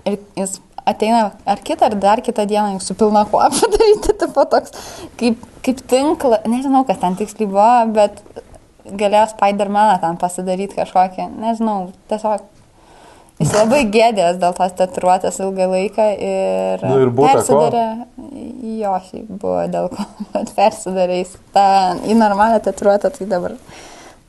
Ir 0.04 0.20
jis 0.38 0.60
ateina 0.86 1.32
ar 1.48 1.62
kitą, 1.64 1.88
ar 1.88 1.98
dar 2.00 2.22
kitą 2.24 2.46
dieną, 2.48 2.76
jau 2.76 2.84
su 2.84 2.96
pilna 3.00 3.24
kuo 3.30 3.42
padaryti, 3.58 4.16
tipo, 4.20 4.46
toks, 4.54 4.74
kaip, 5.20 5.44
kaip 5.66 5.84
tinkla, 5.90 6.42
nežinau, 6.50 6.84
kas 6.88 7.00
ten 7.02 7.18
tiksliai 7.20 7.50
buvo, 7.50 7.68
bet 7.96 8.22
galėjo 8.84 9.26
Spider-Maną 9.32 10.00
ten 10.02 10.18
pasidaryti 10.20 10.76
kažkokį, 10.76 11.30
nežinau, 11.40 11.78
tiesiog 12.12 12.44
Jis 13.42 13.50
labai 13.50 13.80
gėdės 13.90 14.38
dėl 14.38 14.54
tos 14.54 14.76
tatuiruotės 14.78 15.40
ilgą 15.42 15.66
laiką 15.72 16.04
ir... 16.22 16.84
Nu 16.86 17.00
ir 17.02 17.10
ko? 17.10 17.24
persidarė, 17.26 17.86
Jo, 18.64 18.94
šiaip 19.08 19.26
buvo 19.40 19.64
dėl 19.70 19.90
ko, 19.92 20.06
bet 20.32 20.52
persidarė 20.56 21.18
jis 21.20 21.34
tą 21.54 21.66
į 22.08 22.16
normalią 22.18 22.62
tatuiruotę, 22.64 23.10
tai 23.16 23.26
dabar, 23.30 23.56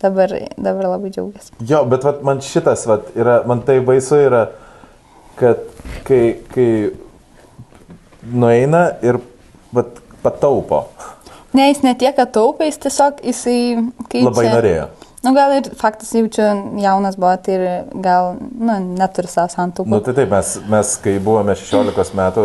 dabar, 0.04 0.34
dabar 0.58 0.90
labai 0.96 1.12
džiaugiasi. 1.14 1.54
Jo, 1.70 1.84
bet 1.90 2.08
vat, 2.08 2.24
man 2.26 2.42
šitas, 2.46 2.88
vat, 2.90 3.12
yra, 3.18 3.40
man 3.48 3.64
tai 3.68 3.78
baisu 3.86 4.20
yra, 4.26 4.44
kad 5.40 5.62
kai, 6.08 6.22
kai 6.52 6.70
nueina 8.34 8.88
ir 9.06 9.22
vat, 9.76 10.02
pataupo, 10.26 10.88
Ne, 11.56 11.70
jis 11.70 11.86
ne 11.86 11.94
tiek, 11.96 12.12
kad 12.18 12.34
taupė, 12.36 12.68
jis 12.68 12.82
tiesiog, 12.84 13.22
jisai... 13.24 13.60
Labai 14.26 14.44
čia, 14.44 14.56
norėjo. 14.58 14.88
Nu, 15.26 15.34
gal 15.34 15.56
ir 15.58 15.72
faktas 15.80 16.12
jaučiu 16.14 16.44
jaunas 16.78 17.16
buvo, 17.18 17.34
tai 17.42 17.56
ir 17.58 17.64
gal, 18.04 18.36
nu, 18.38 18.78
neturi 19.00 19.30
savo 19.32 19.50
santaupų. 19.50 19.90
Nu, 19.90 20.00
tai 20.06 20.14
taip, 20.20 20.30
mes, 20.30 20.52
mes 20.70 20.92
kai 21.02 21.16
buvome 21.24 21.56
16 21.58 22.14
metų, 22.20 22.44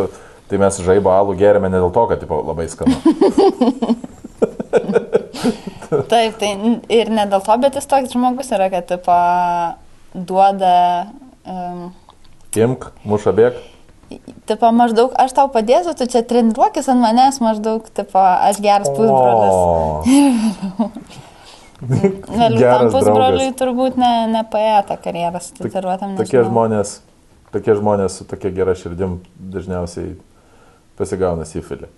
tai 0.49 0.61
mes 0.63 0.81
žaibo 0.87 1.13
alų 1.13 1.37
gėrėme 1.43 1.69
ne 1.69 1.77
dėl 1.77 1.93
to, 1.93 2.07
kad 2.09 2.23
tipo, 2.25 2.41
labai 2.47 2.71
skanu. 2.73 2.97
Taip, 5.91 6.37
tai 6.39 6.51
ir 6.95 7.09
ne 7.11 7.25
dėl 7.27 7.43
to, 7.43 7.55
bet 7.59 7.75
jis 7.75 7.89
toks 7.91 8.13
žmogus 8.15 8.53
yra, 8.55 8.69
kad, 8.71 8.87
tipo, 8.87 9.17
duoda, 10.15 10.75
um, 11.43 11.89
Imk, 12.55 12.87
muša 13.07 13.35
bėg. 13.35 13.59
tipo, 14.47 14.71
maždaug, 14.75 15.11
aš 15.19 15.35
tau 15.35 15.51
padėsiu, 15.51 15.97
tu 15.99 16.07
čia 16.11 16.23
treniruokis 16.27 16.89
ant 16.91 17.03
manęs, 17.03 17.41
maždaug, 17.43 17.91
tipo, 17.95 18.23
aš 18.23 18.63
geras 18.63 18.91
pusbrolis. 18.95 19.59
Geras 21.81 22.93
pusbroliui 22.93 23.53
turbūt 23.59 23.97
ne, 24.01 24.11
nepaėjo 24.35 24.83
tą 24.91 24.97
karjerą 25.05 25.41
su 25.45 25.55
tatuiruotėm. 25.59 26.17
Tokie 26.21 26.43
žmonės, 26.45 26.99
tokie 27.55 27.77
žmonės 27.79 28.21
su 28.21 28.27
tokia 28.29 28.53
gera 28.55 28.75
širdim 28.77 29.21
dažniausiai 29.55 30.15
pasigauna 31.01 31.47
sifilį. 31.49 31.89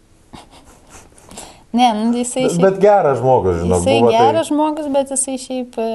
Ne, 1.72 1.86
nu, 1.96 2.10
jisai 2.20 2.42
Bet, 2.44 2.52
šiaip... 2.52 2.62
bet 2.66 2.80
geras 2.82 3.18
žmogus, 3.22 3.58
žinok, 3.62 3.78
Jisai 3.80 4.00
buvo 4.02 4.10
geras 4.12 4.34
tai. 4.44 4.48
žmogus, 4.50 4.88
bet 4.92 5.12
jisai 5.14 5.36
šiaip 5.40 5.78
e, 5.80 5.86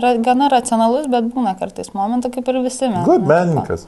ra, 0.00 0.14
gana 0.24 0.46
racionalus, 0.48 1.10
bet 1.12 1.26
būna 1.34 1.52
kartais 1.60 1.90
momentų 1.92 2.30
kaip 2.38 2.48
ir 2.48 2.60
visi 2.64 2.88
mes. 2.88 3.04
Good 3.04 3.26
nu, 3.26 3.28
menininkas. 3.28 3.84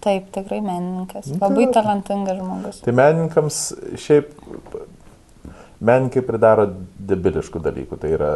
Taip, 0.00 0.30
tikrai 0.32 0.62
menininkas. 0.64 1.28
Nu, 1.28 1.36
tai 1.36 1.50
Labai 1.50 1.66
va. 1.66 1.74
talentingas 1.76 2.38
žmogus. 2.40 2.78
Tai 2.86 2.94
menininkams 2.96 3.58
šiaip 4.06 4.32
menininkai 5.84 6.22
pridaro 6.24 6.64
debiliškų 7.12 7.60
dalykų. 7.68 8.00
Tai 8.00 8.14
yra, 8.16 8.32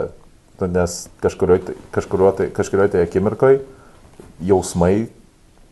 nu, 0.61 0.67
nes 0.71 1.09
kažkurioje 1.23 1.65
tai, 1.67 1.75
kažkurio 1.95 2.31
tai, 2.39 2.47
kažkurio 2.55 2.89
tai 2.93 3.03
akimirkoje 3.07 3.61
jausmai 4.47 5.07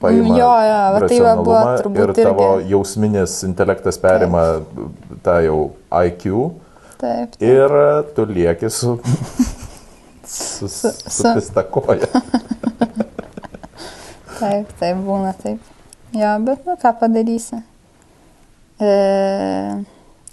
paima 0.03 0.23
Mm, 0.27 0.37
jo, 0.39 0.51
jo, 0.67 1.09
tai 1.09 1.19
buvo 1.39 1.61
turbūt 1.83 2.01
ir 2.03 2.13
tavo 2.27 2.47
irgi. 2.59 2.71
jausminis 2.75 3.37
intelektas 3.47 3.99
perima 4.03 4.43
tą 5.23 5.37
jau 5.47 5.61
IQ 6.03 6.25
Taip. 6.99 7.37
taip. 7.37 7.43
ir 7.43 7.71
tu 8.17 8.25
lieki 8.27 8.71
su, 8.71 8.97
su, 10.27 10.69
su, 10.69 10.91
Su- 10.91 11.35
pistakoja. 11.37 12.09
Taip, 14.43 14.71
taip 14.81 14.97
būna 15.07 15.33
taip. 15.39 15.61
Jo, 16.17 16.33
bet 16.43 16.65
nu 16.67 16.75
ką 16.81 16.91
padarysi. 16.99 17.61
E, 18.83 18.91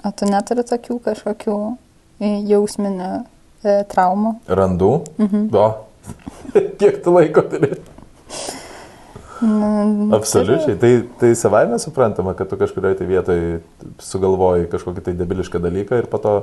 o 0.02 0.12
tu 0.18 0.26
neturi 0.26 0.64
tokių 0.66 0.98
kažkokių 1.06 1.58
jausminių 2.50 3.10
traumų? 3.64 4.36
Randu. 4.48 4.92
Mhm. 5.18 5.48
O. 5.56 5.68
Kiek 6.80 7.02
tu 7.04 7.14
laiko 7.14 7.44
turi? 7.52 7.76
Mm, 9.42 10.14
Absoliučiai. 10.14 10.76
Tai, 10.76 10.92
tai 11.20 11.30
savaime 11.36 11.78
suprantama, 11.80 12.34
kad 12.36 12.50
tu 12.52 12.58
kažkurioje 12.60 12.98
tai 13.00 13.08
vietoje 13.08 13.62
sugalvoji 14.04 14.68
kažkokį 14.72 15.04
tai 15.06 15.14
debilišką 15.16 15.62
dalyką 15.64 16.02
ir 16.02 16.10
po 16.12 16.20
to 16.20 16.34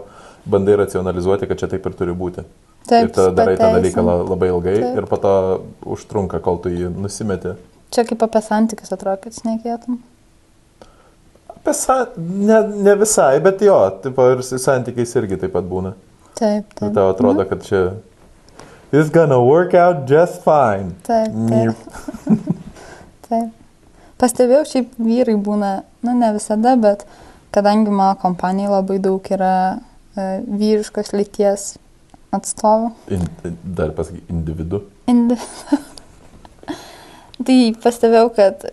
bandai 0.48 0.78
racionalizuoti, 0.80 1.48
kad 1.50 1.60
čia 1.60 1.68
taip 1.68 1.84
ir 1.90 1.96
turi 1.98 2.14
būti. 2.16 2.46
Taip, 2.88 3.10
ir 3.10 3.12
tada 3.12 3.34
darai 3.36 3.58
tą 3.60 3.68
dalyką 3.74 4.04
la- 4.06 4.22
labai 4.24 4.48
ilgai 4.48 4.76
Taip. 4.80 4.96
ir 5.02 5.08
po 5.10 5.16
to 5.20 5.34
užtrunka, 5.96 6.40
kol 6.40 6.56
tu 6.62 6.72
jį 6.72 6.88
nusimeti. 6.94 7.52
Čia 7.92 8.06
kaip 8.08 8.22
apie 8.24 8.40
santykius 8.46 8.94
atrodo, 8.96 9.20
kad 9.26 9.36
šnekėtum. 9.36 9.98
Apie 11.52 11.74
sa... 11.76 12.06
ne, 12.16 12.62
ne 12.86 12.94
visai, 12.96 13.40
bet 13.44 13.60
jo, 13.60 13.76
tipo, 14.02 14.24
ir 14.32 14.40
santykiais 14.46 15.12
irgi 15.20 15.36
taip 15.44 15.52
pat 15.58 15.68
būna. 15.68 15.92
Taip, 16.36 16.68
taip. 16.76 16.92
tau 16.92 17.08
atrodo, 17.14 17.46
kad 17.48 17.64
čia... 17.64 17.82
It's 18.92 19.10
gonna 19.10 19.42
work 19.42 19.74
out 19.74 20.06
just 20.06 20.44
fine. 20.44 20.92
Taip, 21.06 21.32
Nyp. 21.32 21.76
taip. 22.24 22.40
taip. 23.28 23.48
Pastebėjau, 24.20 24.64
šiaip 24.68 24.92
vyrai 25.00 25.34
būna, 25.36 25.70
nu 26.04 26.14
ne 26.16 26.30
visada, 26.36 26.76
bet 26.80 27.04
kadangi 27.56 27.92
mano 27.92 28.14
kompanijai 28.20 28.70
labai 28.72 28.98
daug 29.02 29.32
yra 29.32 29.56
e, 29.72 29.76
vyriškos 30.46 31.12
lyties 31.16 31.66
atstovų. 32.36 32.92
In, 33.16 33.26
dar 33.64 33.96
pasakyk, 33.96 34.24
individu. 34.32 34.84
Indi... 35.10 35.36
Tai 37.46 37.58
pastebėjau, 37.82 38.28
kad 38.36 38.68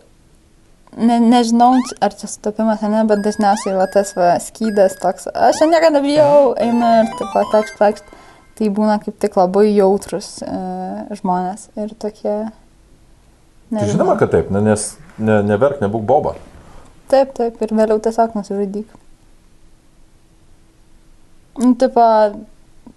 ne, 0.97 1.19
nežinau, 1.21 1.71
ar 2.03 2.15
čia 2.17 2.29
sutapimas 2.31 2.83
ar 2.83 2.91
ne, 2.93 3.03
bet 3.09 3.23
dažniausiai 3.25 3.75
va 3.77 3.87
tas 3.91 4.13
va 4.17 4.33
skydas 4.43 4.97
toks, 5.01 5.29
aš 5.33 5.61
čia 5.61 5.69
niekada 5.71 6.01
bijau, 6.03 6.53
eina 6.61 6.91
ir 7.01 7.13
taip 7.17 7.33
pat 7.35 7.53
takšt, 7.55 7.79
takšt. 7.81 8.19
Tai 8.53 8.67
būna 8.69 8.99
kaip 9.01 9.15
tik 9.17 9.33
labai 9.33 9.65
jautrus 9.71 10.35
e, 10.45 10.49
žmonės 11.17 11.71
ir 11.73 11.95
tokie... 11.97 12.35
Tai 13.73 13.85
žinoma, 13.89 14.13
kad 14.19 14.29
taip, 14.29 14.51
ne, 14.53 14.61
nes 14.61 14.91
ne, 15.17 15.39
neverk, 15.47 15.79
nebūk 15.81 16.03
boba. 16.05 16.35
Taip, 17.09 17.33
taip, 17.37 17.57
ir 17.61 17.73
vėliau 17.73 17.97
tiesiog 18.01 18.35
nusižudyk. 18.37 18.93
Nu, 21.61 21.73
tipo, 21.81 22.05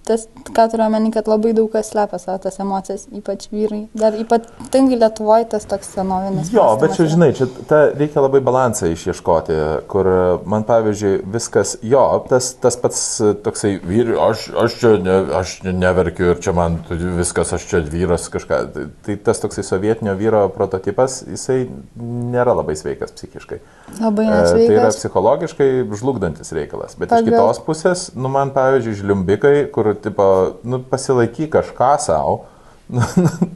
tas, 0.06 0.26
ką 0.54 0.66
turiu 0.70 0.86
omeny, 0.86 1.10
kad 1.14 1.28
labai 1.30 1.52
daug 1.56 1.68
kas 1.72 1.90
slepia 1.92 2.18
savo 2.22 2.38
tas 2.42 2.58
emocijas, 2.62 3.06
ypač 3.14 3.48
vyrai. 3.52 3.82
Dar 3.96 4.16
ypatingai 4.16 4.98
Lietuvoje 5.00 5.48
tas 5.52 5.66
toks 5.68 5.90
senovinis. 5.96 6.52
Jo, 6.54 6.68
bet 6.80 6.96
čia, 6.96 7.08
žinai, 7.12 7.30
čia 7.36 7.48
ta, 7.68 7.82
reikia 7.96 8.22
labai 8.24 8.40
balansą 8.46 8.90
išieškoti, 8.92 9.58
kur 9.90 10.10
man, 10.48 10.66
pavyzdžiui, 10.68 11.14
viskas, 11.36 11.76
jo, 11.86 12.04
tas, 12.30 12.52
tas 12.62 12.78
pats 12.80 13.02
toksai 13.46 13.76
vyrai, 13.82 14.18
aš, 14.28 14.48
aš 14.66 14.78
čia 14.80 14.92
ne, 15.02 15.16
aš 15.40 15.56
neverkiu 15.66 16.32
ir 16.34 16.42
čia 16.44 16.54
man 16.56 16.78
viskas, 16.90 17.54
aš 17.56 17.66
čia 17.70 17.82
vyras 17.86 18.30
kažką. 18.32 18.62
Tai, 18.76 18.86
tai 19.06 19.18
tas 19.28 19.42
toksai 19.42 19.66
sovietinio 19.66 20.16
vyro 20.18 20.46
prototipas, 20.54 21.22
jisai 21.26 21.64
nėra 21.96 22.56
labai 22.56 22.78
sveikas 22.78 23.14
psichiškai. 23.16 23.60
Labai 24.00 24.26
nesveikas. 24.26 24.58
E, 24.58 24.66
tai 24.66 24.76
yra 24.76 24.90
psichologiškai 24.92 25.68
žlugdantis 25.96 26.52
reikalas. 26.56 26.96
Bet 26.98 27.10
Pagal. 27.12 27.22
iš 27.22 27.30
kitos 27.30 27.62
pusės, 27.66 28.04
nu 28.18 28.30
man, 28.32 28.52
pavyzdžiui, 28.56 28.98
žliumbikai, 29.00 29.54
kur 29.72 29.92
tipo, 30.02 30.26
nu, 30.66 30.82
pasilaiky 30.90 31.48
kažką 31.52 31.92
savo, 32.02 32.36
nu, 32.96 33.02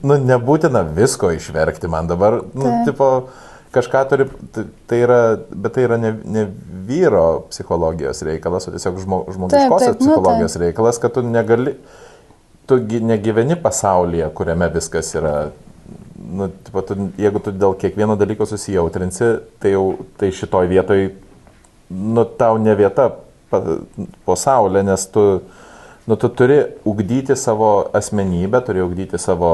nu, 0.06 0.18
nebūtina 0.30 0.84
visko 0.96 1.32
išverkti 1.36 1.90
man 1.90 2.10
dabar, 2.10 2.40
nu, 2.54 2.66
tai. 2.66 2.82
tipo, 2.88 3.10
kažką 3.74 4.04
turi, 4.10 4.26
tai, 4.54 4.66
tai 4.90 5.00
yra, 5.04 5.20
bet 5.50 5.76
tai 5.76 5.86
yra 5.86 5.98
ne, 6.00 6.14
ne 6.24 6.46
vyro 6.88 7.46
psichologijos 7.50 8.24
reikalas, 8.26 8.66
o 8.66 8.74
tiesiog 8.74 9.02
žmo, 9.04 9.24
žmogiškosios 9.30 9.86
taip, 9.86 9.98
taip, 9.98 10.04
psichologijos 10.04 10.54
nu, 10.54 10.58
taip. 10.58 10.66
reikalas, 10.66 11.02
kad 11.02 11.14
tu 11.14 11.22
negali, 11.26 11.76
tu 12.70 12.78
negyveni 12.80 13.58
pasaulyje, 13.62 14.30
kuriame 14.34 14.70
viskas 14.74 15.12
yra 15.18 15.34
nu, 16.30 16.48
tipo, 16.64 16.82
tu, 16.86 16.96
jeigu 17.20 17.42
tu 17.42 17.52
dėl 17.54 17.74
kiekvieno 17.80 18.16
dalyko 18.20 18.46
susijautrinsi, 18.48 19.32
tai 19.62 19.74
jau 19.74 19.84
tai 20.20 20.30
šitoj 20.34 20.70
vietoj, 20.70 21.08
nu, 21.90 22.24
tau 22.38 22.60
ne 22.62 22.74
vieta 22.78 23.10
po, 23.50 24.36
saulė, 24.38 24.84
nes 24.86 25.06
tu, 25.10 25.24
nu, 26.06 26.16
tu 26.16 26.30
turi 26.38 26.60
ugdyti 26.88 27.36
savo 27.38 27.72
asmenybę, 27.96 28.62
turi 28.66 28.84
ugdyti 28.84 29.20
savo, 29.20 29.52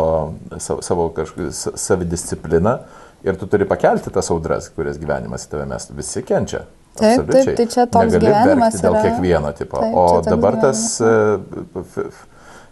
savo, 0.59 0.85
savo 0.85 1.09
kažkokį 1.17 1.51
savidiscipliną 1.87 2.79
ir 3.27 3.39
tu 3.41 3.49
turi 3.51 3.69
pakelti 3.69 4.13
tas 4.13 4.31
audras, 4.35 4.71
kurias 4.75 5.01
gyvenimas 5.01 5.49
į 5.49 5.55
tave 5.55 5.69
mes 5.71 5.91
visi 5.97 6.25
kenčia. 6.27 6.67
Taip, 6.97 7.27
taip, 7.29 7.51
tai 7.59 7.67
čia 7.69 7.85
toks 7.93 8.15
Negali 8.15 8.31
gyvenimas. 8.31 8.79
Dėl 8.81 8.95
yra... 8.95 9.03
kiekvieno 9.05 9.51
tipo. 9.57 9.81
Taip, 9.83 9.97
o 10.01 10.05
dabar 10.25 10.57
tas 10.63 10.85
uh, 11.05 11.37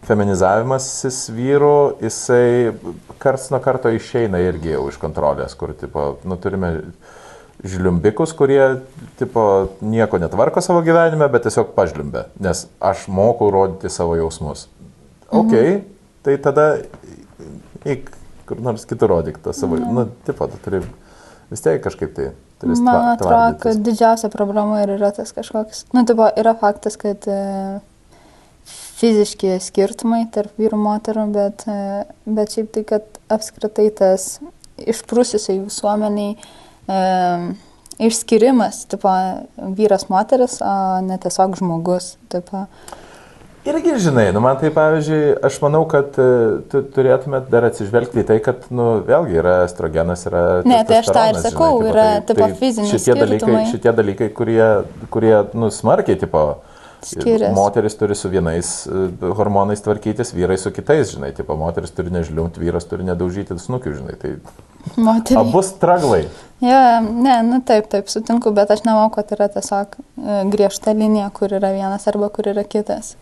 feminizavimasis 0.09 1.21
vyrų, 1.35 1.77
jisai 2.05 2.75
karts 3.23 3.51
nuo 3.53 3.61
karto 3.65 3.93
išeina 3.95 4.41
irgi 4.45 4.75
jau 4.75 4.87
iš 4.91 4.99
kontrolės, 5.03 5.57
kur 5.59 5.75
tipo, 5.79 6.15
nu, 6.29 6.39
turime 6.41 6.75
žliumbikus, 7.65 8.35
kurie 8.37 8.63
tipo, 9.21 9.45
nieko 9.85 10.21
netvarko 10.21 10.61
savo 10.65 10.83
gyvenime, 10.85 11.29
bet 11.33 11.47
tiesiog 11.47 11.73
pažliumbė, 11.77 12.27
nes 12.45 12.67
aš 12.85 13.07
moku 13.09 13.49
rodyti 13.55 13.93
savo 13.93 14.19
jausmus. 14.21 14.67
Ok, 15.31 15.55
mhm. 15.55 15.81
tai 16.27 16.37
tada 16.45 16.69
eik 17.89 18.11
kur 18.49 18.61
nors 18.61 18.85
kitur 18.89 19.13
rodyk 19.13 19.41
tą 19.43 19.55
savo, 19.57 19.79
mhm. 19.81 19.95
nu, 19.97 20.07
tipo, 20.27 20.49
tu 20.53 20.61
turi 20.65 20.83
vis 21.51 21.65
tiek 21.65 21.81
kažkaip 21.85 22.17
tai. 22.17 22.33
Man 22.65 23.11
atrodo, 23.11 23.59
kad 23.61 23.81
didžiausia 23.85 24.31
problema 24.33 24.79
ir 24.81 24.95
yra 24.95 25.11
tas 25.13 25.35
kažkoks, 25.37 25.85
nu, 25.93 26.05
tipo, 26.09 26.25
yra 26.41 26.55
faktas, 26.57 26.97
kad 27.01 27.27
e, 27.29 27.41
fiziški 28.95 29.59
skirtumai 29.63 30.25
tarp 30.35 30.55
vyrų 30.61 30.79
moterų, 30.81 31.29
bet, 31.35 31.67
e, 31.71 32.05
bet 32.27 32.55
šiaip 32.55 32.73
tai, 32.75 32.85
kad 32.89 33.23
apskritai 33.33 33.89
tas 33.95 34.39
išprususiai 34.81 35.61
visuomeniai 35.65 36.35
e, 36.35 36.99
išskirimas, 38.05 38.85
tipo, 38.91 39.15
vyras 39.79 40.09
moteris, 40.11 40.61
o 40.63 41.01
ne 41.07 41.19
tiesiog 41.23 41.57
žmogus. 41.61 42.15
Tipo. 42.33 42.67
Irgi 43.65 43.95
žinai, 44.05 44.27
nu 44.37 44.43
man 44.45 44.59
tai 44.61 44.69
pavyzdžiui, 44.75 45.39
aš 45.49 45.57
manau, 45.63 45.87
kad 45.89 46.19
e, 46.21 46.29
tu 46.71 46.83
turėtumėt 46.95 47.47
dar 47.53 47.65
atsižvelgti 47.71 48.21
į 48.21 48.27
tai, 48.29 48.37
kad, 48.45 48.67
nu, 48.75 48.99
vėlgi 49.07 49.41
yra 49.41 49.55
estrogenas, 49.65 50.27
yra... 50.29 50.45
Ne, 50.69 50.83
tai 50.85 51.01
aš 51.01 51.09
tą 51.15 51.23
ir 51.31 51.41
sakau, 51.41 51.81
žinai, 51.81 51.89
tipo, 51.89 51.95
yra, 51.95 52.05
tai, 52.19 52.27
tipo, 52.35 52.45
tai 52.45 52.59
fizinis. 52.61 52.93
Šitie 52.93 53.17
dalykai, 53.23 53.65
šitie 53.73 53.95
dalykai, 54.03 54.31
kurie, 54.37 54.69
kurie, 55.15 55.35
nu, 55.57 55.73
smarkiai, 55.73 56.21
tipo, 56.21 56.45
Skiriasi. 57.05 57.55
Moteris 57.57 57.97
turi 58.01 58.17
su 58.17 58.31
vienais 58.33 58.71
e, 58.87 59.09
hormonais 59.39 59.83
tvarkytis, 59.85 60.33
vyrai 60.37 60.57
su 60.61 60.73
kitais, 60.75 61.13
žinai, 61.15 61.33
tipo, 61.37 61.57
moteris 61.61 61.93
turi 61.95 62.13
nežliumti, 62.15 62.63
vyras 62.63 62.89
turi 62.89 63.07
nedaužyti 63.07 63.59
snukių, 63.61 63.99
žinai. 64.01 64.17
Tai 64.21 64.37
Moteriai. 64.97 65.41
Abu 65.41 65.63
straglai. 65.65 66.25
Ja, 66.61 67.01
ne, 67.01 67.43
nu 67.43 67.61
taip, 67.65 67.89
taip, 67.93 68.09
sutinku, 68.13 68.53
bet 68.55 68.71
aš 68.73 68.85
nemanau, 68.85 69.11
kad 69.13 69.33
yra 69.37 69.49
tiesiog 69.53 69.97
e, 69.97 70.41
griežta 70.53 70.93
linija, 70.97 71.31
kur 71.35 71.53
yra 71.57 71.73
vienas 71.75 72.05
arba 72.11 72.29
kur 72.33 72.49
yra 72.53 72.65
kitas. 72.69 73.15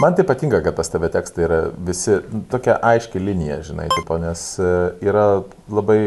Man 0.00 0.14
tai 0.14 0.26
patinka, 0.28 0.60
kad 0.60 0.76
pas 0.76 0.90
tave 0.92 1.08
tekstai 1.08 1.46
yra 1.46 1.58
visi 1.88 2.18
nu, 2.28 2.42
tokia 2.52 2.76
aiški 2.84 3.20
linija, 3.22 3.62
žinai, 3.64 3.88
tipo, 3.94 4.18
nes 4.20 4.44
e, 4.60 4.72
yra 5.08 5.26
labai, 5.72 6.00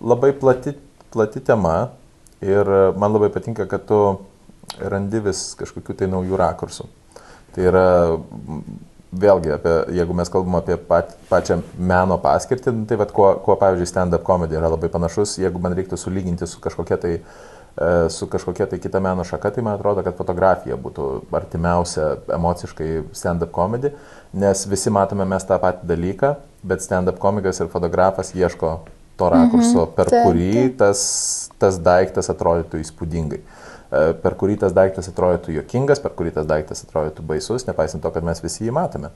labai 0.00 0.32
plati, 0.36 0.72
plati 1.12 1.42
tema 1.44 1.76
ir 2.44 2.72
man 2.98 3.14
labai 3.14 3.30
patinka, 3.32 3.68
kad 3.70 3.86
tu 3.88 4.00
randi 4.82 5.22
vis 5.24 5.48
kažkokių 5.58 5.96
tai 5.96 6.10
naujų 6.10 6.38
rakursų. 6.40 6.88
Tai 7.54 7.64
yra 7.70 7.86
vėlgi, 9.16 9.52
apie, 9.54 9.74
jeigu 9.96 10.14
mes 10.16 10.30
kalbam 10.32 10.58
apie 10.58 10.76
pat, 10.88 11.14
pačią 11.30 11.60
meno 11.78 12.18
paskirtį, 12.20 12.72
nu, 12.74 12.86
tai 12.88 12.98
vad, 13.00 13.12
kuo, 13.16 13.30
kuo, 13.44 13.56
pavyzdžiui, 13.60 13.88
stand-up 13.88 14.26
komedija 14.26 14.60
yra 14.60 14.72
labai 14.72 14.90
panašus, 14.92 15.38
jeigu 15.40 15.62
man 15.62 15.76
reiktų 15.78 15.98
sulyginti 16.00 16.48
su 16.50 16.60
kažkokia 16.60 16.98
tai, 17.00 17.12
e, 17.16 17.92
su 18.12 18.28
kažkokia 18.32 18.66
tai 18.70 18.80
kita 18.82 19.00
meno 19.00 19.24
šaka, 19.24 19.54
tai 19.56 19.64
man 19.64 19.78
atrodo, 19.78 20.04
kad 20.04 20.18
fotografija 20.18 20.76
būtų 20.80 21.08
artimiausia 21.38 22.10
emociškai 22.36 22.90
stand-up 23.16 23.54
komedija, 23.56 23.94
nes 24.36 24.66
visi 24.68 24.92
matome 24.92 25.24
mes 25.28 25.48
tą 25.48 25.60
patį 25.62 25.88
dalyką, 25.94 26.34
bet 26.66 26.84
stand-up 26.84 27.22
komikas 27.22 27.62
ir 27.62 27.72
fotografas 27.72 28.34
ieško 28.36 28.76
to 29.16 29.28
rakurso, 29.32 29.86
mhm, 29.86 29.94
per 29.96 30.10
taip, 30.12 30.26
kurį 30.28 30.50
taip. 30.52 30.76
Tas, 30.82 31.00
tas 31.60 31.80
daiktas 31.80 32.28
atrodytų 32.32 32.82
įspūdingai. 32.84 33.40
E, 33.86 34.02
per 34.22 34.36
kurį 34.38 34.58
tas 34.60 34.74
daiktas 34.76 35.08
atrodytų 35.12 35.56
jokingas, 35.60 36.02
per 36.02 36.14
kurį 36.18 36.34
tas 36.36 36.48
daiktas 36.48 36.84
atrodytų 36.84 37.24
baisus, 37.26 37.66
nepaisant 37.68 38.04
to, 38.04 38.12
kad 38.12 38.26
mes 38.26 38.42
visi 38.44 38.66
jį 38.66 38.74
matome. 38.76 39.12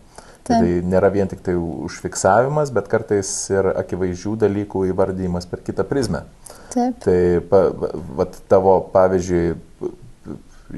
Tai, 0.47 0.57
tai 0.57 0.79
nėra 0.87 1.11
vien 1.13 1.29
tik 1.29 1.43
tai 1.45 1.57
užfiksavimas, 1.59 2.73
bet 2.75 2.89
kartais 2.89 3.29
ir 3.53 3.73
akivaizdžių 3.75 4.37
dalykų 4.47 4.87
įvardymas 4.93 5.49
per 5.51 5.61
kitą 5.67 5.85
prizmę. 5.89 6.25
Taip. 6.73 6.97
Tai 7.05 7.19
pa, 7.51 7.65
vat, 8.23 8.39
tavo, 8.49 8.79
pavyzdžiui, 8.95 9.91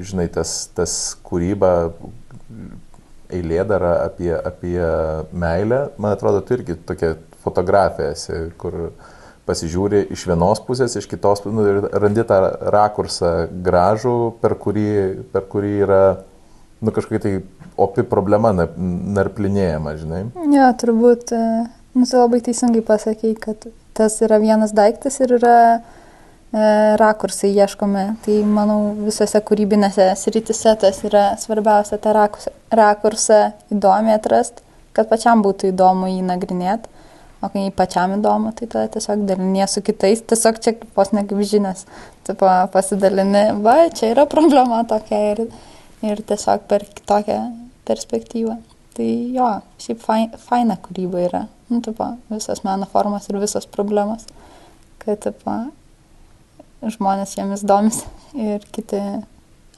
žinai, 0.03 0.27
tas, 0.33 0.55
tas 0.75 0.97
kūryba, 1.23 1.93
eilėdara 3.33 3.95
apie, 4.03 4.33
apie 4.35 4.79
meilę, 5.31 5.85
man 6.01 6.17
atrodo, 6.17 6.41
tu 6.43 6.57
irgi 6.57 6.75
tokia 6.89 7.15
fotografija 7.45 8.11
esi, 8.13 8.35
kur 8.59 8.75
uh, 8.89 9.12
pasižiūri 9.47 10.05
iš 10.13 10.27
vienos 10.29 10.61
pusės, 10.63 10.95
iš 10.95 11.07
kitos 11.11 11.43
nu, 11.45 11.65
ir 11.67 11.87
randi 11.99 12.23
tą 12.27 12.39
rakursą 12.73 13.33
gražų, 13.65 14.17
per 14.43 14.55
kurį, 14.59 14.91
per 15.33 15.47
kurį 15.51 15.73
yra 15.83 16.03
nu, 16.83 16.91
kažkokia 16.91 17.23
tai 17.23 17.33
opi 17.79 18.05
problema 18.07 18.53
narplinėjama, 18.53 19.95
žinai. 19.99 20.23
Jo, 20.53 20.69
turbūt, 20.79 21.33
e, 21.35 21.65
nu, 21.95 22.05
tu 22.05 22.19
labai 22.19 22.43
teisingai 22.45 22.83
pasakėjai, 22.85 23.39
kad 23.41 23.67
tas 23.97 24.19
yra 24.25 24.39
vienas 24.43 24.73
daiktas 24.75 25.19
ir 25.23 25.35
yra 25.39 25.57
e, 25.73 25.81
rakursai 27.01 27.53
ieškome. 27.53 28.05
Tai 28.25 28.37
manau, 28.49 28.79
visose 29.05 29.41
kūrybinėse 29.47 30.11
sritise 30.19 30.75
tas 30.81 31.03
yra 31.07 31.31
svarbiausia, 31.41 31.99
tą 32.03 32.15
rakursą 32.73 33.41
įdomiai 33.73 34.19
atrasti, 34.19 34.65
kad 34.93 35.09
pačiam 35.11 35.43
būtų 35.45 35.71
įdomu 35.73 36.11
jį 36.11 36.25
nagrinėti. 36.29 36.92
O 37.43 37.49
kai 37.51 37.65
pačiam 37.75 38.13
įdomu, 38.15 38.53
tai 38.55 38.69
tada 38.71 38.87
tiesiog 38.93 39.25
dalinė 39.27 39.65
su 39.67 39.81
kitais, 39.83 40.21
tiesiog 40.31 40.61
čia 40.63 40.75
vos 40.95 41.11
ne 41.11 41.25
kaip 41.27 41.41
žinias, 41.43 41.83
tipo, 42.27 42.47
pasidalini, 42.71 43.49
va, 43.65 43.89
čia 43.91 44.13
yra 44.13 44.23
problema 44.31 44.79
tokia 44.87 45.19
ir, 45.33 45.41
ir 46.07 46.21
tiesiog 46.29 46.63
per 46.69 46.85
kitokią 46.87 47.41
perspektyvą. 47.89 48.55
Tai 48.95 49.09
jo, 49.35 49.49
šiaip 49.81 49.99
faina, 50.05 50.39
faina 50.39 50.77
kūryba 50.79 51.25
yra, 51.25 51.43
nu, 51.67 51.81
tipo, 51.83 52.13
visas 52.31 52.63
meno 52.63 52.87
formas 52.87 53.27
ir 53.27 53.41
visos 53.41 53.67
problemos, 53.67 54.23
kad, 55.03 55.19
tipo, 55.25 55.57
žmonės 56.95 57.35
jomis 57.39 57.63
domis 57.67 58.03
ir 58.37 58.63
kiti 58.71 59.01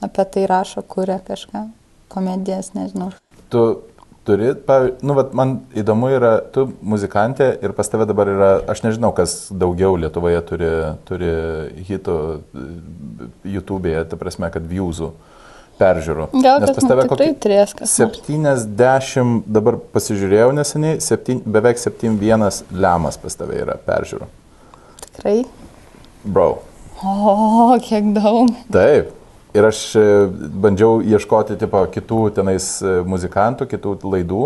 apie 0.06 0.28
tai 0.30 0.46
rašo, 0.50 0.84
kuria 0.86 1.18
kažką, 1.24 1.66
komedijas, 2.12 2.74
nežinau. 2.76 3.10
Tu 3.50 3.62
turi, 4.26 4.50
pavyzdžiui, 4.66 5.06
nu, 5.06 5.14
vat, 5.16 5.32
man 5.36 5.54
įdomu 5.78 6.10
yra, 6.14 6.32
tu 6.52 6.66
muzikantė 6.84 7.52
ir 7.64 7.74
pas 7.76 7.88
tave 7.90 8.06
dabar 8.08 8.30
yra, 8.32 8.50
aš 8.72 8.82
nežinau, 8.84 9.12
kas 9.16 9.36
daugiau 9.50 9.96
Lietuvoje 10.00 10.42
turi, 10.48 10.72
turi 11.08 11.32
hitų 11.88 12.18
YouTube'e, 13.56 13.96
ta 14.10 14.18
prasme, 14.20 14.50
kad 14.54 14.66
viewsų 14.66 15.12
peržiūrų. 15.80 16.28
Gal 16.44 16.62
Nes 16.64 16.72
pas 16.76 16.88
tave 16.88 17.04
nu, 17.04 17.10
tikrai 17.12 17.32
turės 17.46 17.74
kas. 17.76 17.96
nors. 18.00 18.22
70, 18.26 19.44
dabar 19.58 19.78
pasižiūrėjau 19.94 20.50
neseniai, 20.56 21.00
7, 21.04 21.42
beveik 21.56 21.80
71 21.80 22.62
lemas 22.72 23.20
pas 23.20 23.38
tave 23.38 23.60
yra 23.64 23.76
peržiūrų. 23.88 24.30
Tikrai. 25.08 25.38
Bro. 26.24 26.50
O, 27.04 27.76
kiek 27.84 28.14
daug. 28.16 28.50
Taip. 28.72 29.12
Ir 29.56 29.64
aš 29.64 29.80
e, 29.96 30.04
bandžiau 30.60 31.00
ieškoti 31.00 31.56
tipo, 31.60 31.80
kitų 31.92 32.20
tenais 32.36 32.68
e, 32.84 32.98
muzikantų, 33.08 33.68
kitų 33.70 33.94
laidų. 34.04 34.42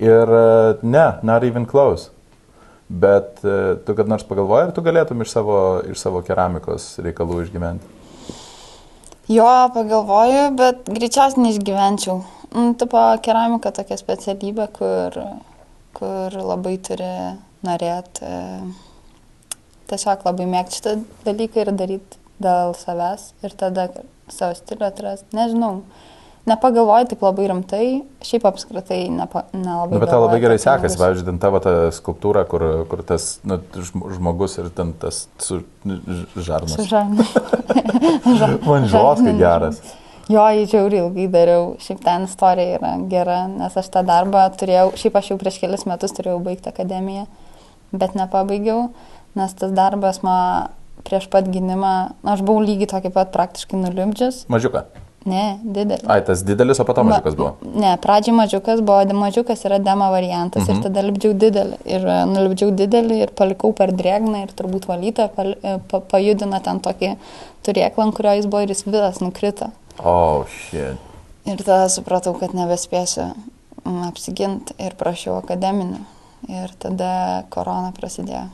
Ir 0.00 0.32
e, 0.36 0.48
ne, 0.82 1.06
not 1.26 1.44
even 1.44 1.66
close. 1.68 2.08
Bet 2.90 3.38
tu 3.86 3.94
kad 3.94 4.08
nors 4.10 4.24
pagalvoji, 4.26 4.64
ar 4.66 4.70
tu 4.74 4.82
galėtum 4.82 5.20
iš 5.22 5.30
savo, 5.30 5.58
iš 5.86 6.00
savo 6.02 6.24
keramikos 6.26 6.96
reikalų 7.04 7.44
išgyventi? 7.44 7.86
Jo, 9.30 9.46
pagalvoju, 9.76 10.48
bet 10.58 10.90
greičiausiai 10.90 11.44
neišgyvenčiau. 11.44 12.16
Nu, 12.56 12.64
tipo, 12.80 13.04
keramika 13.22 13.70
tokia 13.76 13.94
specialybė, 14.00 14.66
kur, 14.74 15.20
kur 15.94 16.34
labai 16.34 16.74
turi 16.82 17.12
norėti 17.62 18.32
tiesiog 19.90 20.26
labai 20.26 20.48
mėgti 20.50 20.80
šitą 20.80 20.96
dalyką 21.28 21.62
ir 21.62 21.72
daryti 21.78 22.19
dėl 22.40 22.72
savęs 22.78 23.30
ir 23.44 23.54
tada 23.60 23.88
savo 24.30 24.54
stilių 24.58 24.86
atrasti. 24.88 25.28
Nežinau, 25.36 25.82
nepagalvoju 26.50 27.10
taip 27.10 27.22
labai 27.26 27.48
rimtai, 27.50 27.84
šiaip 28.24 28.46
apskritai 28.48 29.02
nepa, 29.12 29.44
nelabai. 29.52 29.94
Nu, 29.98 30.00
bet 30.02 30.10
tau 30.14 30.22
labai 30.24 30.38
gerai 30.42 30.58
sekasi, 30.62 30.98
pavyzdžiui, 31.00 31.26
ten 31.28 31.40
tavo 31.42 31.60
ta 31.62 31.74
skulptūra, 31.94 32.46
kur, 32.50 32.64
kur 32.90 33.02
tas 33.06 33.32
nu, 33.46 33.60
žm- 33.76 34.06
žmogus 34.16 34.56
ir 34.62 34.70
ten 34.74 34.94
tas 35.02 35.24
su 35.42 35.60
ž- 35.84 36.24
Su 36.72 36.86
žarnas. 36.92 37.34
Man 38.66 38.86
žoskai 38.90 39.34
geras. 39.38 39.80
Jo, 40.30 40.44
jį 40.54 40.66
žiauriai 40.70 41.02
ilgai 41.02 41.26
dariau. 41.32 41.62
Šiaip 41.82 42.04
ten 42.06 42.26
istorija 42.28 42.76
yra 42.78 42.90
gera, 43.10 43.40
nes 43.50 43.74
aš 43.80 43.88
tą 43.90 44.04
darbą 44.06 44.44
turėjau, 44.54 44.92
šiaip 45.00 45.16
aš 45.18 45.32
jau 45.32 45.38
prieš 45.40 45.56
kelias 45.58 45.82
metus 45.90 46.14
turėjau 46.14 46.38
baigti 46.44 46.70
akademiją, 46.70 47.24
bet 47.90 48.14
nepabaigiau, 48.14 48.92
nes 49.34 49.56
tas 49.58 49.74
darbas 49.74 50.20
man 50.22 50.70
prieš 51.06 51.28
pat 51.32 51.48
gynimą, 51.50 51.94
aš 52.34 52.42
buvau 52.46 52.64
lygiai 52.64 52.90
tokį 52.90 53.14
pat 53.14 53.32
praktiškai 53.36 53.80
nuliūdžius. 53.80 54.44
Mažiuką. 54.52 54.86
Ne, 55.24 55.58
didelis. 55.62 56.06
Ai, 56.08 56.22
tas 56.24 56.40
didelis, 56.42 56.78
o 56.80 56.84
po 56.88 56.94
to 56.96 57.02
mažiukas 57.04 57.34
buvo. 57.36 57.50
Ne, 57.76 57.92
pradžiai 58.00 58.32
mažiukas 58.38 58.80
buvo, 58.80 59.04
mažiukas 59.20 59.66
yra 59.68 59.76
demo 59.82 60.08
variantas 60.14 60.64
mhm. 60.64 60.78
ir 60.78 60.86
tada 60.86 61.04
lipdžiau 61.04 61.34
didelį. 61.42 61.80
Ir 61.92 62.06
e, 62.08 62.16
nulipdžiau 62.30 62.72
didelį 62.78 63.18
ir 63.26 63.34
palikau 63.36 63.74
per 63.76 63.92
drėgną 63.96 64.46
ir 64.46 64.54
turbūt 64.56 64.88
valytą 64.88 65.28
pal, 65.34 65.52
e, 65.60 65.74
pa, 65.92 66.00
pajudina 66.14 66.62
ten 66.64 66.80
tokį 66.80 67.12
turėklą, 67.68 68.06
ant 68.06 68.16
kurio 68.16 68.32
jis 68.38 68.48
buvo 68.48 68.64
ir 68.64 68.72
jis 68.72 68.86
visas 68.88 69.20
nukrito. 69.20 69.68
O, 69.98 70.14
oh, 70.14 70.56
shit. 70.70 70.96
Ir 71.44 71.60
tada 71.60 71.90
supratau, 71.92 72.32
kad 72.40 72.56
nebespėsiu 72.56 73.26
mm, 73.28 74.06
apsiginti 74.08 74.78
ir 74.80 74.96
prašiau 74.96 75.36
akademinių. 75.42 76.00
Ir 76.48 76.72
tada 76.80 77.44
korona 77.52 77.92
prasidėjo. 77.92 78.46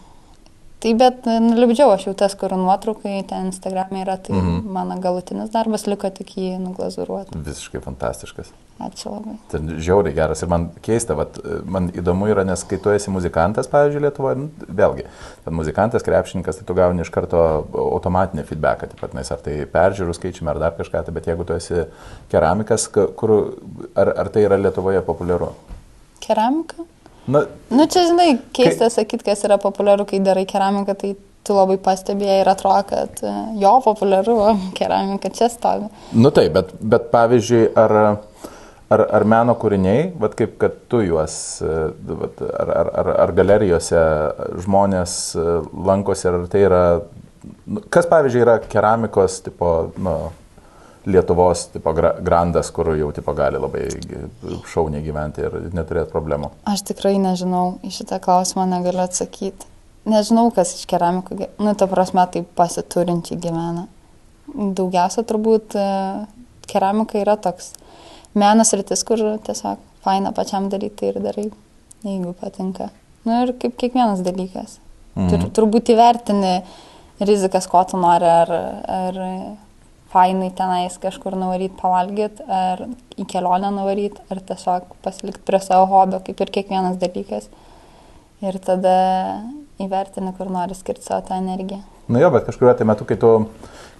Tai 0.86 0.92
bet 0.94 1.24
nulipdžiau 1.26 1.90
aš 1.90 2.04
jau 2.06 2.12
tas, 2.14 2.36
kur 2.38 2.52
nuotraukai 2.54 3.16
ten 3.26 3.48
Instagram'e 3.48 4.04
yra, 4.04 4.14
tai 4.22 4.36
mhm. 4.36 4.68
mano 4.70 4.94
galutinis 5.02 5.50
darbas 5.50 5.88
liko 5.90 6.06
tik 6.14 6.30
jį 6.38 6.60
nuglazuruoti. 6.62 7.40
Visiškai 7.42 7.80
fantastiškas. 7.82 8.52
Ačiū 8.86 9.10
labai. 9.10 9.34
Ten 9.50 9.72
žiauriai 9.82 10.14
geras 10.14 10.44
ir 10.44 10.52
man 10.52 10.68
keista, 10.86 11.16
vat, 11.18 11.40
man 11.66 11.90
įdomu 11.90 12.30
yra, 12.30 12.46
nes 12.46 12.62
kai 12.70 12.78
tu 12.78 12.94
esi 12.94 13.10
muzikantas, 13.10 13.66
pavyzdžiui, 13.72 14.04
Lietuvoje, 14.06 14.38
nu, 14.44 14.66
vėlgi, 14.78 15.08
ten 15.42 15.58
muzikantas, 15.58 16.06
krepšininkas, 16.06 16.60
tai 16.60 16.70
tu 16.70 16.78
gauni 16.78 17.02
iš 17.02 17.10
karto 17.10 17.42
automatinį 17.82 18.46
feedbacką, 18.46 18.92
taip 18.92 19.02
pat, 19.02 19.16
nes 19.18 19.32
ar 19.34 19.42
tai 19.42 19.58
peržiūrų 19.72 20.14
skaičiumi, 20.14 20.52
ar 20.54 20.60
dar 20.68 20.76
kažką, 20.78 21.02
tai 21.08 21.16
bet 21.18 21.26
jeigu 21.26 21.48
tu 21.48 21.56
esi 21.56 21.88
keramikas, 22.30 22.86
ka- 22.94 23.08
kur, 23.18 23.34
ar, 23.96 24.12
ar 24.22 24.30
tai 24.30 24.46
yra 24.46 24.60
Lietuvoje 24.60 25.02
populiaru? 25.08 25.50
Keramika? 26.22 26.86
Na, 27.26 27.46
Nu 27.70 27.86
čia, 27.90 28.04
žinai, 28.06 28.36
keista 28.54 28.86
sakyti, 28.92 29.24
kas 29.26 29.42
yra 29.46 29.56
populiaru, 29.58 30.06
kai 30.06 30.20
darai 30.22 30.44
keramiką, 30.46 30.94
tai 30.94 31.16
tu 31.46 31.56
labai 31.56 31.78
pastebėjai 31.82 32.40
ir 32.42 32.50
atrodo, 32.50 32.84
kad 32.90 33.22
e, 33.26 33.32
jo 33.62 33.72
populiaru, 33.84 34.36
keramika 34.78 35.30
čia 35.34 35.48
stovi. 35.52 35.90
nu 36.14 36.30
taip, 36.34 36.54
bet, 36.54 36.72
bet 36.94 37.08
pavyzdžiui, 37.10 37.62
ar, 37.82 37.94
ar, 38.94 39.04
ar 39.18 39.26
meno 39.34 39.56
kūriniai, 39.58 40.08
vat 40.22 40.38
kaip 40.38 40.56
kad 40.62 40.78
tu 40.90 41.02
juos, 41.06 41.36
e, 41.62 41.76
vat, 42.22 42.42
ar, 42.46 42.72
ar, 42.80 42.90
ar, 43.02 43.12
ar 43.26 43.34
galerijose 43.36 44.02
žmonės 44.66 45.18
e, 45.34 45.46
lankosi, 45.90 46.26
ar 46.30 46.48
tai 46.52 46.64
yra, 46.68 46.82
nu, 47.66 47.84
kas 47.90 48.10
pavyzdžiui 48.10 48.46
yra 48.46 48.58
keramikos, 48.66 49.40
tipo, 49.46 49.76
nu, 50.02 50.18
Lietuvos 51.06 51.68
tipo, 51.70 51.92
gra- 51.94 52.16
grandas, 52.22 52.72
kur 52.74 52.90
jau 52.98 53.12
tipo, 53.14 53.34
gali 53.38 53.60
labai 53.62 53.84
šauniai 54.66 55.04
gyventi 55.04 55.44
ir 55.46 55.52
neturėti 55.76 56.10
problemų. 56.10 56.50
Aš 56.66 56.82
tikrai 56.88 57.14
nežinau, 57.22 57.76
į 57.86 57.92
šitą 57.94 58.18
klausimą 58.24 58.64
negaliu 58.70 59.04
atsakyti. 59.04 59.68
Nežinau, 60.06 60.48
kas 60.54 60.74
iš 60.76 60.86
keramikų, 60.90 61.38
nu, 61.62 61.74
ta 61.78 61.86
prasme, 61.90 62.22
tai 62.30 62.42
pasiturinčiai 62.58 63.38
gyvena. 63.42 63.86
Daugiausia 64.46 65.24
turbūt 65.26 65.74
e, 65.78 65.86
keramika 66.70 67.18
yra 67.18 67.34
toks 67.42 67.72
menas 68.38 68.70
rytis, 68.76 69.02
kur 69.06 69.22
tiesiog 69.46 69.82
faina 70.06 70.30
pačiam 70.34 70.68
daryti 70.70 71.10
ir 71.10 71.18
darai, 71.22 71.48
jeigu 72.06 72.34
patinka. 72.38 72.90
Na 73.26 73.42
ir 73.42 73.54
kaip 73.58 73.74
kiekvienas 73.80 74.22
dalykas. 74.26 74.78
Mhm. 75.16 75.30
Tur, 75.32 75.46
turbūt 75.58 75.90
įvertini 75.94 76.60
rizikas, 77.26 77.66
ko 77.70 77.82
tu 77.88 77.98
nori, 77.98 78.28
ar, 78.28 78.52
ar 78.86 79.20
fainai 80.16 80.50
tenais 80.56 80.96
kažkur 81.02 81.36
nuvaryti 81.36 81.76
pavalgyti, 81.80 82.44
ar 82.48 82.86
į 83.20 83.26
kelionę 83.28 83.70
nuvaryti, 83.74 84.22
ar 84.32 84.40
tiesiog 84.48 84.96
pasilikti 85.04 85.44
prie 85.48 85.60
savo 85.64 85.88
hobio, 85.90 86.22
kaip 86.24 86.40
ir 86.40 86.52
kiekvienas 86.58 86.96
dalykas. 87.02 87.50
Ir 88.44 88.56
tada 88.64 88.96
įvertini, 89.82 90.32
kur 90.36 90.48
nori 90.52 90.76
skirti 90.76 91.04
savo 91.04 91.24
tą 91.28 91.40
energiją. 91.40 91.82
Na 92.12 92.22
jo, 92.22 92.30
bet 92.32 92.46
kažkuriuo 92.46 92.74
tai 92.78 92.86
metu, 92.88 93.06
kai 93.08 93.16
tu, 93.20 93.32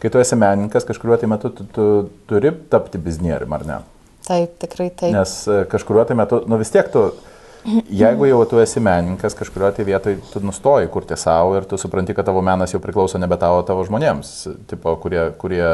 kai 0.02 0.10
tu 0.12 0.20
esi 0.22 0.38
menininkas, 0.38 0.86
kažkuriuo 0.88 1.18
tai 1.20 1.30
metu 1.32 1.50
tu, 1.52 1.66
tu 1.74 1.86
turi 2.30 2.52
tapti 2.72 3.00
biznierium, 3.02 3.56
ar 3.56 3.64
ne? 3.68 3.78
Taip, 4.26 4.56
tikrai 4.62 4.90
taip. 4.90 5.14
Nes 5.14 5.32
e, 5.50 5.64
kažkuriuo 5.70 6.04
tai 6.06 6.16
metu, 6.18 6.42
nu 6.50 6.58
vis 6.60 6.70
tiek 6.74 6.88
tu, 6.92 7.08
jeigu 7.90 8.28
jau 8.28 8.42
tu 8.48 8.60
esi 8.62 8.80
menininkas, 8.82 9.34
kažkurioje 9.38 9.78
tai 9.78 9.86
vietoje 9.88 10.18
tu 10.32 10.42
nustoji 10.44 10.90
kurti 10.92 11.16
savo 11.18 11.56
ir 11.58 11.66
tu 11.68 11.78
supranti, 11.80 12.14
kad 12.14 12.28
tavo 12.28 12.42
menas 12.44 12.74
jau 12.74 12.80
priklauso 12.82 13.18
nebe 13.18 13.38
tavo, 13.40 13.62
tavo 13.66 13.84
žmonėms, 13.86 14.32
tipo, 14.70 14.94
kurie, 15.02 15.22
kurie, 15.40 15.66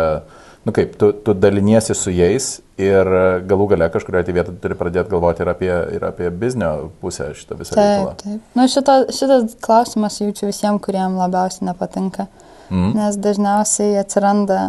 nu 0.64 0.74
kaip, 0.76 0.94
tu, 1.00 1.12
tu 1.12 1.34
daliniesi 1.36 1.96
su 1.98 2.14
jais 2.14 2.54
ir 2.80 3.10
galų 3.48 3.68
gale 3.74 3.88
kažkurioje 3.92 4.28
tai 4.28 4.36
vietoje 4.38 4.60
turi 4.62 4.78
pradėti 4.78 5.12
galvoti 5.12 5.44
ir 5.44 5.52
apie, 5.52 5.72
ir 5.98 6.06
apie 6.08 6.30
biznio 6.30 6.72
pusę 7.02 7.32
šitą 7.36 7.58
visą 7.60 7.76
Taip, 7.76 7.82
reikalą. 7.82 8.14
taip. 8.22 8.46
Nu, 8.58 8.68
šito, 8.72 8.96
šitas 9.18 9.58
klausimas 9.64 10.20
jaučiu 10.22 10.48
visiems, 10.48 10.82
kuriem 10.84 11.18
labiausiai 11.20 11.68
nepatinka. 11.70 12.28
Mhm. 12.70 12.96
Nes 12.96 13.20
dažniausiai 13.20 13.98
atsiranda, 14.00 14.62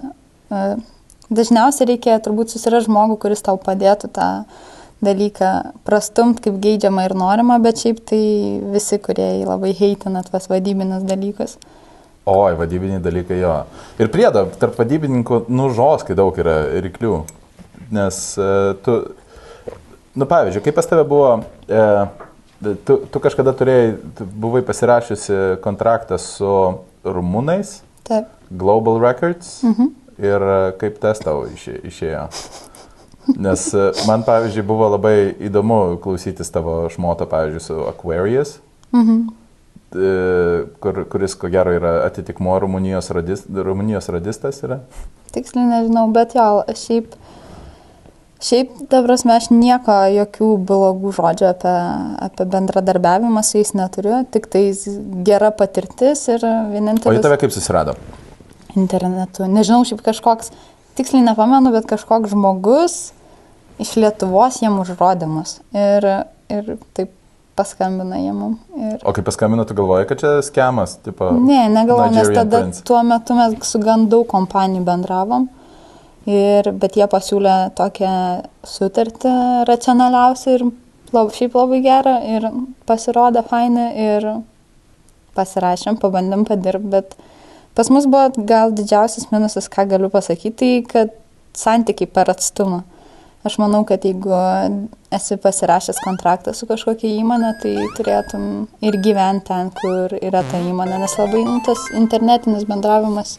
e, 0.52 0.62
dažniausiai 1.32 1.94
reikia 1.94 2.20
turbūt 2.24 2.52
susirasti 2.52 2.90
žmogų, 2.90 3.18
kuris 3.24 3.46
tau 3.46 3.56
padėtų 3.62 4.12
tą 4.12 4.30
dalyką 5.06 5.52
prastumt 5.88 6.42
kaip 6.44 6.58
geidžiama 6.64 7.06
ir 7.08 7.14
norima, 7.18 7.60
bet 7.64 7.82
šiaip 7.84 8.02
tai 8.10 8.22
visi, 8.74 9.00
kurie 9.04 9.30
labai 9.46 9.74
heitina 9.78 10.24
tuos 10.28 10.50
vadybinius 10.52 11.06
dalykus. 11.08 11.58
Oi, 12.30 12.54
vadybiniai 12.56 13.02
dalykai 13.04 13.42
jo. 13.42 13.54
Ir 14.00 14.08
priedo, 14.14 14.46
tarp 14.60 14.78
vadybininkų, 14.80 15.42
nu, 15.52 15.68
žoskai 15.76 16.16
daug 16.16 16.38
yra 16.40 16.54
ryklių. 16.86 17.18
Nes 17.94 18.20
e, 18.40 18.50
tu, 18.86 18.96
nu, 20.16 20.28
pavyzdžiui, 20.30 20.64
kaip 20.64 20.78
pas 20.80 20.88
tave 20.88 21.04
buvo, 21.10 21.34
e, 21.68 21.84
tu, 22.88 23.02
tu 23.12 23.22
kažkada 23.24 23.52
turėjai, 23.60 23.90
tu 24.18 24.28
buvai 24.46 24.64
pasirašiusi 24.66 25.42
kontraktą 25.66 26.18
su 26.22 26.54
rumūnais, 27.04 27.82
Taip. 28.08 28.32
Global 28.52 29.04
Records. 29.04 29.60
Mhm. 29.68 29.92
Ir 30.24 30.48
e, 30.48 30.60
kaip 30.80 31.00
tas 31.04 31.20
tau 31.24 31.44
išė- 31.52 31.82
išėjo? 31.92 32.28
Nes 33.28 33.68
e, 33.74 33.92
man, 34.08 34.24
pavyzdžiui, 34.28 34.66
buvo 34.68 34.90
labai 34.94 35.16
įdomu 35.48 35.98
klausytis 36.04 36.52
tavo 36.54 36.84
šmoto, 36.92 37.28
pavyzdžiui, 37.32 37.64
su 37.64 37.80
Aquarius. 37.88 38.58
Mhm. 38.96 39.22
E, 39.94 40.10
kur, 40.84 41.04
kuris 41.12 41.38
ko 41.40 41.52
gero 41.54 41.74
yra 41.76 41.94
atitikmo 42.08 42.58
Rumunijos, 42.60 43.12
radis, 43.14 43.46
Rumunijos 43.48 44.10
radistas 44.14 44.64
yra. 44.66 44.82
Tiksliai 45.34 45.70
nežinau, 45.70 46.08
bet 46.14 46.34
jo, 46.38 46.48
šiaip, 46.78 47.14
šiaip, 48.44 48.74
ta 48.90 49.04
prasme, 49.06 49.38
aš 49.38 49.52
nieko, 49.54 49.96
jokių 50.14 50.50
blogų 50.70 51.14
žodžių 51.18 51.48
apie, 51.52 51.78
apie 52.28 52.50
bendradarbiavimą 52.58 53.46
su 53.46 53.62
jais 53.62 53.74
neturiu, 53.78 54.20
tik 54.34 54.50
tai 54.54 54.66
gera 55.26 55.54
patirtis 55.56 56.28
ir 56.28 56.44
O 56.44 56.52
jie 56.52 56.76
vienintelis 56.76 57.26
tave 57.26 57.40
kaip 57.46 57.56
susirado? 57.56 57.98
internetu. 58.80 59.46
Nežinau, 59.50 59.84
šiaip 59.88 60.02
kažkoks, 60.06 60.52
tiksliai 60.98 61.26
nepamenu, 61.26 61.74
bet 61.74 61.88
kažkoks 61.90 62.34
žmogus 62.34 62.98
iš 63.82 63.96
Lietuvos 63.98 64.62
jiem 64.62 64.78
užrodymus. 64.82 65.58
Ir, 65.74 66.08
ir 66.54 66.76
taip 66.94 67.12
paskambina 67.58 68.18
jie 68.22 68.34
mum. 68.34 68.56
Ir... 68.78 69.00
O 69.06 69.14
kai 69.14 69.24
paskambino, 69.26 69.66
tu 69.66 69.76
galvoji, 69.78 70.08
kad 70.10 70.22
čia 70.22 70.36
skemas, 70.46 70.98
tipo. 71.06 71.32
Ne, 71.38 71.66
negalvoju, 71.74 72.14
nes 72.16 72.32
tada 72.34 72.64
Prince. 72.64 72.86
tuo 72.88 73.02
metu 73.06 73.38
mes 73.38 73.58
su 73.70 73.82
gan 73.84 74.08
daug 74.12 74.26
kompanijų 74.30 74.86
bendravom. 74.88 75.50
Ir, 76.30 76.70
bet 76.80 76.96
jie 76.96 77.06
pasiūlė 77.12 77.74
tokią 77.76 78.14
sutartį 78.64 79.34
racionaliausią 79.68 80.56
ir 80.56 80.64
lab, 81.14 81.34
šiaip 81.36 81.58
labai 81.60 81.82
gerą 81.84 82.14
ir 82.32 82.48
pasirodė 82.88 83.44
fainai 83.50 83.90
ir 84.00 84.30
pasirašėm, 85.36 86.00
pabandėm 86.00 86.46
padirbti, 86.48 86.90
bet 86.94 87.18
pas 87.76 87.90
mus 87.94 88.08
buvo 88.10 88.46
gal 88.50 88.74
didžiausias 88.76 89.30
minusas, 89.32 89.70
ką 89.72 89.88
galiu 89.90 90.10
pasakyti, 90.14 90.56
tai 90.58 90.74
kad 90.90 91.14
santykiai 91.58 92.10
per 92.10 92.32
atstumą. 92.34 92.84
Aš 93.44 93.58
manau, 93.60 93.82
kad 93.84 94.06
jeigu 94.08 94.32
esi 95.12 95.36
pasirašęs 95.44 95.98
kontraktą 96.06 96.54
su 96.56 96.68
kažkokia 96.70 97.10
įmonė, 97.20 97.50
tai 97.60 97.74
turėtum 97.98 98.46
ir 98.88 98.96
gyventi 99.04 99.50
ten, 99.50 99.72
kur 99.82 100.16
yra 100.16 100.46
ta 100.48 100.62
įmonė, 100.64 101.02
nes 101.02 101.18
labai 101.20 101.42
nu, 101.44 101.58
tas 101.66 101.82
internetinis 102.00 102.64
bendravimas, 102.70 103.36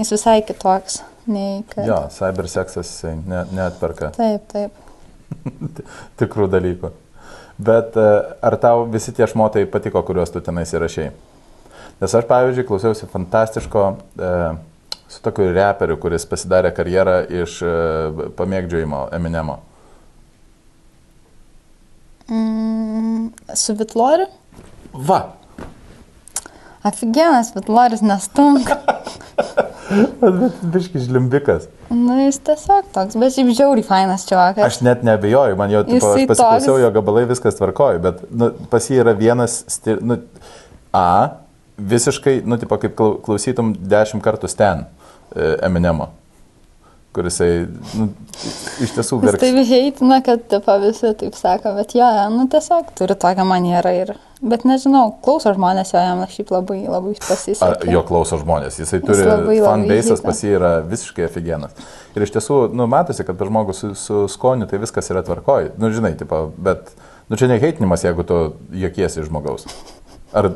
jis 0.00 0.14
visai 0.16 0.38
kitoks 0.48 1.02
nei 1.28 1.60
kad. 1.68 1.84
Jo, 1.84 2.00
cyberseksas 2.14 2.94
ne, 3.28 3.44
neatperka 3.52 4.14
Taip, 4.16 4.48
taip. 4.48 4.80
tikrų 6.22 6.48
dalykų. 6.56 6.94
Bet 7.68 8.00
e, 8.00 8.08
ar 8.48 8.56
tau 8.64 8.88
visi 8.90 9.12
tie 9.14 9.28
šmotai 9.28 9.66
patiko, 9.70 10.00
kuriuos 10.08 10.32
tu 10.32 10.40
tenais 10.44 10.72
įrašiai? 10.72 11.12
Nes 12.00 12.14
aš, 12.14 12.26
pavyzdžiui, 12.28 12.66
klausiausi 12.68 13.06
fantastiško 13.10 13.84
e, 13.94 14.32
su 15.08 15.22
tokiu 15.24 15.46
reperiu, 15.54 15.96
kuris 16.00 16.26
pasidarė 16.28 16.72
karjerą 16.74 17.20
iš 17.42 17.60
e, 17.62 17.76
pamėgdžiojimo 18.38 19.06
Eminemo. 19.14 19.60
Mm, 22.28 23.30
su 23.54 23.76
Vitloriu? 23.78 24.26
Va, 24.94 25.22
Aфиgenas 26.84 27.54
Vitloris 27.56 28.02
nestunk. 28.04 28.68
bet 30.20 30.58
biški 30.74 31.00
žlimbikas. 31.00 31.70
Nu, 31.88 32.18
jis 32.18 32.36
tiesiog 32.44 32.90
toks, 32.92 33.16
bet 33.16 33.32
šiaip 33.32 33.54
žiauriai 33.56 33.86
fainas 33.86 34.26
čiavakas. 34.28 34.66
Aš 34.66 34.82
net 34.84 35.00
nebejoju, 35.06 35.56
man 35.56 35.72
jo, 35.72 35.80
tipo, 35.88 36.10
aš 36.10 36.26
pasiklausiau 36.28 36.74
toks- 36.74 36.82
jo 36.84 36.90
gabalai, 36.98 37.24
viskas 37.30 37.56
tvarkoja, 37.56 38.02
bet 38.04 38.20
nu, 38.28 38.50
pas 38.68 38.84
jį 38.90 39.00
yra 39.00 39.16
vienas, 39.16 39.62
stil, 39.72 40.02
nu, 40.04 40.20
A, 40.94 41.40
visiškai, 41.78 42.42
nu, 42.46 42.58
tipo, 42.60 42.76
kaip 42.78 42.94
klau- 42.98 43.16
klausytum 43.24 43.74
dešimt 43.78 44.22
kartų 44.24 44.50
ten 44.56 44.84
Eminemo, 45.34 46.10
kurisai, 47.14 47.66
nu, 47.98 48.08
iš 48.82 48.92
tiesų 48.94 49.16
Jis 49.20 49.24
verkia. 49.24 49.40
taip 49.46 49.58
heitina, 49.68 50.20
kad 50.26 50.44
tipo, 50.50 50.74
visi 50.82 51.10
taip 51.18 51.34
sako, 51.38 51.72
bet 51.78 51.94
jo, 51.94 52.06
nu 52.34 52.46
tiesiog 52.50 52.92
turi 52.98 53.14
tokią 53.18 53.44
manierą 53.46 53.92
ir, 53.94 54.12
bet 54.42 54.64
nežinau, 54.66 55.12
klauso 55.24 55.52
žmonės 55.54 55.92
jo, 55.94 56.02
jam 56.02 56.22
šiaip 56.30 56.50
labai, 56.54 56.80
labai 56.90 57.14
pasisekė. 57.22 57.90
jo 57.90 58.02
klauso 58.06 58.38
žmonės, 58.42 58.78
jisai 58.82 59.00
turi 59.02 59.22
labai, 59.26 59.58
labai 59.62 59.88
fanbase'as, 59.88 60.22
pas 60.26 60.42
jį 60.42 60.54
yra 60.58 60.72
visiškai 60.90 61.26
aфиgenas. 61.28 61.74
Ir 62.14 62.22
iš 62.26 62.34
tiesų, 62.34 62.60
nu, 62.74 62.86
matosi, 62.90 63.26
kad 63.26 63.38
per 63.38 63.50
žmogų 63.50 63.74
su, 63.74 63.94
su 63.98 64.24
skoniu 64.30 64.66
tai 64.70 64.78
viskas 64.82 65.10
yra 65.10 65.22
tvarkoj. 65.26 65.72
Nu, 65.78 65.90
žinai, 65.94 66.14
tipo, 66.18 66.52
bet, 66.58 66.92
nu, 67.30 67.38
čia 67.38 67.46
ne 67.50 67.58
heitinimas, 67.62 68.04
jeigu 68.06 68.22
tu 68.26 68.40
jokiesi 68.70 69.22
žmogaus. 69.26 69.66
Ar, 70.34 70.48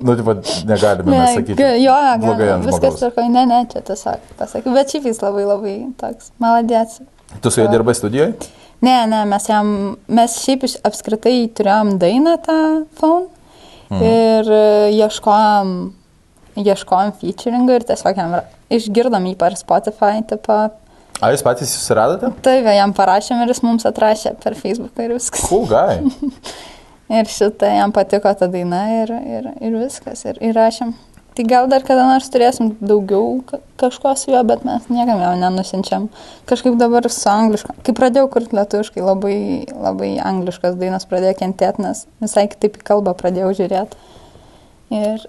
nu, 0.00 0.14
tipo, 0.16 0.34
negalime 0.68 1.10
mes 1.12 1.34
sakyti. 1.36 1.66
jo, 1.84 1.96
blogai 2.22 2.48
ant 2.54 2.64
viskas 2.68 2.96
tvarkoja, 3.00 3.28
ne, 3.34 3.42
ne, 3.50 3.58
čia 3.72 3.82
tiesiog 3.84 4.28
pasakiau, 4.38 4.72
bet 4.76 4.92
šiaip 4.94 5.08
jis 5.10 5.20
labai, 5.24 5.44
labai 5.48 5.74
toks, 6.00 6.30
maladėts. 6.40 7.00
Tu 7.44 7.50
su 7.52 7.60
juo 7.60 7.68
dirbai 7.72 7.94
studijoje? 7.98 8.34
Ne, 8.80 8.94
ne, 9.10 9.24
mes 9.28 9.48
jam, 9.50 9.72
mes 10.08 10.36
šiaip 10.44 10.64
iš 10.68 10.76
apskritai 10.86 11.36
turėjom 11.58 11.96
dainą 12.00 12.36
tą 12.46 12.58
phone 13.00 13.26
Mhm. 13.90 14.02
ir 14.04 14.48
e, 14.52 14.64
ieškojom, 15.00 15.68
ieškojom 16.60 17.12
featuringą 17.20 17.78
ir 17.78 17.84
tiesiog 17.88 18.18
jam 18.20 18.34
išgirdom 18.70 19.24
jį 19.30 19.36
per 19.40 19.54
Spotify, 19.56 20.18
tipo, 20.28 20.56
A, 21.20 21.30
jūs 21.32 21.42
patys 21.42 21.72
susiradote? 21.72 22.28
tai 22.44 22.58
va, 22.62 22.74
jam 22.76 22.92
parašėm 22.94 23.40
ir 23.42 23.48
jis 23.54 23.62
mums 23.64 23.84
atrašė 23.88 24.34
per 24.44 24.54
Facebooką 24.60 25.06
ir 25.08 25.14
viskas. 25.16 25.40
Cool 25.48 25.64
guy. 25.66 26.04
Ir 27.08 27.24
šitą 27.32 27.68
jam 27.72 27.92
patiko 27.96 28.32
ta 28.36 28.46
daina 28.52 28.82
ir, 29.02 29.12
ir, 29.16 29.46
ir 29.64 29.76
viskas, 29.80 30.26
ir 30.28 30.36
įrašėm. 30.50 30.90
Tai 31.38 31.44
gal 31.46 31.68
dar 31.70 31.84
kada 31.86 32.02
nors 32.04 32.26
turėsim 32.34 32.72
daugiau 32.82 33.38
ka- 33.46 33.60
kažko 33.78 34.10
su 34.18 34.32
juo, 34.32 34.40
bet 34.44 34.64
mes 34.66 34.88
niekam 34.90 35.20
jo 35.22 35.30
nenusinčiam. 35.38 36.08
Kažkaip 36.50 36.74
dabar 36.80 37.06
su 37.14 37.28
angliška. 37.30 37.76
Kai 37.86 37.94
pradėjau 37.94 38.26
kurti 38.34 38.58
lietuviškai, 38.58 39.04
labai, 39.06 39.36
labai 39.72 40.10
angliškas 40.18 40.74
dainas 40.80 41.06
pradėjo 41.08 41.36
kentėti, 41.38 41.84
nes 41.86 42.04
visai 42.20 42.48
kitaip 42.50 42.80
į 42.80 42.86
kalbą 42.90 43.14
pradėjau 43.20 43.52
žiūrėti. 43.60 44.00
Ir, 44.98 45.24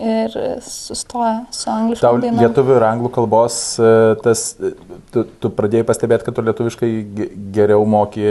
ir 0.00 0.36
sustoja 0.64 1.42
su 1.52 1.68
angliška 1.70 2.06
Tau 2.08 2.18
daina. 2.22 2.40
lietuvių 2.46 2.78
ir 2.80 2.88
anglų 2.88 3.12
kalbos 3.12 3.58
e, 3.78 3.92
tas, 4.24 4.46
e, 4.56 4.72
tu, 5.12 5.26
tu 5.42 5.50
pradėjai 5.52 5.84
pastebėti, 5.92 6.26
kad 6.30 6.38
tu 6.40 6.46
lietuviškai 6.48 6.90
ge- 7.18 7.30
geriau 7.58 7.84
moki 7.84 8.24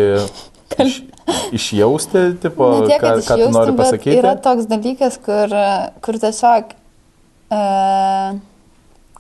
iš, 0.80 0.99
išjausti, 1.57 2.24
tipo, 2.43 2.69
tiek, 2.88 3.01
ką, 3.01 3.15
kad 3.19 3.26
ką 3.28 3.39
tu 3.41 3.49
nori 3.55 3.76
pasakyti. 3.78 4.17
Yra 4.19 4.36
toks 4.41 4.69
dalykas, 4.72 5.17
kur, 5.26 5.55
kur 6.05 6.19
tiesiog 6.22 6.76
e, 7.51 7.63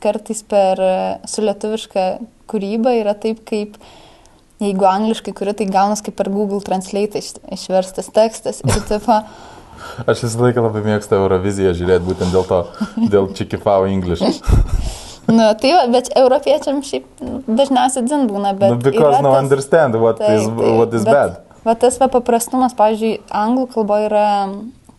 kartais 0.01 0.43
per 0.47 0.83
su 1.29 1.45
lietuviška 1.45 2.07
kūryba 2.51 2.95
yra 2.99 3.15
taip, 3.17 3.43
kaip 3.47 3.77
jeigu 4.61 4.85
angliškai 4.85 5.33
kuri, 5.37 5.55
tai 5.57 5.69
gaunas 5.71 6.03
kaip 6.05 6.17
per 6.19 6.29
Google 6.33 6.61
Translate 6.65 7.21
iš, 7.21 7.33
išverstas 7.57 8.11
tekstas. 8.13 8.61
Ir 8.67 8.83
tipo, 8.91 9.21
Aš 10.05 10.19
visą 10.27 10.43
laiką 10.43 10.61
labai 10.61 10.83
mėgstu 10.85 11.17
Euroviziją 11.17 11.71
žiūrėti 11.73 12.05
būtent 12.05 12.35
dėl 12.35 12.45
to, 12.45 12.59
dėl 13.09 13.31
Čikifau 13.37 13.87
English. 13.89 14.21
nu, 15.27 15.45
tai 15.61 15.71
va, 15.75 15.85
bet 15.93 16.09
europiečiam 16.17 16.81
šiaip 16.85 17.05
dažniausiai 17.47 18.05
dzin 18.07 18.27
būna, 18.31 18.55
bet... 18.57 18.73
no, 18.73 18.75
Nu, 18.79 18.83
because 18.83 19.21
no 19.21 19.31
tas- 19.35 19.43
understand 19.43 19.95
what 20.01 20.17
Taip, 20.21 20.39
is, 20.39 20.47
what 20.49 20.93
is 20.97 21.05
bet 21.05 21.13
bad. 21.13 21.39
Va 21.65 21.75
tas 21.77 21.99
va 22.01 22.07
paprastumas, 22.09 22.73
pavyzdžiui, 22.77 23.19
anglų 23.29 23.67
kalboje 23.75 24.07
yra 24.09 24.27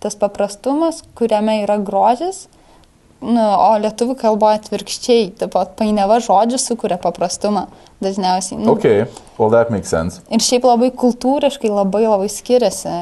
tas 0.02 0.14
paprastumas, 0.18 1.00
kuriame 1.18 1.56
yra 1.64 1.76
grožis, 1.82 2.44
nu, 3.22 3.42
o 3.42 3.70
lietuvių 3.82 4.14
kalboje 4.18 4.60
atvirkščiai, 4.60 5.28
taip 5.38 5.52
pat 5.54 5.74
painiava 5.78 6.20
žodžių 6.22 6.58
sukuria 6.62 6.98
paprastumą 7.02 7.66
dažniausiai. 8.02 8.58
Nu, 8.62 8.76
Okay, 8.76 9.04
well 9.38 9.50
that 9.50 9.70
makes 9.74 9.90
sense. 9.90 10.22
Ir 10.30 10.42
šiaip 10.42 10.66
labai 10.66 10.90
kultūriškai 10.94 11.70
labai 11.70 12.04
labai 12.06 12.30
skiriasi 12.30 12.94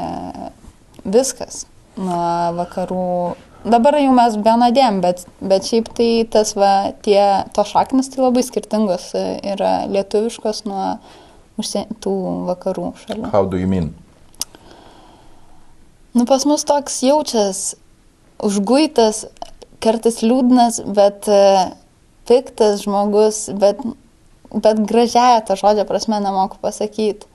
viskas 1.04 1.66
nuo 2.00 2.24
vakarų. 2.60 3.06
Dabar 3.60 3.98
jau 4.00 4.12
mes 4.16 4.36
vienodėm, 4.40 5.02
bet, 5.04 5.26
bet 5.44 5.66
šiaip 5.68 5.90
tai 5.96 6.08
tas 6.32 6.54
va, 6.56 6.94
tie, 7.04 7.20
to 7.52 7.64
šaknis 7.68 8.08
tai 8.08 8.22
labai 8.22 8.44
skirtingos 8.46 9.10
e, 9.18 9.24
yra 9.52 9.72
lietuviškos 9.92 10.62
nuo 10.64 10.84
užsien, 11.60 11.90
tų 12.00 12.14
vakarų 12.48 12.86
šalių. 13.02 13.28
How 13.34 13.44
do 13.44 13.60
you 13.60 13.68
mean? 13.68 13.92
Nu, 16.16 16.24
pas 16.24 16.46
mus 16.48 16.64
toks 16.64 17.02
jaučias 17.04 17.74
užguitas, 18.40 19.26
kartais 19.84 20.22
liūdnas, 20.24 20.80
bet 20.96 21.28
e, 21.28 21.42
piktas 22.30 22.86
žmogus, 22.86 23.42
bet, 23.60 23.82
bet 24.56 24.80
gražiaja 24.88 25.44
to 25.44 25.58
žodžio 25.60 25.84
prasme 25.88 26.22
nemoku 26.24 26.56
pasakyti. 26.64 27.28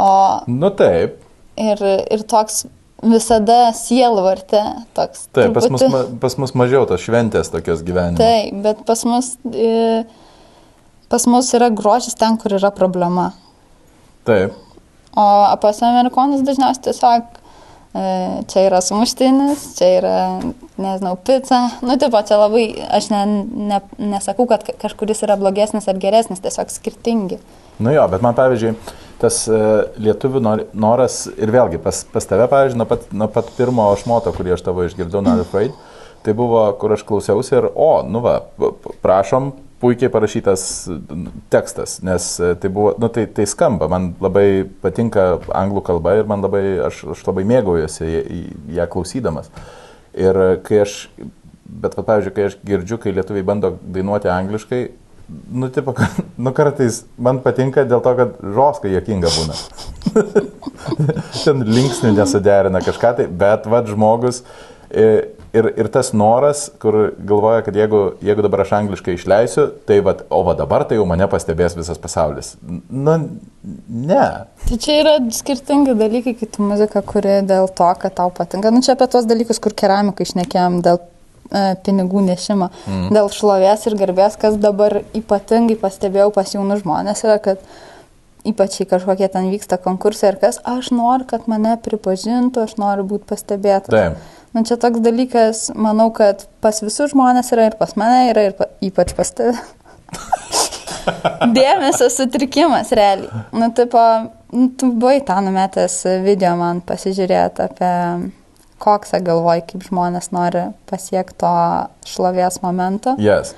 O 0.00 0.08
Nu 0.48 0.72
taip, 0.74 1.20
ir, 1.60 1.84
ir 1.84 2.24
toks 2.32 2.64
visada 3.04 3.70
sielvartė, 3.76 4.60
toks. 4.96 5.26
taip 5.36 5.54
pas, 5.54 5.68
mus, 5.70 5.82
truputį- 5.82 6.18
pas 6.22 6.36
mus 6.40 6.54
mažiau 6.56 6.86
tos 6.88 7.02
šventės 7.04 7.50
tokios 7.52 7.82
gyvenime. 7.86 8.18
Taip, 8.18 8.60
bet 8.64 8.84
pas 8.88 9.04
mus, 9.04 9.34
e, 9.52 10.04
pas 11.12 11.26
mus 11.30 11.52
yra 11.54 11.68
grožis 11.70 12.16
ten, 12.18 12.38
kur 12.40 12.56
yra 12.56 12.70
problema. 12.74 13.32
Taip. 14.24 14.52
O 15.16 15.26
pas 15.62 15.78
amerikonus 15.86 16.42
dažniausiai 16.42 16.88
tiesiog 16.88 17.22
e, 17.94 18.04
čia 18.50 18.64
yra 18.66 18.80
sumuštinis, 18.82 19.66
čia 19.78 19.90
yra, 20.00 20.14
nežinau, 20.80 21.14
pica. 21.22 21.60
Nu, 21.86 21.94
tipo, 22.00 22.18
čia 22.26 22.40
labai, 22.40 22.64
aš 22.98 23.10
ne, 23.12 23.20
ne, 23.70 23.80
nesakau, 23.98 24.48
kad 24.50 24.64
ka- 24.66 24.74
kažkuris 24.88 25.22
yra 25.22 25.36
blogesnis 25.38 25.86
ar 25.88 26.00
geresnis, 26.02 26.40
tiesiog 26.42 26.72
skirtingi. 26.74 27.38
Nu 27.78 27.92
jo, 27.94 28.08
bet 28.10 28.22
man 28.22 28.34
pavyzdžiui, 28.34 28.74
tas 29.20 29.42
uh, 29.50 29.84
lietuvių 30.00 30.40
nor- 30.44 30.64
noras 30.74 31.24
ir 31.36 31.52
vėlgi 31.54 31.78
pas, 31.82 32.02
pas 32.12 32.26
tave, 32.28 32.46
pavyzdžiui, 32.50 32.80
nuo 32.80 32.86
pat, 32.90 33.04
nuo 33.12 33.28
pat 33.32 33.50
pirmo 33.56 33.88
šmoto, 34.00 34.32
kurį 34.36 34.56
aš 34.56 34.64
tavo 34.66 34.86
išgirdau, 34.88 35.22
Not 35.24 35.44
Afraid, 35.44 35.74
tai 36.24 36.32
buvo, 36.36 36.64
kur 36.80 36.94
aš 36.96 37.04
klausiausi 37.06 37.54
ir, 37.58 37.68
o, 37.74 37.90
nu 38.08 38.22
va, 38.24 38.38
prašom, 39.04 39.52
puikiai 39.84 40.08
parašytas 40.08 40.62
tekstas, 41.52 41.98
nes 42.06 42.28
e, 42.40 42.54
tai 42.56 42.70
buvo, 42.72 42.94
nu 43.02 43.10
tai, 43.12 43.26
tai 43.36 43.44
skamba, 43.50 43.88
man 43.92 44.14
labai 44.22 44.64
patinka 44.80 45.26
anglų 45.52 45.82
kalba 45.84 46.14
ir 46.16 46.28
man 46.30 46.40
labai, 46.44 46.62
aš, 46.86 47.02
aš 47.12 47.24
labai 47.26 47.44
mėgaujuosi 47.50 48.06
ją- 48.08 48.44
ją 48.78 48.86
klausydamas. 48.94 49.50
Ir 50.16 50.38
e, 50.40 50.48
kai 50.64 50.80
aš, 50.86 50.94
bet, 51.66 51.98
va, 51.98 52.06
pavyzdžiui, 52.06 52.34
kai 52.38 52.46
aš 52.48 52.56
girdžiu, 52.64 53.00
kai 53.02 53.12
lietuviai 53.18 53.44
bando 53.44 53.74
dainuoti 53.82 54.32
angliškai, 54.32 54.80
nu, 55.50 55.68
tipo, 55.68 55.94
nu, 56.44 56.52
kartais 56.56 57.02
man 57.16 57.40
patinka 57.44 57.86
dėl 57.88 58.02
to, 58.04 58.14
kad 58.18 58.36
žoskai 58.56 58.94
jokinga 58.96 59.32
būna. 59.34 59.58
Ten 61.44 61.64
linksnių 61.68 62.14
nesuderina 62.18 62.82
kažką 62.84 63.14
tai, 63.20 63.28
bet 63.44 63.68
vad 63.70 63.88
žmogus 63.90 64.42
e, 64.90 65.06
ir, 65.54 65.68
ir 65.78 65.88
tas 65.92 66.10
noras, 66.16 66.66
kur 66.82 66.98
galvoja, 67.26 67.62
kad 67.66 67.76
jeigu, 67.78 68.02
jeigu 68.24 68.44
dabar 68.44 68.64
aš 68.64 68.74
angliškai 68.80 69.16
išleisiu, 69.18 69.66
tai 69.88 70.00
vad, 70.04 70.24
o 70.34 70.42
va 70.46 70.56
dabar 70.58 70.84
tai 70.88 70.98
jau 70.98 71.06
mane 71.08 71.26
pastebės 71.30 71.76
visas 71.78 72.00
pasaulis. 72.02 72.54
Nu, 72.90 73.16
ne. 73.88 74.26
Tai 74.66 74.78
čia 74.82 75.00
yra 75.02 75.16
skirtingi 75.34 75.96
dalykai, 75.98 76.36
kai 76.40 76.50
tu 76.50 76.66
muzika, 76.66 77.04
kuri 77.06 77.40
dėl 77.48 77.70
to, 77.70 77.90
kad 78.02 78.16
tau 78.18 78.34
patinka. 78.34 78.74
Nu, 78.74 78.82
čia 78.84 78.96
apie 78.98 79.08
tos 79.10 79.28
dalykus, 79.30 79.62
kur 79.62 79.76
keramikai 79.76 80.26
išnekėjom 80.28 80.80
dėl 80.84 81.00
pinigų 81.86 82.22
nešimo, 82.24 82.70
mm. 82.86 83.08
dėl 83.14 83.30
šlovės 83.32 83.88
ir 83.88 83.98
garbės, 84.00 84.38
kas 84.40 84.56
dabar 84.60 85.02
ypatingai 85.16 85.76
pastebėjau 85.80 86.30
pas 86.34 86.54
jaunus 86.54 86.84
žmonės, 86.84 87.24
yra, 87.26 87.36
kad 87.42 87.62
ypač 88.48 88.78
kai 88.80 88.88
kažkokie 88.94 89.28
ten 89.32 89.50
vyksta 89.52 89.78
konkursai 89.80 90.32
ir 90.32 90.40
kas, 90.42 90.60
aš 90.68 90.90
noriu, 90.94 91.26
kad 91.28 91.48
mane 91.50 91.76
pripažintų, 91.84 92.66
aš 92.66 92.76
noriu 92.80 93.06
būti 93.08 93.28
pastebėtas. 93.30 93.92
Taip. 93.92 94.40
Nu, 94.54 94.62
čia 94.62 94.78
toks 94.78 95.02
dalykas, 95.02 95.64
manau, 95.74 96.12
kad 96.14 96.44
pas 96.62 96.78
visus 96.84 97.10
žmonės 97.10 97.50
yra 97.56 97.70
ir 97.70 97.78
pas 97.80 97.96
mane 97.98 98.28
yra 98.30 98.48
ir 98.50 98.54
pa, 98.58 98.68
ypač 98.84 99.14
pas 99.16 99.32
tave. 99.34 99.56
Dėmesio 101.56 102.06
sutrikimas, 102.12 102.92
realiai. 102.94 103.44
Nu, 103.52 103.72
tipo, 103.76 104.00
nu, 104.54 104.68
tu 104.78 104.92
buvai 104.92 105.18
tą 105.26 105.40
numetęs 105.44 105.98
video 106.24 106.54
man 106.60 106.80
pasižiūrėti 106.86 107.66
apie 107.66 107.92
koksą 108.84 109.22
galvoj, 109.24 109.64
kaip 109.70 109.86
žmonės 109.88 110.30
nori 110.34 110.68
pasiekti 110.90 111.40
to 111.42 111.54
šlovės 112.08 112.60
momento. 112.64 113.16
Yes. 113.20 113.54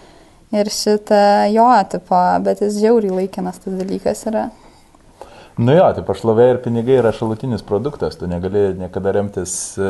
Ir 0.54 0.70
šitą 0.70 1.50
jo, 1.50 1.66
tipo, 1.90 2.20
bet 2.46 2.62
jis 2.62 2.78
žiauriai 2.78 3.24
laikinas 3.24 3.58
tas 3.64 3.74
dalykas 3.74 4.22
yra. 4.30 4.46
Nu 5.56 5.72
jo, 5.72 5.86
tai 5.96 6.02
pašlovė 6.04 6.46
ir 6.50 6.58
pinigai 6.60 6.98
yra 7.00 7.14
šalutinis 7.16 7.62
produktas, 7.64 8.18
tu 8.20 8.26
negali 8.28 8.74
niekada 8.76 9.14
remtis 9.16 9.54
e, 9.80 9.86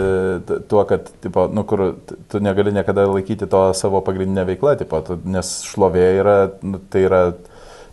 tuo, 0.70 0.84
kad, 0.86 1.08
tipo, 1.24 1.48
nu, 1.50 1.64
kur, 1.66 1.82
tu 2.30 2.38
negali 2.38 2.70
niekada 2.74 3.08
laikyti 3.10 3.48
to 3.50 3.62
savo 3.74 3.98
pagrindinę 4.06 4.44
veiklą, 4.46 4.76
tipo, 4.78 5.00
tu, 5.02 5.18
nes 5.26 5.50
šlovė 5.66 6.04
yra, 6.20 6.36
nu, 6.62 6.78
tai 6.92 7.02
yra, 7.08 7.20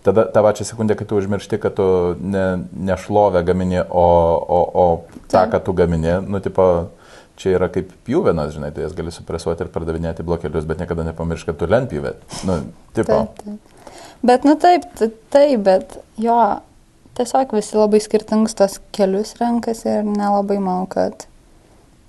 tada 0.06 0.28
tą 0.30 0.44
pačią 0.46 0.68
sekundę, 0.70 1.00
kai 1.00 1.08
tu 1.10 1.18
užmiršti, 1.18 1.58
kad 1.64 1.74
tu 1.80 1.88
ne, 2.22 2.46
ne 2.78 3.00
šlovę 3.02 3.42
gamini, 3.48 3.82
o, 3.90 4.06
o, 4.38 4.62
o 4.84 4.86
tą, 5.34 5.48
ką 5.50 5.64
tu 5.66 5.74
gamini, 5.74 6.20
nu, 6.30 6.44
tipo, 6.46 6.68
čia 7.40 7.56
yra 7.58 7.68
kaip 7.74 7.90
pjuvenas, 8.08 8.54
žinai, 8.56 8.72
tu 8.76 8.82
jas 8.84 8.94
gali 8.98 9.12
supresuoti 9.12 9.66
ir 9.66 9.72
pardavinėti 9.74 10.26
blokelius, 10.26 10.68
bet 10.70 10.80
niekada 10.84 11.06
nepamiršk, 11.10 11.50
kad 11.52 11.58
tu 11.62 11.70
lentpjuvė. 11.72 12.14
Nu, 12.48 12.60
tipo, 12.94 13.24
Taip, 13.26 13.42
taip. 13.44 13.72
Bet, 14.24 14.46
nu 14.48 14.54
taip, 14.56 14.86
taip, 15.34 15.60
bet 15.66 15.98
jo, 16.22 16.38
tiesiog 17.18 17.52
visi 17.58 17.76
labai 17.76 18.00
skirtingus 18.02 18.56
tos 18.56 18.78
kelius 18.96 19.34
renkasi 19.42 19.90
ir 20.00 20.06
nelabai 20.08 20.60
manau, 20.64 20.86
kad 20.90 21.26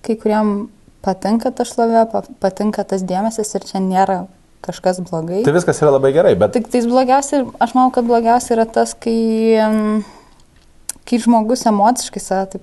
kai 0.07 0.15
kuriem 0.21 0.69
patinka 1.05 1.51
ta 1.53 1.67
šlovė, 1.67 2.05
pa- 2.13 2.23
patinka 2.41 2.85
tas 2.89 3.03
dėmesys 3.05 3.51
ir 3.59 3.67
čia 3.67 3.81
nėra 3.83 4.21
kažkas 4.65 5.03
blogai. 5.05 5.43
tai 5.45 5.53
viskas 5.53 5.83
yra 5.83 5.91
labai 5.99 6.13
gerai, 6.15 6.37
bet 6.41 6.55
Tik 6.57 6.71
tais 6.73 6.87
blogiausia, 6.89 7.43
aš 7.61 7.75
manau, 7.77 7.91
kad 7.93 8.07
blogiausia 8.09 8.55
yra 8.57 8.65
tas, 8.65 8.95
kai, 8.95 9.59
kai 11.05 11.19
žmogus 11.21 11.67
emociškai 11.69 12.23
save 12.23 12.47
taip 12.55 12.63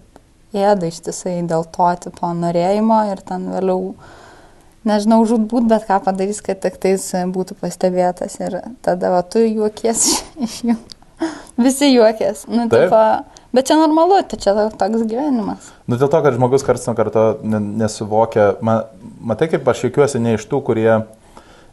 ėda 0.54 0.90
ištisai 0.92 1.40
dėl 1.48 1.66
to 1.72 1.90
tipo 2.08 2.32
norėjimo 2.36 3.02
ir 3.12 3.22
ten 3.28 3.48
vėliau, 3.54 3.94
nežinau, 4.88 5.22
žudbūt, 5.30 5.68
bet 5.72 5.86
ką 5.90 6.02
padarys, 6.06 6.42
kad 6.46 6.62
tik 6.64 6.80
tais 6.82 7.06
būtų 7.34 7.58
pastebėtas 7.62 8.40
ir 8.42 8.60
tada 8.86 9.14
va, 9.16 9.22
tu 9.24 9.44
juokies 9.44 10.08
iš 10.48 10.58
jų. 10.72 10.80
Visi 11.62 11.92
juokės. 11.92 12.48
Nu, 12.50 12.66
tipo, 12.72 13.00
bet 13.54 13.68
čia 13.70 13.78
normalu, 13.78 14.22
tai 14.26 14.40
čia 14.42 14.56
toks 14.74 15.04
gyvenimas. 15.06 15.68
Nu, 15.86 16.00
dėl 16.00 16.10
to, 16.10 16.22
kad 16.24 16.34
žmogus 16.34 16.66
karts 16.66 16.88
nuo 16.90 16.96
karto 16.98 17.26
ne- 17.46 17.62
nesuvokia, 17.84 18.56
ma, 18.66 18.80
matai, 19.22 19.52
kaip 19.52 19.68
aš 19.70 19.86
juokiuosi 19.86 20.22
ne 20.24 20.34
iš 20.40 20.48
tų, 20.50 20.64
kurie, 20.66 20.90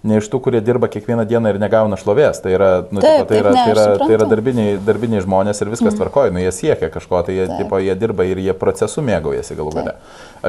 ne 0.06 0.18
iš 0.20 0.28
tų, 0.30 0.40
kurie 0.44 0.60
dirba 0.64 0.88
kiekvieną 0.90 1.24
dieną 1.28 1.52
ir 1.54 1.58
negauna 1.62 1.98
šlovės. 1.98 2.40
Tai 2.42 2.52
yra, 2.54 2.70
nu, 2.90 3.02
Taip, 3.02 3.24
tipo, 3.24 3.28
tai 3.28 3.36
taip, 3.36 3.42
yra, 3.42 3.52
ne, 3.54 3.64
tai 3.64 3.72
yra, 3.72 3.84
aš 3.84 3.86
tai 3.86 4.08
yra 4.12 4.24
suprantu. 4.24 4.30
darbiniai, 4.34 4.76
darbiniai 4.86 5.24
žmonės 5.24 5.62
ir 5.62 5.72
viskas 5.72 5.92
mm. 5.92 5.98
tvarkoja, 5.98 6.34
nu, 6.34 6.42
jie 6.42 6.52
siekia 6.54 6.90
kažko, 6.94 7.22
tai 7.26 7.36
jie, 7.38 7.46
Taip. 7.50 7.64
tipo, 7.64 7.80
jie 7.82 7.94
dirba 7.98 8.26
ir 8.28 8.40
jie 8.42 8.54
procesu 8.58 9.04
mėgaujasi 9.04 9.58
galų 9.58 9.74
Taip. 9.74 9.88
gale. 9.88 9.96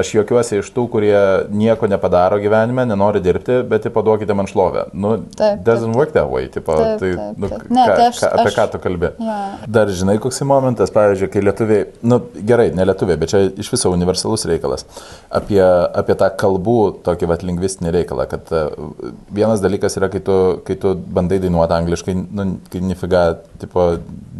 Aš 0.00 0.12
juokiuosi 0.14 0.60
iš 0.60 0.68
tų, 0.70 0.84
kurie 0.92 1.18
nieko 1.50 1.88
nepadaro 1.90 2.38
gyvenime, 2.38 2.84
nenori 2.86 3.18
dirbti, 3.24 3.60
bet, 3.66 3.82
tipo, 3.88 4.04
duokite 4.06 4.36
man 4.38 4.46
šlovę. 4.46 4.86
Nu, 4.94 5.16
Taip, 5.34 5.64
doesn't 5.66 5.90
taip, 5.90 5.98
work 5.98 6.14
that 6.14 6.30
way, 6.30 6.46
tipo, 6.46 6.76
Taip, 6.78 7.00
tai, 7.02 7.10
taip, 7.16 7.40
nu, 7.42 7.50
taip. 7.50 7.66
Ne, 7.70 7.86
ką, 7.88 7.96
tai 7.96 8.06
aš- 8.12 8.20
ką, 8.22 8.30
apie 8.30 8.46
aš- 8.52 8.58
ką 8.60 8.68
tu 8.70 8.82
kalbė? 8.86 9.12
Jo. 9.18 9.38
Dar 9.66 9.90
žinai, 9.90 10.18
koks 10.22 10.38
momentas, 10.46 10.94
pavyzdžiui, 10.94 11.30
kai 11.34 11.42
lietuviai, 11.42 11.86
nu 12.06 12.20
gerai, 12.46 12.70
ne 12.74 12.86
lietuviai, 12.86 13.18
bet 13.18 13.34
čia 13.34 13.42
iš 13.50 13.72
viso 13.74 13.90
universalus 13.90 14.46
reikalas, 14.46 14.86
apie, 15.30 15.60
apie 15.60 16.14
tą 16.14 16.30
kalbų 16.38 16.78
tokį 17.06 17.28
vat 17.30 17.42
lingvistinį 17.46 17.94
reikalą, 17.98 18.28
kad 18.30 18.54
e, 18.54 18.62
vienas 19.40 19.62
dalykas 19.64 19.96
yra, 19.98 20.08
kai 20.12 20.20
tu, 20.24 20.36
kai 20.66 20.76
tu 20.80 20.92
bandai 21.16 21.40
dainuoti 21.42 21.76
angliškai, 21.78 22.14
nu, 22.36 22.46
kai 22.72 22.82
nifiga, 22.84 23.24
tipo, 23.62 23.88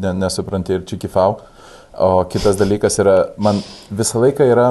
ne, 0.01 0.13
nesupranti 0.21 0.77
ir 0.77 0.85
čikifau, 0.89 1.39
o 2.01 2.13
kitas 2.31 2.61
dalykas 2.61 3.01
yra, 3.03 3.17
man 3.41 3.59
visą 3.91 4.23
laiką 4.23 4.47
yra, 4.53 4.69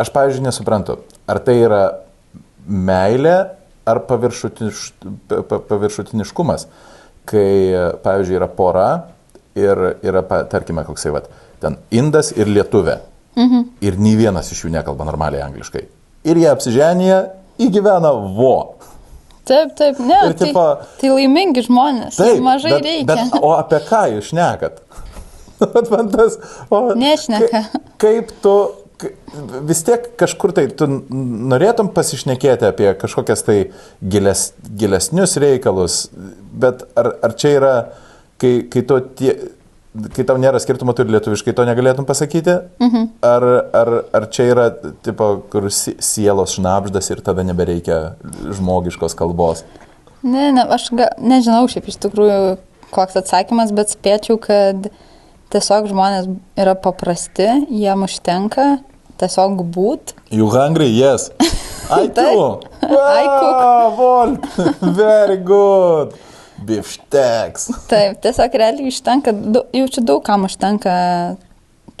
aš 0.00 0.12
pavyzdžiui 0.14 0.46
nesuprantu, 0.48 0.98
ar 1.30 1.40
tai 1.46 1.56
yra 1.62 1.82
meilė 2.66 3.36
ar 3.90 4.02
paviršutiniš, 4.06 4.82
pa- 5.30 5.42
pa- 5.48 5.60
paviršutiniškumas, 5.70 6.66
kai, 7.30 7.46
pavyzdžiui, 8.04 8.36
yra 8.38 8.48
pora 8.48 8.88
ir 9.58 9.80
yra, 10.06 10.22
tarkime, 10.50 10.84
koksai, 10.86 11.12
vat, 11.14 11.30
ten 11.60 11.78
indas 11.90 12.32
ir 12.36 12.50
lietuvė. 12.50 13.00
Mhm. 13.38 13.66
Ir 13.86 13.96
nei 14.02 14.16
vienas 14.18 14.50
iš 14.52 14.64
jų 14.64 14.72
nekalba 14.74 15.06
normaliai 15.06 15.42
angliškai. 15.46 15.84
Ir 16.28 16.36
jie 16.36 16.48
apsiženyje 16.50 17.18
įgyvena 17.62 18.10
vo. 18.36 18.76
Taip, 19.50 19.72
taip, 19.78 19.98
ne. 20.06 20.18
Ir 20.30 20.34
tai, 20.38 20.50
tipo- 20.50 20.66
tai 21.00 21.10
laimingi 21.10 21.64
žmonės. 21.66 22.18
Taip, 22.20 22.38
mažai 22.46 22.76
bet, 22.76 22.84
reikia. 22.86 23.16
Bet, 23.16 23.40
o 23.42 23.54
apie 23.58 23.80
ką 23.88 24.02
jūs 24.14 24.28
šnekat? 24.30 24.78
Vat 25.74 25.90
man 25.92 26.08
tas, 26.12 26.38
o, 26.72 26.84
Nešneka. 26.96 27.48
ka- 27.72 27.80
Kaip 28.00 28.30
tu, 28.44 28.54
vis 29.68 29.82
tiek 29.84 30.06
kažkur 30.20 30.52
tai 30.56 30.66
tu 30.76 30.86
norėtum 31.50 31.90
pasišnekėti 31.96 32.68
apie 32.68 32.90
kažkokias 33.00 33.42
tai 33.46 33.58
giles, 34.00 34.46
gilesnius 34.80 35.36
reikalus, 35.40 35.98
bet 36.52 36.86
ar, 37.00 37.10
ar 37.24 37.34
čia 37.40 37.52
yra, 37.58 37.74
kai, 38.40 38.54
kai, 38.72 38.82
tu 38.88 39.00
tie, 39.20 39.34
kai 40.14 40.24
tau 40.26 40.38
nėra 40.38 40.60
skirtumo, 40.62 40.94
tu 40.94 41.02
ir 41.02 41.10
lietuviškai 41.16 41.54
to 41.56 41.64
negalėtum 41.66 42.06
pasakyti? 42.06 42.56
Mhm. 42.82 43.08
Ar, 43.26 43.46
ar, 43.74 43.90
ar 44.14 44.26
čia 44.30 44.48
yra, 44.52 44.66
tipo, 45.02 45.42
kur 45.50 45.66
si- 45.74 45.96
sielos 45.98 46.54
šnapždas 46.56 47.10
ir 47.10 47.22
tada 47.26 47.42
nebereikia 47.46 48.14
žmogiškos 48.54 49.16
kalbos? 49.18 49.64
Ne, 50.22 50.50
ne, 50.52 50.62
aš 50.68 50.90
ga, 50.94 51.08
nežinau 51.18 51.64
šiaip 51.70 51.88
iš 51.88 51.96
tikrųjų, 52.04 52.58
koks 52.94 53.16
atsakymas, 53.22 53.72
bet 53.74 53.90
spėčiau, 53.90 54.38
kad 54.40 54.90
tiesiog 55.50 55.88
žmonės 55.90 56.28
yra 56.60 56.74
paprasti, 56.78 57.48
jiem 57.70 58.04
užtenka 58.06 58.78
tiesiog 59.18 59.64
būt. 59.74 60.14
You 60.30 60.50
hungry? 60.52 60.86
Yes. 60.92 61.30
I 61.90 62.06
Taip. 62.06 62.14
too. 62.14 62.60
I 62.86 63.24
cook. 63.40 63.98
Wow. 63.98 64.38
Very 65.00 65.36
good. 65.38 66.14
Bifšteks. 66.66 67.68
Taip, 67.90 68.18
tiesiog 68.24 68.56
realiai 68.62 68.90
užtenka, 68.90 69.34
jaučiu 69.76 70.04
daug 70.06 70.24
kam 70.26 70.44
užtenka 70.48 70.96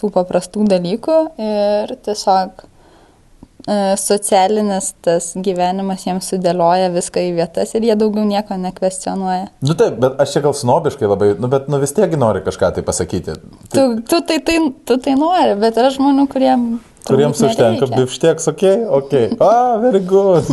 tų 0.00 0.10
paprastų 0.14 0.66
dalykų 0.68 1.16
ir 1.40 1.94
tiesiog 2.04 2.62
e, 2.64 3.78
socialinis 4.00 4.92
tas 5.04 5.30
gyvenimas 5.36 6.06
jiems 6.06 6.30
sudėlioja 6.32 6.90
viską 6.94 7.24
į 7.28 7.32
vietas 7.40 7.74
ir 7.76 7.88
jie 7.88 7.96
daugiau 8.00 8.24
nieko 8.28 8.56
nekvestionuoja. 8.60 9.50
Nu 9.66 9.76
taip, 9.78 9.98
bet 10.02 10.20
aš 10.22 10.36
čia 10.36 10.44
gal 10.46 10.56
snobiškai 10.56 11.10
labai, 11.10 11.32
nu 11.40 11.50
bet 11.52 11.68
nu 11.72 11.80
vis 11.82 11.96
tiek 11.96 12.16
nori 12.20 12.44
kažką 12.46 12.74
tai 12.76 12.86
pasakyti. 12.86 13.36
Tu, 13.72 13.88
tu, 14.00 14.22
tai, 14.28 14.40
tai, 14.44 14.60
tu 14.88 15.00
tai 15.00 15.16
nori, 15.20 15.56
bet 15.60 15.80
yra 15.80 15.92
žmonių, 15.96 16.28
kuriem... 16.32 16.70
Kuriems 17.08 17.40
užtenka 17.42 17.86
bifšteks, 17.90 18.48
ok? 18.52 18.64
Ok. 19.00 19.14
Ah, 19.40 19.78
very 19.80 20.00
good. 20.04 20.44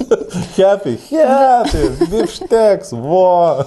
happy, 0.58 0.96
happy. 1.10 1.84
Bifšteks, 2.10 2.92
vo. 2.92 3.62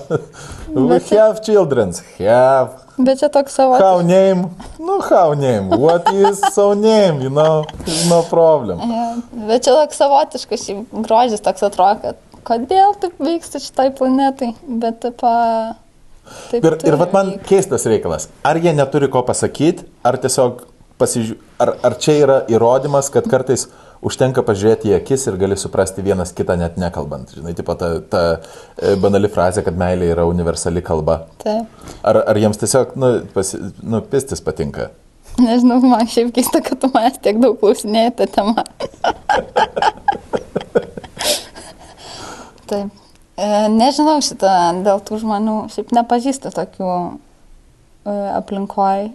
We 0.73 0.99
have 1.15 1.41
children. 1.41 1.93
Have. 2.19 2.83
Bet 2.97 3.21
čia 3.21 3.29
toks 3.29 3.53
savo... 3.53 3.77
How 3.77 4.01
name? 4.01 4.49
Nu, 4.79 4.99
how 5.05 5.33
name? 5.37 5.69
What 5.77 6.09
is 6.13 6.41
so 6.53 6.73
name, 6.73 7.21
you 7.21 7.29
know? 7.29 7.63
No 8.09 8.23
problem. 8.25 8.81
Bet 9.47 9.63
čia 9.63 9.75
toks 9.77 9.99
savotiškas 10.01 10.69
grožis 10.91 11.43
toks 11.45 11.63
atrodo, 11.63 12.01
kad 12.01 12.23
kodėl 12.47 12.95
taip 13.01 13.19
vyksta 13.21 13.61
šitai 13.61 13.91
planetai, 13.95 14.53
bet 14.67 15.03
taip... 15.03 15.21
a, 15.21 15.77
taip 16.49 16.65
Ir, 16.65 16.79
ir 16.89 16.97
vat 16.99 17.13
man 17.15 17.35
keistas 17.47 17.85
reikalas. 17.87 18.31
Ar 18.47 18.59
jie 18.59 18.73
neturi 18.75 19.11
ko 19.13 19.21
pasakyti, 19.27 19.85
ar 20.01 20.17
tiesiog 20.23 20.65
pasižiūrėti, 21.01 21.43
ar, 21.63 21.73
ar 21.87 21.97
čia 22.01 22.17
yra 22.23 22.37
įrodymas, 22.51 23.11
kad 23.13 23.27
kartais 23.29 23.67
užtenka 24.05 24.43
pažiūrėti 24.45 24.91
į 24.91 24.97
akis 24.99 25.27
ir 25.29 25.39
gali 25.41 25.57
suprasti 25.57 26.05
vienas 26.05 26.33
kitą 26.37 26.57
net 26.59 26.77
nekalbant. 26.81 27.33
Žinai, 27.37 27.53
tipo 27.57 27.73
ta, 27.79 27.87
ta 28.01 28.21
e, 28.35 28.95
banali 29.01 29.29
frazė, 29.31 29.63
kad 29.65 29.77
meilė 29.79 30.11
yra 30.13 30.27
universali 30.29 30.81
kalba. 30.85 31.15
Taip. 31.43 31.65
Ar, 32.07 32.15
ar 32.29 32.35
jiems 32.39 32.61
tiesiog, 32.61 32.95
nu, 32.99 33.07
pasi, 33.33 33.59
nu, 33.81 34.01
pistis 34.11 34.43
patinka? 34.43 34.91
Nežinau, 35.37 35.77
man 35.85 36.07
šiaip 36.09 36.31
keista, 36.33 36.61
kad 36.65 36.79
tu 36.81 36.89
manęs 36.93 37.19
tiek 37.21 37.37
daug 37.41 37.59
klausinėjai 37.61 38.13
tą 38.17 38.25
temą. 38.33 38.63
Taip. 42.67 42.89
E, 43.37 43.47
nežinau 43.69 44.17
šitą 44.25 44.81
dėl 44.85 44.99
tų 45.05 45.21
žmonių. 45.21 45.57
Šiaip 45.73 45.93
nepažįstu 45.93 46.49
tokių 46.55 46.89
e, 46.89 48.13
aplinkoj, 48.39 49.11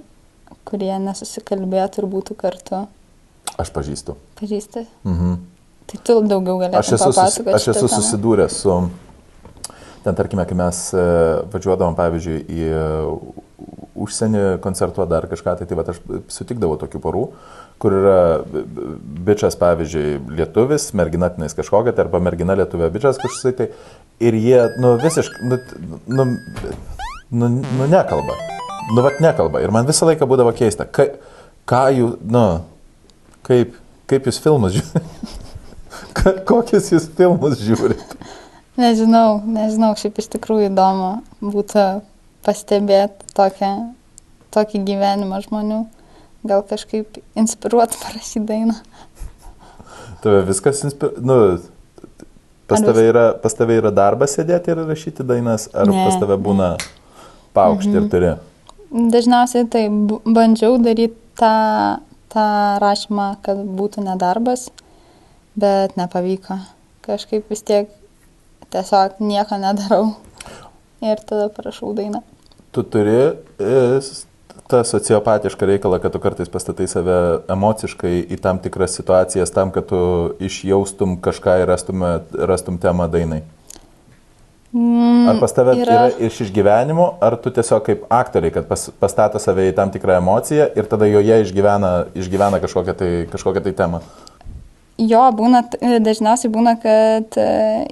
kurie 0.69 0.93
nesusikalbėtų 1.03 2.03
ir 2.03 2.11
būtų 2.13 2.37
kartu. 2.39 2.85
Aš 3.61 3.73
pažįstu. 3.75 4.17
Pažįsti? 4.41 4.87
Mhm. 5.05 5.41
Tai 5.91 5.99
tu 6.07 6.19
daugiau 6.25 6.57
Aš 6.57 6.63
galėtum 6.63 6.81
esu, 6.81 6.99
susi, 6.99 7.19
papasakoti. 7.19 7.55
aš 7.59 7.69
esu 7.75 7.89
susidūręs 7.91 8.59
su, 8.63 8.77
ten 10.05 10.19
tarkime, 10.19 10.45
kai 10.49 10.57
mes 10.57 10.79
e, 10.95 11.03
važiuodavom, 11.53 11.97
pavyzdžiui, 11.99 12.39
į 12.47 12.69
e, 12.71 12.85
užsienį 14.03 14.45
koncertuoti 14.65 15.11
dar 15.11 15.27
kažką, 15.31 15.57
tai, 15.59 15.67
tai 15.69 15.79
va, 15.79 15.85
aš 15.93 16.01
sutikdavau 16.33 16.79
tokių 16.81 17.03
porų, 17.03 17.25
kur 17.83 17.99
yra 17.99 18.17
bičias, 19.27 19.59
pavyzdžiui, 19.61 20.21
lietuvis, 20.39 20.89
mergina 20.99 21.29
tenais 21.35 21.55
kažkokia, 21.59 21.93
tai 21.93 22.07
arba 22.07 22.23
mergina 22.23 22.57
lietuvė 22.59 22.89
bičias 22.95 23.21
kažkoks, 23.21 23.59
tai 23.59 23.69
ir 24.23 24.39
jie, 24.39 24.63
nu, 24.83 24.95
visiškai, 25.03 25.51
nu, 25.51 25.61
nu, 26.07 26.29
nu, 27.31 27.53
nu, 27.59 27.91
nekalba. 27.91 28.39
Nu, 28.91 29.03
vat 29.05 29.21
nekalba. 29.23 29.63
Ir 29.63 29.73
man 29.75 29.87
visą 29.89 30.09
laiką 30.09 30.27
būdavo 30.29 30.53
keista, 30.57 30.85
ka, 30.85 31.07
ką 31.69 31.83
jų, 31.97 32.09
nu, 32.35 32.45
kaip, 33.47 33.77
kaip 34.11 34.29
jūs 34.29 34.41
filmus 34.43 34.77
žiūrite. 34.77 35.03
Kokius 36.49 36.91
jūs 36.93 37.09
filmus 37.17 37.63
žiūrite? 37.63 38.19
Nežinau, 38.81 39.43
nežinau, 39.45 39.93
šiaip 40.01 40.19
iš 40.23 40.31
tikrųjų 40.33 40.71
įdomu 40.71 41.11
būtų 41.45 41.87
pastebėti 42.47 43.29
tokią, 43.37 43.73
tokį 44.55 44.81
gyvenimą 44.89 45.43
žmonių. 45.47 45.83
Gal 46.49 46.65
kažkaip 46.67 47.21
inspiruoti 47.39 48.01
parašyti 48.03 48.43
dainą. 48.49 48.75
Tave 50.25 50.41
viskas 50.49 50.83
inspiruoja. 50.89 51.23
Nu, 51.23 51.37
pas, 52.67 52.83
tave 52.83 53.05
yra, 53.07 53.27
pas 53.39 53.55
tave 53.55 53.77
yra 53.79 53.93
darbas 53.95 54.35
sėdėti 54.39 54.73
ir 54.73 54.81
rašyti 54.89 55.27
dainas, 55.27 55.69
ar 55.71 55.91
Ne, 55.91 56.07
pas 56.09 56.19
tave 56.19 56.39
būna 56.41 56.73
paukšti 57.55 57.95
ir 58.01 58.09
turi? 58.11 58.33
Dažniausiai 58.93 59.65
tai 59.73 59.87
bandžiau 59.89 60.77
daryti 60.83 61.17
tą, 61.41 61.55
tą 62.33 62.47
rašymą, 62.83 63.29
kad 63.45 63.63
būtų 63.79 64.05
nedarbas, 64.05 64.67
bet 65.57 65.97
nepavyko. 65.97 66.59
Kažkaip 67.03 67.49
vis 67.49 67.65
tiek 67.65 67.89
tiesiog 68.73 69.17
nieko 69.25 69.57
nedarau. 69.61 70.13
Ir 71.03 71.25
tada 71.27 71.49
parašau 71.51 71.95
dainą. 71.97 72.21
Tu 72.73 72.85
turi 72.87 73.17
e, 73.17 74.01
tą 74.71 74.83
sociopatišką 74.87 75.67
reikalą, 75.73 75.99
kad 76.01 76.13
tu 76.15 76.21
kartais 76.23 76.53
pastatai 76.53 76.87
save 76.89 77.17
emociškai 77.53 78.13
į 78.33 78.39
tam 78.45 78.61
tikras 78.63 78.95
situacijas, 79.01 79.53
tam, 79.53 79.73
kad 79.75 79.89
tu 79.91 79.99
išjaustum 80.41 81.19
kažką 81.25 81.59
ir 81.63 81.73
rastum, 81.73 82.05
rastum 82.53 82.79
temą 82.81 83.09
dainai. 83.13 83.43
Mm, 84.73 85.29
Ar 85.29 85.37
pas 85.37 85.53
tave 85.53 85.75
yra, 85.77 85.95
yra 86.09 86.27
iš 86.29 86.39
išgyvenimo, 86.47 87.11
ar 87.21 87.37
tu 87.45 87.51
tiesiog 87.53 87.83
kaip 87.85 88.07
aktoriai, 88.09 88.55
kad 88.55 88.65
pas, 88.71 88.87
pastato 89.01 89.41
save 89.43 89.67
į 89.69 89.75
tam 89.77 89.93
tikrą 89.93 90.17
emociją 90.23 90.71
ir 90.81 90.89
tada 90.89 91.09
joje 91.11 91.43
išgyvena, 91.45 91.91
išgyvena 92.17 92.61
kažkokią, 92.63 92.95
tai, 92.97 93.11
kažkokią 93.35 93.67
tai 93.67 93.75
temą. 93.77 94.01
Jo, 95.03 95.27
būna, 95.37 95.61
t- 95.69 96.01
dažniausiai 96.05 96.53
būna, 96.53 96.77
kad 96.81 97.37
e, 97.41 97.47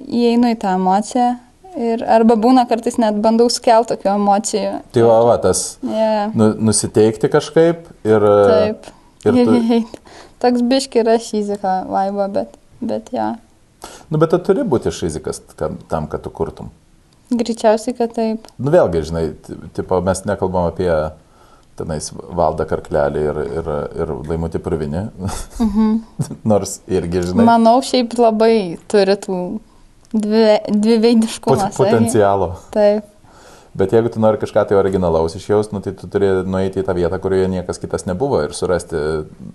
įeinu 0.09 0.55
į 0.55 0.57
tą 0.63 0.73
emociją 0.79 1.29
ir 1.77 2.03
arba 2.09 2.37
būna 2.41 2.65
kartais 2.71 2.97
net 3.01 3.19
bandau 3.23 3.51
skelti 3.53 3.93
tokių 3.93 4.15
emocijų. 4.15 4.73
Tai 4.97 5.05
va, 5.07 5.19
va 5.29 5.37
tas 5.43 5.63
Yeah, 5.85 6.33
nu, 6.35 6.53
nusiteikti 6.71 7.29
kažkaip 7.33 7.87
ir... 8.09 8.27
taip. 8.55 8.91
Ir 9.29 9.37
tu, 9.37 9.81
Toks 10.41 10.65
biški 10.65 11.03
yra 11.03 11.19
šizika 11.21 11.83
vaiba, 11.93 12.31
bet, 12.33 12.57
bet 12.81 13.13
ja, 13.13 13.35
nu, 14.11 14.19
bet 14.21 14.31
tu 14.35 14.39
turi 14.51 14.65
būti 14.67 14.93
šizikas 14.95 15.43
tam, 15.57 16.07
kad 16.11 16.23
tu 16.25 16.31
kurtum. 16.35 16.71
greičiausiai, 17.31 17.95
kad 17.97 18.15
taip. 18.17 18.49
Nu 18.59 18.73
vėlgi, 18.75 19.05
žinai, 19.11 19.25
tipo, 19.77 20.01
mes 20.03 20.25
nekalbam 20.27 20.71
apie 20.71 20.91
tenais 21.81 22.11
valdą 22.13 22.67
karklelį 22.69 23.21
ir, 23.31 23.39
ir, 23.61 23.71
ir 24.03 24.11
laimutį 24.29 24.61
purvinį. 24.65 25.05
Mhm. 25.63 25.95
Nors 26.51 26.81
irgi, 26.91 27.23
žinai, 27.31 27.47
Manau, 27.49 27.79
šiaip 27.87 28.19
labai 28.21 28.77
turi 28.91 29.17
tų 29.23 29.39
dvi, 30.13 30.59
dviveidiškumą. 30.75 31.71
pot, 31.71 31.79
potencialo. 31.79 32.53
Taip, 32.75 33.07
Bet 33.71 33.93
jeigu 33.95 34.11
tu 34.11 34.19
nori 34.19 34.35
kažką 34.43 34.65
tai 34.67 34.75
originalaus 34.75 35.37
išjaus, 35.39 35.69
nu, 35.71 35.79
tai 35.79 35.93
tu 35.95 36.09
turi 36.11 36.27
nueiti 36.43 36.81
į 36.83 36.87
tą 36.89 36.95
vietą, 36.97 37.21
kurioje 37.23 37.47
niekas 37.53 37.79
kitas 37.79 38.03
nebuvo 38.03 38.41
ir 38.43 38.51
surasti, 38.51 38.99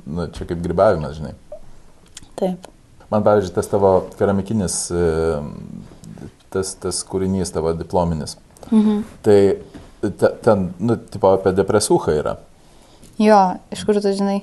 nu, 0.07 0.27
čia 0.31 0.47
kaip 0.47 0.61
grybavimas, 0.63 1.17
žinai. 1.17 1.33
taip. 2.39 2.69
Man, 3.15 3.23
pavyzdžiui, 3.23 3.53
tas 3.55 3.69
tavo 3.71 3.89
keramikinis, 4.19 4.73
e, 4.91 5.03
tas, 6.51 6.73
tas 6.83 6.97
kūrinys 7.07 7.53
tavo 7.55 7.71
diplominis. 7.79 8.33
Mhm. 8.67 8.97
Tai 9.23 9.37
te- 10.19 10.31
ten, 10.43 10.65
nu, 10.83 10.97
tipo 10.99 11.31
apie 11.31 11.53
depresuchą 11.55 12.17
yra. 12.19 12.33
Jo, 13.21 13.37
iš 13.71 13.85
kur 13.87 13.95
tu 14.03 14.11
žinai? 14.11 14.41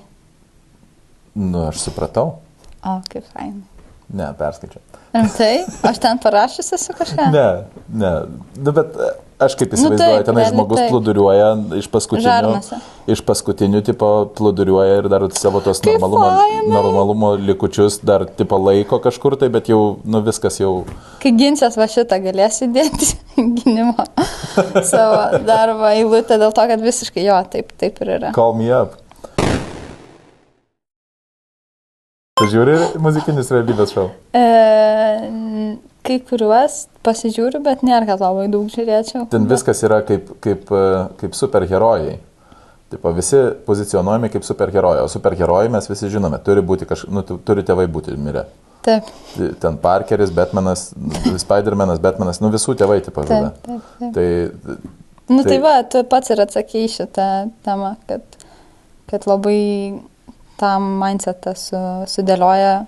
Nu, 1.37 1.67
aš 1.69 1.83
supratau. 1.85 2.39
O, 2.81 2.95
kaip 3.13 3.29
fain. 3.35 3.61
Ne, 4.09 4.31
perskaičiau. 4.39 4.81
Rimtai? 5.13 5.67
Aš 5.93 6.01
ten 6.01 6.19
parašysiu 6.25 6.79
su 6.81 6.97
kažką? 6.97 7.29
Ne, 7.33 7.47
ne. 7.93 8.13
Nu, 8.57 8.73
bet 8.73 8.97
aš 9.45 9.55
kaip 9.61 9.73
įsivaizduoju, 9.77 10.19
Nu 10.23 10.27
tenai 10.29 10.45
žmogus 10.51 10.79
taip. 10.81 10.91
plūduriuoja 10.93 11.49
iš 11.79 11.89
paskutinių, 11.93 12.25
Žarnose. 12.27 12.79
iš 13.15 13.23
paskutinių 13.29 13.83
tipo 13.87 14.09
plūduriuoja 14.39 14.99
ir 15.03 15.09
dar 15.13 15.27
savo 15.39 15.61
tos 15.65 15.81
Kaip 15.83 15.97
normalumo, 16.01 16.31
fainai. 16.39 16.73
normalumo 16.77 17.31
likučius 17.51 18.01
dar 18.05 18.25
tipo 18.27 18.59
laiko 18.63 18.99
kažkur 19.03 19.37
tai, 19.41 19.49
bet 19.49 19.69
jau, 19.73 19.99
nu 20.05 20.21
viskas 20.27 20.61
jau. 20.63 20.85
Kai 21.23 21.33
ginsias 21.37 21.77
va 21.77 21.87
šitą 21.91 22.19
galėsi 22.25 22.71
dėti 22.73 23.13
gynimo 23.61 24.07
savo 24.93 25.43
darbo 25.47 25.91
eilutę 25.93 26.39
dėl 26.41 26.53
to, 26.57 26.67
kad 26.73 26.81
visiškai 26.81 27.25
jo, 27.29 27.39
taip, 27.53 27.73
taip 27.81 28.01
ir 28.05 28.17
yra. 28.19 28.33
Call 28.37 28.55
me 28.59 28.71
up. 28.73 28.99
Tu 32.41 32.47
žiūri 32.49 32.75
muzikinius 32.99 33.51
realybės 33.53 33.93
šou? 33.95 34.07
E, 34.35 34.43
kai 36.03 36.19
kuriuos 36.21 36.87
pasižiūriu, 37.07 37.61
bet 37.63 37.83
nėra, 37.87 38.07
kad 38.09 38.21
labai 38.23 38.49
daug 38.51 38.67
žiūrėčiau. 38.73 39.29
Ten 39.31 39.47
viskas 39.51 39.83
yra 39.87 40.01
kaip, 40.07 40.33
kaip, 40.43 40.71
e, 40.71 40.83
kaip 41.21 41.35
superherojai. 41.39 42.19
Taip, 42.93 43.07
visi 43.17 43.39
pozicionuojami 43.67 44.29
kaip 44.35 44.45
superherojai, 44.45 45.05
o 45.07 45.09
superherojai 45.09 45.71
mes 45.73 45.87
visi 45.89 46.11
žinome, 46.13 46.39
turi 46.45 46.61
būti 46.61 46.85
kažkaip, 46.91 47.11
nu, 47.15 47.23
tu- 47.23 47.39
turi 47.39 47.63
tėvai 47.65 47.87
būti 47.89 48.17
mirę. 48.19 48.45
Taip, 48.83 49.07
Ten 49.63 49.77
Parkeris, 49.79 50.31
Batmanas, 50.35 50.89
Spider-Manas, 51.39 52.01
Batmanas, 52.03 52.41
nu 52.43 52.51
visų 52.51 52.75
tėvai 52.77 52.99
taip 53.01 53.15
taip, 53.15 53.23
pažada. 53.23 53.53
taip. 53.63 53.81
taip. 53.99 54.13
Tai 54.15 54.91
Nu 55.31 55.43
tai 55.45 55.53
tai- 55.55 55.59
va, 55.63 55.83
tu 55.89 56.03
pats 56.05 56.31
ir 56.35 56.37
atsakėjai 56.43 56.89
šitą 56.91 57.27
temą, 57.65 57.93
kad, 58.09 58.21
kad 59.09 59.25
labai 59.31 60.01
tam 60.59 60.91
mindsetą 61.01 61.55
su, 61.57 61.79
sudėlioja 62.11 62.87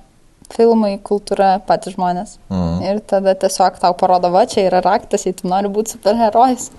filmai, 0.53 0.97
kultūra, 1.03 1.55
patys 1.67 1.97
žmonės. 1.97 2.37
mm, 2.53 2.83
Ir 2.91 3.01
tada 3.09 3.35
tiesiog 3.39 3.81
tau 3.81 3.95
parodo, 3.99 4.31
va, 4.35 4.45
čia 4.51 4.67
yra 4.69 4.83
raktas, 4.85 5.25
jei 5.27 5.37
tu 5.37 5.49
nori 5.49 5.71
būti 5.73 5.97
superherojus. 5.97 6.71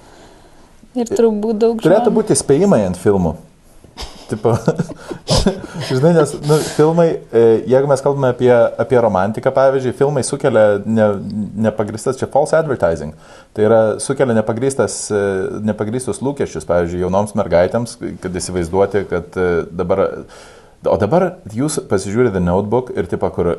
Ir 0.96 1.12
turbūt 1.12 1.60
daug 1.60 1.82
turėtų 1.82 2.08
žmonių. 2.08 2.16
būti 2.22 2.38
spėjimai 2.40 2.86
ant 2.86 3.00
filmų. 3.02 3.36
Tipo, 4.26 4.56
žinai, 5.88 6.14
nes 6.16 6.32
nu, 6.48 6.58
filmai, 6.74 7.08
e, 7.30 7.42
jeigu 7.70 7.90
mes 7.90 8.02
kalbame 8.02 8.32
apie, 8.34 8.50
apie 8.82 8.98
romantiką, 9.02 9.52
pavyzdžiui, 9.54 9.94
filmai 10.00 10.24
sukelia 10.26 10.80
ne, 10.82 11.08
nepagristas, 11.68 12.18
čia 12.18 12.30
false 12.34 12.58
advertising, 12.58 13.14
tai 13.54 13.68
yra 13.68 13.82
sukelia 14.02 14.34
nepagristas, 14.40 14.98
e, 15.14 15.22
nepagristus 15.70 16.24
lūkesčius, 16.26 16.66
pavyzdžiui, 16.70 17.04
jaunoms 17.06 17.36
mergaitėms, 17.38 18.00
kad 18.24 18.42
įsivaizduoti, 18.42 19.06
kad 19.12 19.38
e, 19.38 19.50
dabar, 19.70 20.08
o 20.90 20.98
dabar 21.02 21.32
jūs 21.56 21.80
pasižiūrite 21.90 22.42
notebook 22.44 22.94
ir 22.98 23.10
tipo, 23.12 23.30
kur 23.36 23.56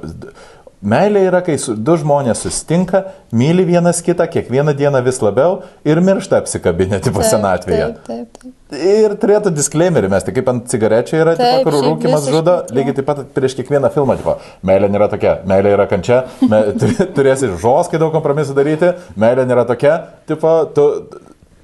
Meilė 0.85 1.23
yra, 1.31 1.39
kai 1.41 1.55
du 1.57 1.95
žmonės 1.97 2.43
sustinka, 2.45 3.01
myli 3.33 3.65
vienas 3.65 4.03
kitą 4.05 4.27
kiekvieną 4.29 4.75
dieną 4.77 5.01
vis 5.07 5.23
labiau 5.25 5.63
ir 5.89 5.99
miršta 6.05 6.43
apsikabinę 6.43 6.99
tipo 7.01 7.25
senatvėje. 7.25 7.87
Taip, 8.05 8.29
taip, 8.37 8.43
taip. 8.43 8.77
Ir 8.77 9.15
turėtų 9.23 9.55
disclaimerį 9.57 10.11
mesti, 10.13 10.35
kaip 10.37 10.51
ant 10.53 10.67
cigarečių 10.69 11.17
yra, 11.17 11.33
tipo, 11.39 11.49
Taip, 11.49 11.65
kur 11.65 11.79
šiaip 11.79 11.87
rūkimas 11.89 12.29
žudo, 12.29 12.57
lygiai 12.77 12.97
taip 12.99 13.09
pat 13.09 13.23
prieš 13.35 13.57
kiekvieną 13.57 13.89
filmą, 13.95 14.19
tipo, 14.21 14.37
meilė 14.69 14.91
nėra 14.93 15.09
tokia, 15.15 15.39
meilė 15.49 15.73
yra 15.79 15.89
kančia, 15.89 16.21
me, 16.45 16.61
tu- 16.77 16.93
turėsi 17.17 17.55
žoskai 17.63 18.03
daug 18.03 18.13
kompromisų 18.15 18.59
daryti, 18.59 18.93
meilė 19.17 19.49
nėra 19.49 19.65
tokia, 19.71 19.97
tipo, 20.29 20.59
tu 20.77 20.87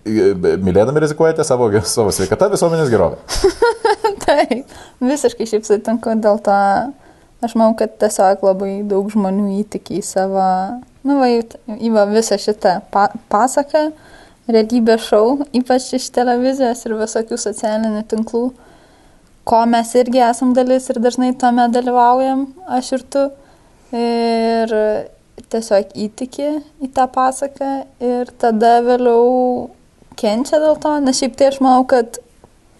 mylėdami 0.06 1.04
rizikuojate 1.04 1.44
savo, 1.46 1.68
savo 1.86 2.14
sveikatą, 2.14 2.50
visuomenės 2.52 2.90
gerovę. 2.92 3.20
Taip, 4.24 4.74
visiškai 5.02 5.46
šiaip 5.50 5.68
sutinku 5.68 6.16
dėl 6.22 6.40
to 6.42 6.58
Aš 7.42 7.56
manau, 7.58 7.74
kad 7.74 7.96
tiesiog 7.98 8.44
labai 8.46 8.70
daug 8.86 9.08
žmonių 9.10 9.48
įtikė 9.64 9.96
į 9.98 10.02
savo, 10.06 10.42
nu, 11.02 11.16
va, 11.18 11.26
į- 11.26 11.90
va, 11.90 12.04
visą 12.06 12.36
šitą 12.38 12.76
pa 12.94 13.08
pasaką, 13.32 13.88
realybės 14.46 15.08
šou, 15.08 15.40
ypač 15.58 15.88
iš 15.98 16.06
televizijos 16.14 16.84
ir 16.86 16.94
visokių 17.00 17.38
socialinių 17.42 18.04
tinklų, 18.12 18.44
ko 19.42 19.64
mes 19.66 19.90
irgi 19.98 20.22
esam 20.22 20.52
dalis 20.54 20.86
ir 20.94 21.02
dažnai 21.02 21.32
tame 21.38 21.66
dalyvaujam, 21.74 22.46
aš 22.78 22.92
ir 22.98 23.04
tu. 23.10 23.24
Ir 23.92 24.70
tiesiog 25.52 25.90
įtiki 25.98 26.46
į 26.80 26.92
tą 26.94 27.08
pasaką 27.12 27.72
ir 28.00 28.30
tada 28.40 28.76
vėliau 28.86 29.66
kenčia 30.18 30.60
dėl 30.62 30.78
to, 30.82 30.96
nes 31.04 31.18
šiaip 31.20 31.36
tai 31.38 31.50
aš 31.52 31.60
manau, 31.64 31.84
kad 31.88 32.18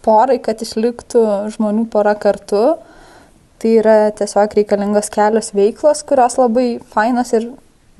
porai, 0.05 0.39
kad 0.43 0.62
išliktų 0.64 1.24
žmonių 1.55 1.87
pora 1.93 2.14
kartu, 2.18 2.76
tai 3.62 3.76
yra 3.78 3.97
tiesiog 4.18 4.57
reikalingos 4.59 5.11
kelios 5.14 5.53
veiklos, 5.55 6.03
kurios 6.07 6.39
labai 6.41 6.66
fainos 6.95 7.30
ir 7.37 7.53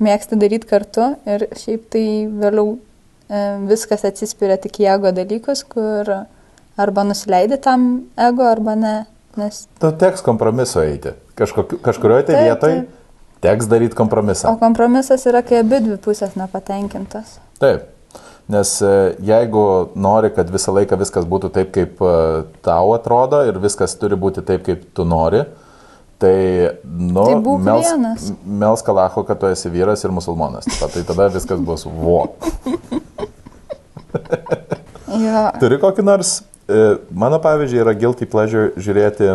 mėgsti 0.03 0.39
daryti 0.39 0.67
kartu 0.67 1.13
ir 1.29 1.47
šiaip 1.55 1.87
tai 1.93 2.05
vėliau 2.27 2.75
e, 2.75 3.43
viskas 3.69 4.03
atsispiria 4.09 4.57
tik 4.59 4.81
į 4.83 4.89
ego 4.97 5.13
dalykus, 5.15 5.63
kur 5.69 6.09
arba 6.79 7.05
nusileidi 7.07 7.59
tam 7.63 8.09
ego, 8.17 8.47
arba 8.49 8.75
ne. 8.79 8.95
Nes, 9.33 9.63
Tu 9.81 9.89
teks 9.97 10.21
kompromiso 10.21 10.83
eiti. 10.85 11.15
Kažkokiu, 11.39 11.79
kažkurioje 11.81 12.27
tai 12.27 12.43
vietoje 12.45 12.83
teks 13.41 13.65
daryti 13.71 13.95
o 13.95 13.97
kompromisą. 13.97 14.51
kompromisas 14.61 15.25
yra, 15.25 15.41
kai 15.41 15.63
abi 15.63 15.79
dvi 15.81 15.97
pusės 16.03 16.35
nepatenkintos. 16.37 17.39
Taip. 17.57 17.87
Nes 18.53 18.71
e, 18.85 18.93
jeigu 19.25 19.63
nori, 19.97 20.29
kad 20.35 20.49
visą 20.53 20.73
laiką 20.75 20.97
viskas 21.01 21.25
būtų 21.29 21.49
taip, 21.55 21.71
kaip 21.75 22.01
e, 22.03 22.13
tau 22.65 22.93
atrodo 22.95 23.39
ir 23.47 23.57
viskas 23.63 23.95
turi 23.99 24.17
būti 24.19 24.43
taip, 24.45 24.63
kaip 24.67 24.83
tu 24.97 25.05
nori, 25.07 25.41
tai, 26.21 26.35
nu, 26.85 27.23
Tai 27.25 27.39
vienas. 27.65 28.29
mels 28.45 28.83
kalacho, 28.85 29.23
kad 29.27 29.41
tu 29.41 29.49
esi 29.51 29.71
vyras 29.73 30.03
ir 30.05 30.13
musulmonas. 30.15 30.67
Pat, 30.79 30.93
Tai 30.93 31.03
tada 31.09 31.29
viskas 31.33 31.63
bus 31.65 31.87
vo. 32.03 32.19
Jo. 35.13 35.47
Turi 35.61 35.79
kokį 35.81 36.05
nors, 36.05 36.37
e, 36.67 36.83
mano 37.11 37.39
pavyzdžiui, 37.43 37.81
yra 37.83 37.95
guilty 37.97 38.29
pleasure 38.29 38.71
žiūrėti 38.77 39.33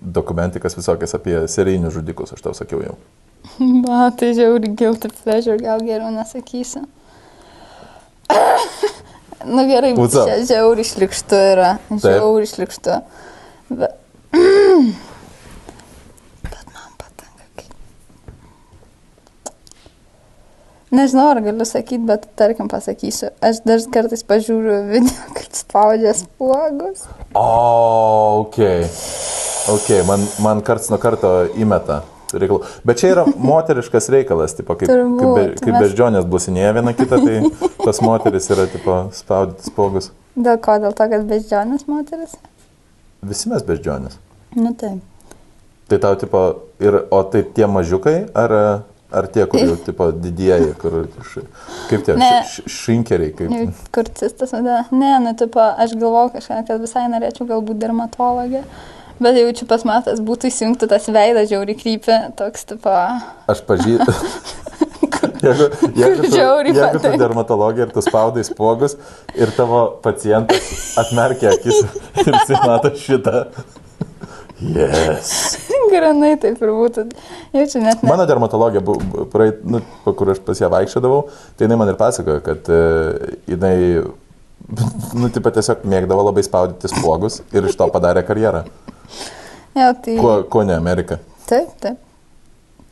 dokumentikas 0.00 0.76
visokias 0.78 1.12
apie 1.18 1.34
serijinius 1.50 1.96
žudikus, 1.96 2.30
aš 2.32 2.44
tau 2.44 2.54
sakiau 2.56 2.78
jau. 2.84 2.94
Na, 3.84 4.06
tai 4.16 4.30
žiauri 4.38 4.70
guilty 4.78 5.10
pleasure, 5.22 5.58
gal 5.60 5.82
geriau 5.84 6.12
nesakysiu. 6.14 6.86
Nu 9.54 9.64
gerai, 9.68 9.94
čia 9.96 10.36
žiauri 10.48 10.84
šlikštu 10.86 11.40
yra. 11.54 11.70
Žiauri 11.90 12.46
šlikštu. 12.50 13.00
Bet... 13.70 13.96
Bet 16.44 16.66
man 16.74 16.92
patinka 17.00 17.46
kaip. 17.56 17.72
Nežinau, 20.94 21.26
ar 21.32 21.42
galiu 21.44 21.66
sakyti, 21.68 22.04
bet 22.06 22.28
tarkim 22.38 22.70
pasakysiu. 22.70 23.32
Aš 23.42 23.62
dar 23.66 23.82
kartais 23.94 24.22
pažiūriu 24.26 24.78
video, 24.92 25.18
kaip 25.38 25.52
spaudžia 25.56 26.14
spuogus. 26.18 27.06
O, 27.34 28.46
ok. 28.46 28.62
Ok, 29.70 29.92
man, 30.08 30.24
man 30.42 30.64
karts 30.66 30.90
nuo 30.90 30.98
karto 31.02 31.44
įmeta. 31.58 32.02
Reikalų. 32.34 32.62
Bet 32.86 33.00
čia 33.02 33.10
yra 33.14 33.24
moteriškas 33.50 34.08
reikalas, 34.14 34.54
tipo, 34.58 34.76
kaip, 34.78 34.88
kaip, 34.90 35.18
be, 35.20 35.24
Turbūt, 35.24 35.60
kaip 35.64 35.74
mes- 35.74 35.82
beždžionės 35.86 36.28
businėje 36.30 36.72
viena 36.78 36.94
kita, 36.96 37.18
tai 37.24 37.40
pas 37.86 38.00
moteris 38.04 38.50
yra 38.54 38.66
tipo, 38.70 38.98
spaudyti 39.16 39.70
spogus. 39.70 40.10
Dėl 40.38 40.60
ko? 40.62 40.78
Dėl 40.84 40.94
to, 40.96 41.08
kad 41.10 41.26
beždžionės 41.30 41.86
moteris? 41.90 42.36
Visi 43.26 43.50
mes 43.52 43.64
beždžionės. 43.66 44.14
Nu 44.56 44.72
taip. 44.78 45.02
Tai 45.90 45.98
tau, 45.98 46.14
tipo, 46.14 46.40
ir, 46.78 47.00
o 47.10 47.18
tai 47.26 47.42
tie 47.56 47.66
mažiukai, 47.66 48.14
ar, 48.38 48.52
ar 49.10 49.26
tie, 49.34 49.42
kur 49.50 49.58
jau, 49.58 49.74
tipo, 49.88 50.06
didieji, 50.14 50.70
kur, 50.78 51.00
š, 51.26 51.42
kaip 51.90 52.06
tie, 52.06 52.14
Ne. 52.20 52.30
š, 52.46 52.62
šinkeriai, 52.70 53.34
kaip. 53.34 53.82
Kurcistas. 53.94 54.54
Ne, 54.54 55.10
nu, 55.26 55.34
tipo, 55.38 55.58
aš 55.60 55.96
galvoju 55.98 56.36
kažką, 56.38 56.60
kad 56.70 56.80
visai 56.86 57.08
norėčiau 57.10 57.48
galbūt 57.50 57.82
dermatologė. 57.82 58.62
Bet 59.20 59.36
jaučiu 59.36 59.66
pas 59.68 59.84
matas 59.84 60.22
būtų 60.24 60.48
įsijungti 60.48 60.88
tas 60.90 61.08
veidas 61.12 61.50
žiauriai 61.50 61.76
krypė, 61.76 62.18
toks, 62.38 62.64
tipo, 62.72 62.94
Aš 63.52 63.64
pažįstu. 63.68 64.14
Jeigu, 65.40 65.66
jeigu, 65.96 66.22
tu, 66.22 66.36
jeigu 66.36 67.00
tu 67.00 67.10
dermatologija 67.20 67.86
ir 67.86 67.92
tu 67.92 68.02
spaudai 68.04 68.42
spogus 68.44 68.96
ir 69.36 69.52
tavo 69.56 69.82
pacientas 70.04 70.94
atmerkia 71.00 71.54
akis 71.56 71.78
ir 72.24 72.36
jis 72.36 72.60
mato 72.64 72.92
šitą. 72.96 73.46
Yes. 74.60 75.56
granai 75.90 76.34
taip 76.40 76.60
ir 76.60 76.72
būtų. 76.76 77.06
Jaučiu 77.56 77.80
net 77.80 78.02
ne. 78.02 78.10
Mano 78.10 78.26
dermatologija, 78.28 78.82
praeit, 79.32 79.62
nu, 79.64 79.80
kur 80.04 80.32
aš 80.34 80.42
pas 80.44 80.60
ją 80.60 80.68
vaikščiodavau, 80.72 81.22
tai 81.56 81.66
jinai 81.66 81.78
man 81.80 81.92
ir 81.92 81.98
pasakojo, 82.00 82.42
kad 82.44 82.68
uh, 82.72 83.32
jinai, 83.48 83.76
nu, 85.16 85.32
tipo, 85.32 85.52
tiesiog 85.56 85.86
mėgdavo 85.88 86.28
labai 86.28 86.44
spaudyti 86.46 86.92
spogus 86.92 87.40
ir 87.56 87.68
iš 87.70 87.78
to 87.80 87.88
padarė 87.94 88.24
karjerą. 88.28 88.66
Jo, 89.76 89.92
tai. 90.04 90.16
Kuo, 90.18 90.42
kuo 90.50 90.62
ne 90.66 90.74
Amerika? 90.74 91.18
Taip, 91.46 91.68
taip. 91.80 91.98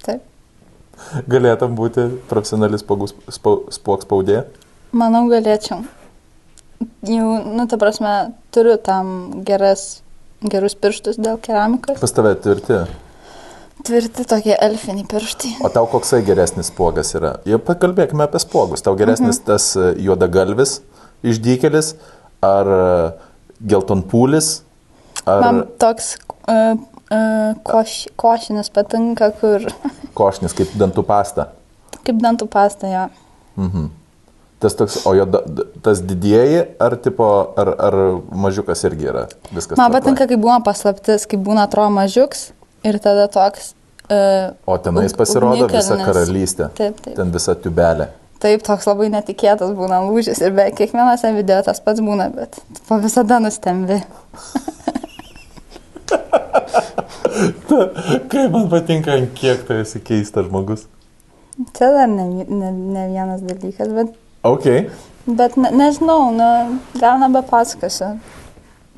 Taip. 0.06 0.22
Galėtum 1.30 1.74
būti 1.78 2.08
profesionalis 2.30 2.82
spogus- 2.84 3.14
spau- 3.34 3.64
spog 3.74 4.02
spaudė? 4.06 4.44
Manau, 4.92 5.24
galėčiau. 5.30 5.82
Jau, 7.02 7.28
nu, 7.44 7.66
ta 7.66 7.76
prasme, 7.76 8.32
turiu 8.54 8.76
tam 8.82 9.42
geras, 9.46 10.00
gerus 10.42 10.74
pirštus 10.78 11.18
dėl 11.18 11.38
keramikos. 11.42 11.98
Pas 12.00 12.12
tave 12.14 12.34
tvirti. 12.38 12.80
Tvirti 13.86 14.24
tokie 14.26 14.56
elfiniai 14.58 15.06
pirštai. 15.06 15.56
O 15.66 15.68
tau 15.70 15.86
koksai 15.90 16.22
geresnis 16.26 16.66
spogas 16.70 17.12
yra? 17.14 17.36
Jau 17.46 17.58
pakalbėkime 17.62 18.24
apie 18.26 18.40
spogus. 18.42 18.82
Tau 18.82 18.94
geresnis 18.98 19.38
Mhm. 19.38 19.44
tas 19.46 19.68
juodagalvis 19.98 20.80
išdykelis 21.22 21.94
ar 22.42 22.66
geltonpūlis? 23.64 24.62
Ar 25.28 25.44
Man 25.44 25.62
toks 25.80 26.14
uh, 26.48 26.74
uh, 27.12 27.54
koš, 27.68 28.00
košinis 28.20 28.72
patinka, 28.74 29.30
kur 29.40 29.68
košnis 30.18 30.56
kaip 30.56 30.74
dantų 30.80 31.04
pasta? 31.08 31.50
kaip 32.08 32.20
dantų 32.24 32.48
pasta 32.48 32.88
jo. 32.88 33.06
Tas 34.58 34.74
toks, 34.74 34.96
o 35.06 35.12
jo, 35.14 35.26
tas 35.84 36.00
didieji 36.02 36.64
ar, 36.82 36.96
tipo, 36.98 37.26
ar, 37.60 37.68
ar 37.78 37.96
mažiukas 38.34 38.80
irgi 38.88 39.06
yra 39.12 39.26
viskas? 39.54 39.76
Man 39.78 39.92
patinka, 39.94 40.26
kai 40.26 40.38
būna 40.40 40.58
paslaptis, 40.66 41.28
kai 41.30 41.38
būna 41.38 41.68
atrodo 41.68 41.92
mažiuks 41.94 42.48
ir 42.88 42.98
tada 43.02 43.28
toks. 43.30 43.74
Uh, 44.08 44.56
O 44.66 44.78
tenais 44.82 45.12
pasirodo 45.14 45.68
visa 45.70 45.98
karalystė. 46.00 46.70
Taip, 46.78 46.96
taip. 47.04 47.14
Ten 47.20 47.30
visa 47.34 47.54
tubelė. 47.60 48.08
Taip, 48.42 48.62
toks 48.66 48.86
labai 48.88 49.10
netikėtas 49.12 49.74
būna 49.78 50.00
lūžis 50.06 50.40
ir 50.42 50.54
be 50.56 50.66
kiekvienose 50.78 51.30
video 51.36 51.60
tas 51.66 51.82
pats 51.84 52.02
būna, 52.02 52.30
bet 52.34 52.58
po 52.88 52.98
visada 53.02 53.38
nustembi. 53.44 54.00
Kaip 58.28 58.54
man 58.54 58.68
patinka, 58.70 59.14
ant 59.18 59.34
kiek 59.36 59.64
tu 59.66 59.76
esi 59.78 60.00
keistas 60.04 60.48
žmogus. 60.48 60.86
Čia 61.74 61.90
dar 61.94 62.08
ne, 62.10 62.26
ne, 62.46 62.70
ne 62.72 63.04
vienas 63.10 63.42
dalykas, 63.42 63.90
bet, 63.94 64.12
Ok. 64.46 64.66
bet 65.26 65.56
ne, 65.58 65.72
nežinau, 65.74 66.30
nu, 66.34 66.50
gal 67.00 67.18
nebepasakosiu. 67.22 68.14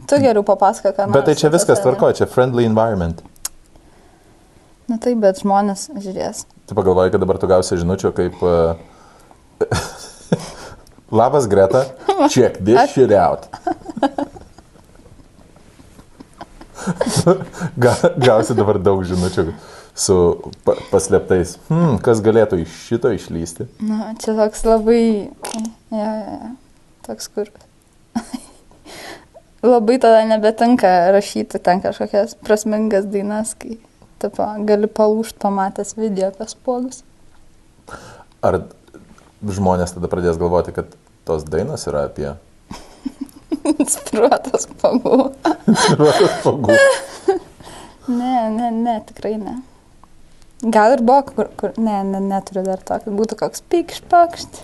Tu 0.09 0.19
geriau 0.21 0.45
papasako, 0.45 0.93
ką 0.97 1.07
nors. 1.07 1.17
Bet 1.17 1.29
tai 1.29 1.37
čia 1.41 1.53
viskas 1.53 1.81
tvarko, 1.85 2.13
čia 2.17 2.29
friendly 2.29 2.67
environment. 2.69 3.23
Na 4.91 4.99
taip, 4.99 5.21
bet 5.23 5.41
žmonės 5.41 5.89
žiūrės. 5.95 6.45
Tu 6.67 6.77
pagalvoji, 6.77 7.13
kad 7.15 7.23
dabar 7.23 7.39
tu 7.41 7.51
gausi 7.51 7.79
žinučių 7.81 8.13
kaip... 8.17 8.41
Uh, 8.43 8.75
Labas 11.11 11.47
Greta, 11.51 11.85
check 12.31 12.59
this 12.59 12.91
shit 12.93 13.13
out. 13.13 13.49
Ga, 17.83 17.95
gausi 18.21 18.57
dabar 18.57 18.79
daug 18.83 19.03
žinučių 19.07 19.47
su 20.01 20.17
pa, 20.65 20.77
paslėptais. 20.93 21.57
Hmm, 21.69 21.99
kas 22.05 22.23
galėtų 22.25 22.63
iš 22.65 22.77
šito 22.89 23.13
išlysti? 23.15 23.69
Na, 23.85 24.13
čia 24.21 24.37
toks 24.39 24.65
labai... 24.69 25.03
Ja, 25.91 26.11
ja. 26.25 26.55
Toks 27.07 27.29
kur. 27.33 27.51
labai 29.63 29.99
tada 30.01 30.25
nebetinka 30.29 30.89
rašyti 31.15 31.61
ten 31.61 31.83
kažkokias 31.85 32.37
prasmingas 32.45 33.09
dainas, 33.11 33.55
kai 33.59 33.79
tipo, 34.23 34.47
gali 34.69 34.89
palūšti 34.89 35.41
pamatęs 35.43 35.97
video 35.99 36.31
apie 36.31 36.49
spuogus. 36.51 37.03
Ar 38.45 38.63
žmonės 39.41 39.97
tada 39.97 40.09
pradės 40.13 40.41
galvoti, 40.41 40.75
kad 40.77 40.95
tos 41.29 41.45
dainos 41.49 41.87
yra 41.91 42.07
apie... 42.09 42.35
Spiruotas 43.95 44.69
pagų. 44.83 45.31
Pagų. 46.45 46.79
Ne, 48.11 48.51
ne, 48.51 48.71
ne, 48.75 48.95
tikrai 49.07 49.37
ne. 49.39 49.53
Gal 50.75 50.97
ir 50.97 51.03
buvo, 51.07 51.21
kur, 51.29 51.47
kur 51.55 51.77
ne, 51.79 52.01
ne, 52.03 52.19
neturiu 52.19 52.65
dar 52.67 52.81
tokio, 52.83 53.13
būtų 53.15 53.37
koks 53.39 53.63
pikšpakšt. 53.71 54.59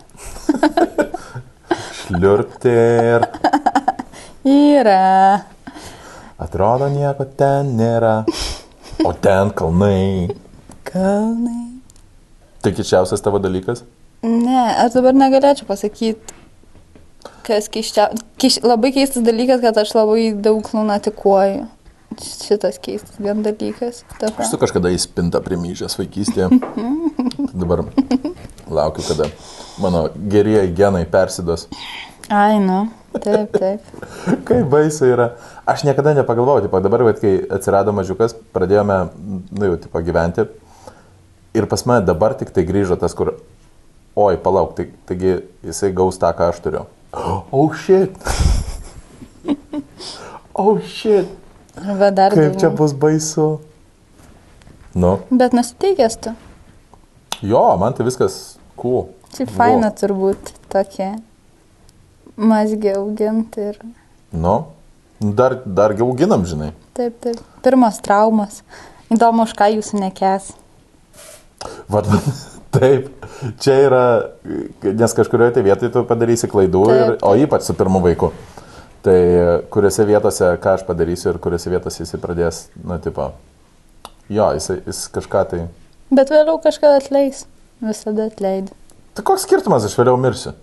Šliurptir. 2.01 3.28
Yra. 4.51 5.44
Atrodo, 6.43 6.89
nieko 6.90 7.28
ten 7.39 7.77
nėra. 7.78 8.16
O 9.06 9.12
ten 9.14 9.52
kalnai. 9.55 10.35
Kalnai. 10.90 11.62
Tai 12.64 12.74
kičiausias 12.74 13.23
tavo 13.23 13.39
dalykas? 13.39 13.85
Ne, 14.27 14.62
aš 14.82 14.98
dabar 14.98 15.16
negalėčiau 15.16 15.68
pasakyti, 15.68 16.35
kas 17.47 17.70
keiščia... 17.73 18.11
Keiš... 18.40 18.61
Labai 18.66 18.93
keistas 18.97 19.24
dalykas, 19.27 19.62
kad 19.65 19.78
aš 19.82 19.94
labai 19.97 20.31
daug 20.32 20.66
lunatikuoju. 20.74 21.66
Šitas 22.23 22.78
keistas 22.81 23.19
gan 23.20 23.43
dalykas. 23.44 24.05
Dabar. 24.20 24.44
Aš 24.44 24.55
su 24.55 24.61
kažkada 24.61 24.93
įspinta 24.94 25.43
primyžęs 25.44 25.98
vaikystėje. 26.01 26.48
Dabar 27.61 27.85
laukiu, 28.70 29.05
kada 29.07 29.31
mano 29.82 30.07
gerieji 30.16 30.74
genai 30.77 31.05
persidos. 31.11 31.66
Ai, 32.28 32.59
nu. 32.59 32.86
Taip, 33.23 33.53
taip. 33.53 33.81
Kaip 34.48 34.66
baisu 34.70 35.07
yra. 35.09 35.31
Aš 35.66 35.85
niekada 35.86 36.12
nepagalvojau, 36.15 36.66
tipo, 36.66 36.81
dabar, 36.85 37.05
bet 37.09 37.20
kai 37.23 37.32
atsirado 37.51 37.94
mažiukas, 37.97 38.36
pradėjome, 38.55 38.98
nu 39.57 39.70
jau, 39.70 39.78
tipo, 39.82 40.03
gyventi. 40.05 40.44
Ir 41.57 41.66
pas 41.70 41.82
mane 41.89 42.05
dabar 42.07 42.36
tik 42.39 42.53
tai 42.55 42.66
grįžo 42.69 42.98
tas, 43.01 43.15
kur, 43.16 43.32
oi, 44.15 44.36
palauk, 44.43 44.77
tai, 44.77 44.90
taigi 45.09 45.39
jisai 45.65 45.90
gaus 45.97 46.20
tą, 46.20 46.31
ką 46.36 46.51
aš 46.53 46.61
turiu. 46.65 46.85
Oh 47.16 47.72
shit. 47.74 48.12
Oh 50.55 50.78
shit. 50.80 51.28
Arba 51.76 52.10
dar 52.10 52.32
Kaip 52.32 52.56
čia 52.56 52.68
daugiau. 52.68 52.76
bus 52.76 52.93
baisu. 52.93 53.47
Nu, 54.94 55.18
Bet 55.30 55.52
nusiteikęs 55.52 56.16
tu. 56.20 56.30
jo, 57.43 57.76
man 57.76 57.93
tai 57.93 58.05
viskas 58.06 58.56
cool. 58.76 59.09
Čia 59.36 59.44
faina 59.47 59.90
turbūt 59.93 60.52
tokia. 60.72 61.18
Mazgė 62.36 62.94
auginti 62.97 63.60
ir. 63.70 63.76
Nu, 64.32 64.55
dar, 65.20 65.59
dargi 65.64 66.01
auginam, 66.05 66.44
žinai. 66.48 66.72
Taip, 66.97 67.20
taip. 67.20 67.40
Pirmas 67.64 68.01
traumas. 68.01 68.62
Įdomu, 69.12 69.44
už 69.44 69.52
ką 69.56 69.68
jūsų 69.76 70.01
nekes. 70.01 70.51
Vat, 71.93 72.09
taip, 72.77 73.09
čia 73.62 73.78
yra, 73.89 74.05
nes 74.86 75.16
kažkurioje 75.16 75.57
tai 75.57 75.65
vietoje 75.66 75.93
tu 75.94 76.05
padarysi 76.09 76.51
klaidų, 76.53 76.85
ir, 76.93 77.16
o 77.24 77.35
ypač 77.40 77.66
su 77.66 77.77
pirmu 77.78 78.05
vaiku. 78.05 78.31
Tai 79.07 79.19
kuriuose 79.73 80.07
vietose, 80.09 80.53
ką 80.62 80.77
aš 80.78 80.86
padarysiu 80.86 81.32
ir 81.32 81.43
kuriuose 81.43 81.70
vietose 81.73 82.03
jisai 82.03 82.23
pradės, 82.23 82.65
nu, 82.82 82.97
tipo, 83.03 83.31
jo, 84.28 84.48
jisai, 84.57 84.81
jis 84.86 85.05
kažką 85.15 85.44
tai... 85.53 85.66
Bet 86.15 86.31
vėliau 86.31 86.59
kažkada 86.62 87.01
atleis. 87.03 87.44
Visada 87.85 88.31
atleidai. 88.31 88.73
Tai 89.16 89.24
koks 89.27 89.44
skirtumas, 89.44 89.85
aš 89.85 89.97
vėliau 89.98 90.16
mirsiu. 90.20 90.55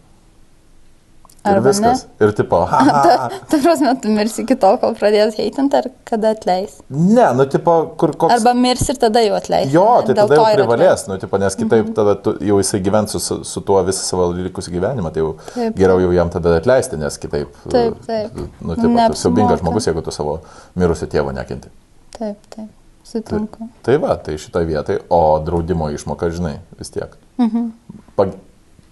Ir 1.43 1.57
Arba 1.57 1.71
viskas. 1.73 2.05
Ir 2.23 2.31
tipo, 2.37 2.61
ha, 2.71 2.77
ha, 2.87 2.99
ha. 3.19 3.25
Tu 3.51 3.57
prasme, 3.59 3.91
tu 3.99 4.11
mirsi 4.15 4.45
iki 4.45 4.55
tol, 4.55 4.77
kol 4.79 4.93
pradės 4.95 5.35
heitinti, 5.35 5.75
ar 5.75 5.89
kada 6.07 6.29
atleis. 6.37 6.77
Ne, 6.87 7.25
nu, 7.35 7.43
tipo, 7.51 7.73
kur 7.99 8.13
koks... 8.15 8.31
Arba 8.37 8.53
mirsi 8.55 8.93
ir 8.93 8.99
tada 9.01 9.19
jau 9.25 9.33
atleis. 9.35 9.67
Jo, 9.73 9.83
tai 10.07 10.15
Dėl 10.15 10.29
tada 10.31 10.37
jau 10.39 10.45
privalės, 10.55 11.03
nu, 11.09 11.17
tipo, 11.19 11.39
nes 11.43 11.57
kitaip 11.59 11.89
tada 11.97 12.13
tu, 12.23 12.35
jau 12.47 12.61
jisai 12.61 12.79
gyvens 12.85 13.17
su, 13.17 13.41
su, 13.43 13.63
tuo 13.67 13.81
visą 13.83 14.05
savo 14.07 14.29
likusį 14.37 14.71
gyvenimą, 14.77 15.11
tai 15.11 15.25
jau 15.25 15.33
Taip. 15.49 15.75
geriau 15.81 15.99
jau 16.05 16.13
jam 16.15 16.31
tada 16.31 16.55
atleisti, 16.61 17.01
nes 17.03 17.19
kitaip, 17.19 17.51
Taip, 17.67 17.99
taip. 18.07 18.39
nu, 18.39 18.77
tipo, 18.77 18.79
tu 18.79 18.93
Neapsimoka. 18.95 19.19
siaubingas 19.25 19.59
žmogus, 19.65 19.89
jeigu 19.91 20.05
tu 20.07 20.15
savo 20.15 20.37
mirusio 20.79 21.11
tėvo 21.11 21.35
nekinti. 21.35 21.73
Taip, 22.15 22.39
taip. 22.55 22.71
Sutinku. 23.03 23.67
Tai 23.83 23.97
va, 23.99 24.15
tai 24.15 24.37
šitoje 24.39 24.69
vietoje, 24.71 25.01
o 25.11 25.19
draudimo 25.43 25.91
išmoka, 25.91 26.31
žinai, 26.31 26.61
vis 26.79 26.93
tiek. 26.95 27.19
Mhm. 27.35 27.67
Pa, 28.15 28.29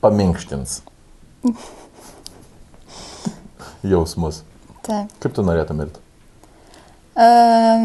paminkštins 0.04 0.82
jausmus. 3.84 4.42
Taip. 4.86 5.12
Kaip 5.22 5.36
tu 5.36 5.46
norėtum 5.46 5.82
mirti? 5.82 6.02
E, 7.16 7.28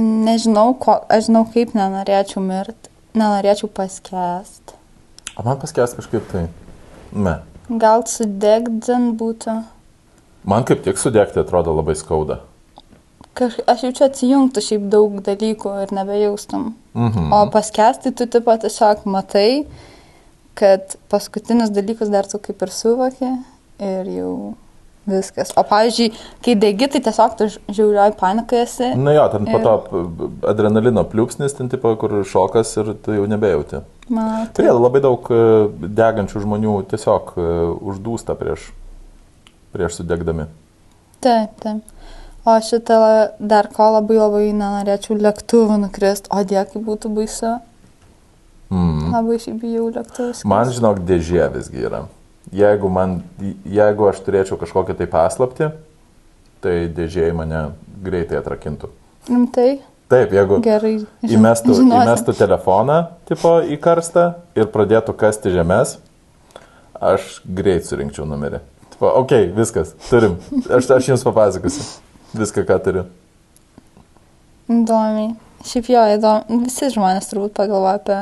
nežinau, 0.01 0.73
ko, 0.81 1.01
aš 1.13 1.29
žinau, 1.29 1.45
kaip 1.53 1.75
nenorėčiau 1.77 2.43
mirti. 2.45 2.93
Nenorėčiau 3.17 3.71
paskest. 3.73 4.75
O 5.37 5.45
man 5.45 5.61
paskęs 5.61 5.97
kažkaip 5.99 6.27
tai. 6.31 6.47
Ne. 7.13 7.39
Gal 7.69 8.05
sudegdin 8.09 9.15
būtų. 9.19 9.57
Man 10.47 10.67
kaip 10.69 10.85
tik 10.85 11.01
sudegti 11.01 11.41
atrodo 11.43 11.75
labai 11.75 11.97
skauda. 11.99 12.41
Kaž, 13.37 13.59
aš 13.69 13.83
jaučiu 13.89 14.07
atsijungtų 14.07 14.63
šiaip 14.65 14.85
daug 14.93 15.19
dalykų 15.25 15.73
ir 15.83 15.93
nebejaustum. 15.97 16.71
Mhm. 16.97 17.33
O 17.37 17.41
paskesti 17.53 18.15
tu 18.17 18.29
tipo 18.31 18.55
tiesiog 18.63 19.05
matai, 19.11 19.67
kad 20.57 20.97
paskutinis 21.13 21.73
dalykas 21.75 22.13
dar 22.13 22.29
tu 22.31 22.41
kaip 22.41 22.63
ir 22.65 22.73
suvoki 22.73 23.29
ir 23.83 24.09
jau 24.15 24.55
viskas. 25.07 25.53
O 25.57 25.63
pavyzdžiui, 25.67 26.11
kai 26.45 26.55
degi, 26.59 26.89
tai 26.93 27.01
tiesiog 27.07 27.37
tu 27.39 27.47
žiaurioj 27.73 28.15
panikai 28.21 28.63
esi. 28.65 28.89
Na 28.99 29.13
jo, 29.17 29.27
ten 29.33 29.47
po 29.47 29.59
Ir- 29.61 29.65
to 29.67 29.75
p- 29.87 30.29
adrenalino 30.53 31.05
pliūpsnis, 31.09 31.55
ten 31.57 31.69
tipo, 31.73 31.93
kur 32.01 32.19
šokas 32.27 32.73
ir 32.83 32.93
tu 33.05 33.15
jau 33.17 33.27
nebejauti. 33.31 33.83
Man, 34.09 34.47
Tai 34.55 34.67
labai 34.71 35.01
daug 35.03 35.27
e, 35.35 35.41
degančių 35.99 36.43
žmonių 36.45 36.75
tiesiog 36.93 37.33
e, 37.39 37.47
uždūsta 37.91 38.37
prieš, 38.39 38.69
prieš 39.75 40.01
sudegdami. 40.03 40.47
Taip, 41.25 41.55
taip. 41.63 41.83
O 42.47 42.53
šitą 42.63 42.99
dar 43.43 43.67
ko 43.75 43.89
labai 43.97 44.21
labai 44.21 44.45
nenorėčiau 44.55 45.17
lėktuvų 45.19 45.81
nukrist, 45.83 46.29
o 46.31 46.45
dėkai 46.47 46.79
būtų 46.87 47.11
baisu. 47.17 47.57
Mm. 48.71 49.11
Labai 49.15 49.39
šiaip 49.43 49.59
bijau 49.63 49.89
lėktuvus. 49.95 50.45
Man, 50.47 50.71
žinok, 50.75 51.01
dėžė 51.07 51.49
visgi 51.55 51.83
yra. 51.87 52.05
Jeigu, 52.55 52.89
man, 52.93 53.19
jeigu 53.67 54.07
aš 54.09 54.21
turėčiau 54.23 54.59
kažkokią 54.61 54.95
tai 55.01 55.07
paslapti, 55.11 55.71
tai 56.63 56.77
dėžė 56.95 57.31
į 57.33 57.35
mane 57.37 57.63
greitai 58.07 58.39
atrakintų. 58.39 58.91
Rimtai? 59.27 59.81
Taip, 60.07 60.31
jeigu 60.31 60.61
Gerai. 60.63 60.93
žin- 61.27 61.35
įmestų, 61.41 61.75
žinosim. 61.81 62.05
įmestų 62.05 62.35
telefoną 62.39 62.99
tipo, 63.27 63.57
į 63.67 63.77
karstą 63.83 64.37
ir 64.55 64.69
pradėtų 64.71 65.17
kasti 65.19 65.51
žemės, 65.51 65.97
aš 66.95 67.41
greit 67.45 67.89
surinkčiau 67.89 68.23
numerį. 68.25 68.61
Tipo, 68.95 69.11
ok, 69.25 69.35
viskas, 69.57 69.91
turim. 70.09 70.39
Aš, 70.71 70.87
aš 70.95 71.09
jums 71.11 71.27
papasakosiu. 71.27 71.83
Viską, 72.39 72.63
ką 72.69 72.79
turiu. 72.85 73.05
Įdomiai. 74.71 75.35
Šiaip 75.67 75.89
jo, 75.91 76.03
įdomu. 76.17 76.63
Visi 76.65 76.89
žmonės 76.95 77.27
turbūt 77.31 77.55
pagalvoja 77.59 77.99
apie... 77.99 78.19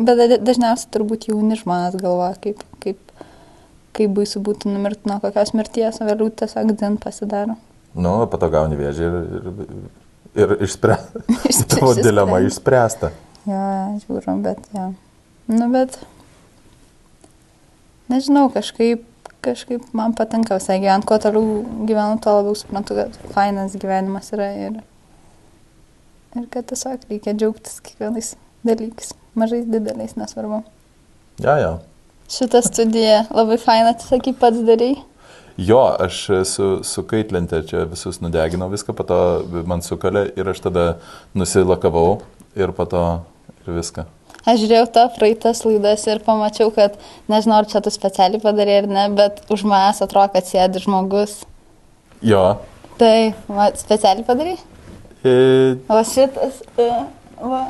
Bet 0.00 0.16
da- 0.18 0.40
dažniausiai 0.40 0.92
turbūt 0.94 1.28
jauni 1.28 1.58
žmonės 1.60 1.98
galvoja, 2.00 2.36
kaip, 2.42 2.62
kaip, 2.82 3.00
kaip 3.96 4.14
baisu 4.16 4.40
būtų 4.44 4.72
numirti 4.72 5.10
nuo 5.10 5.18
kokios 5.22 5.52
mirties, 5.56 6.00
o 6.00 6.08
vėliau 6.08 6.32
tiesiog 6.32 6.72
din 6.80 6.96
pasidaro. 7.02 7.58
Nu, 7.92 8.14
po 8.26 8.40
to 8.40 8.48
gauni 8.52 8.78
vėžį 8.78 9.04
ir, 9.04 9.16
ir, 9.36 9.44
ir 10.44 10.56
išspręsta. 10.64 11.22
Tavo 11.74 11.92
dilema 11.98 12.40
išspręsta. 12.46 13.12
Jo, 13.48 13.62
žiūrim, 14.04 14.42
bet 14.46 14.64
jo. 14.72 14.92
Nu, 15.52 15.68
bet... 15.74 15.98
Nežinau, 18.12 18.48
kažkaip, 18.52 19.04
kažkaip 19.44 19.84
man 19.96 20.12
patinka 20.16 20.58
visai 20.58 20.78
gyventi. 20.82 21.08
Kuo 21.08 21.18
toliau 21.22 21.62
gyvenu, 21.88 22.18
tuo 22.22 22.38
labiau 22.38 22.56
suprantu, 22.58 22.96
kad 22.98 23.16
fainas 23.32 23.76
gyvenimas 23.80 24.28
yra 24.36 24.50
ir, 24.66 24.78
ir 26.36 26.46
kad 26.52 26.68
tiesiog 26.68 27.08
reikia 27.08 27.34
džiaugtis 27.36 27.80
kiekvienais 27.86 28.34
dalykais. 28.68 29.14
Mažais, 29.38 29.64
dideliais, 29.68 30.16
nesvarbu. 30.18 30.62
Ja, 31.40 31.56
ja. 31.60 31.72
Šitą 32.32 32.60
studiją 32.64 33.24
labai 33.32 33.58
faina, 33.60 33.94
sakai, 34.00 34.34
pats 34.36 34.60
darai. 34.66 34.94
Jo, 35.60 35.82
aš 36.00 36.18
su, 36.48 36.66
su 36.84 37.04
kaitlente 37.04 37.60
čia 37.68 37.84
visus 37.88 38.22
nudeginau 38.24 38.70
viską, 38.72 38.94
po 38.96 39.04
to 39.04 39.18
man 39.68 39.84
sukalė 39.84 40.30
ir 40.40 40.48
aš 40.48 40.62
tada 40.64 40.84
nusilakavau 41.36 42.22
ir 42.56 42.72
po 42.76 42.86
to 42.88 43.02
ir 43.66 43.76
viską. 43.76 44.06
Aš 44.48 44.58
žiūrėjau 44.64 44.86
tą 44.90 45.04
praeitas 45.14 45.60
laidas 45.62 46.06
ir 46.08 46.22
pamačiau, 46.24 46.72
kad 46.74 46.96
nežinau, 47.30 47.60
ar 47.60 47.68
čia 47.70 47.82
tu 47.84 47.92
specialiai 47.94 48.40
padarė 48.42 48.80
ar 48.80 48.88
ne, 48.90 49.04
bet 49.14 49.44
už 49.52 49.62
manęs 49.68 50.00
atrodo, 50.02 50.32
kad 50.34 50.48
sėdi 50.48 50.82
žmogus. 50.82 51.36
Jo. 52.26 52.56
Tai, 52.98 53.32
va, 53.46 53.68
specialiai 53.78 54.26
padarai? 54.26 54.56
E, 55.22 55.36
O 55.86 56.00
šitas, 56.08 56.58
e, 56.80 56.88
va, 57.38 57.62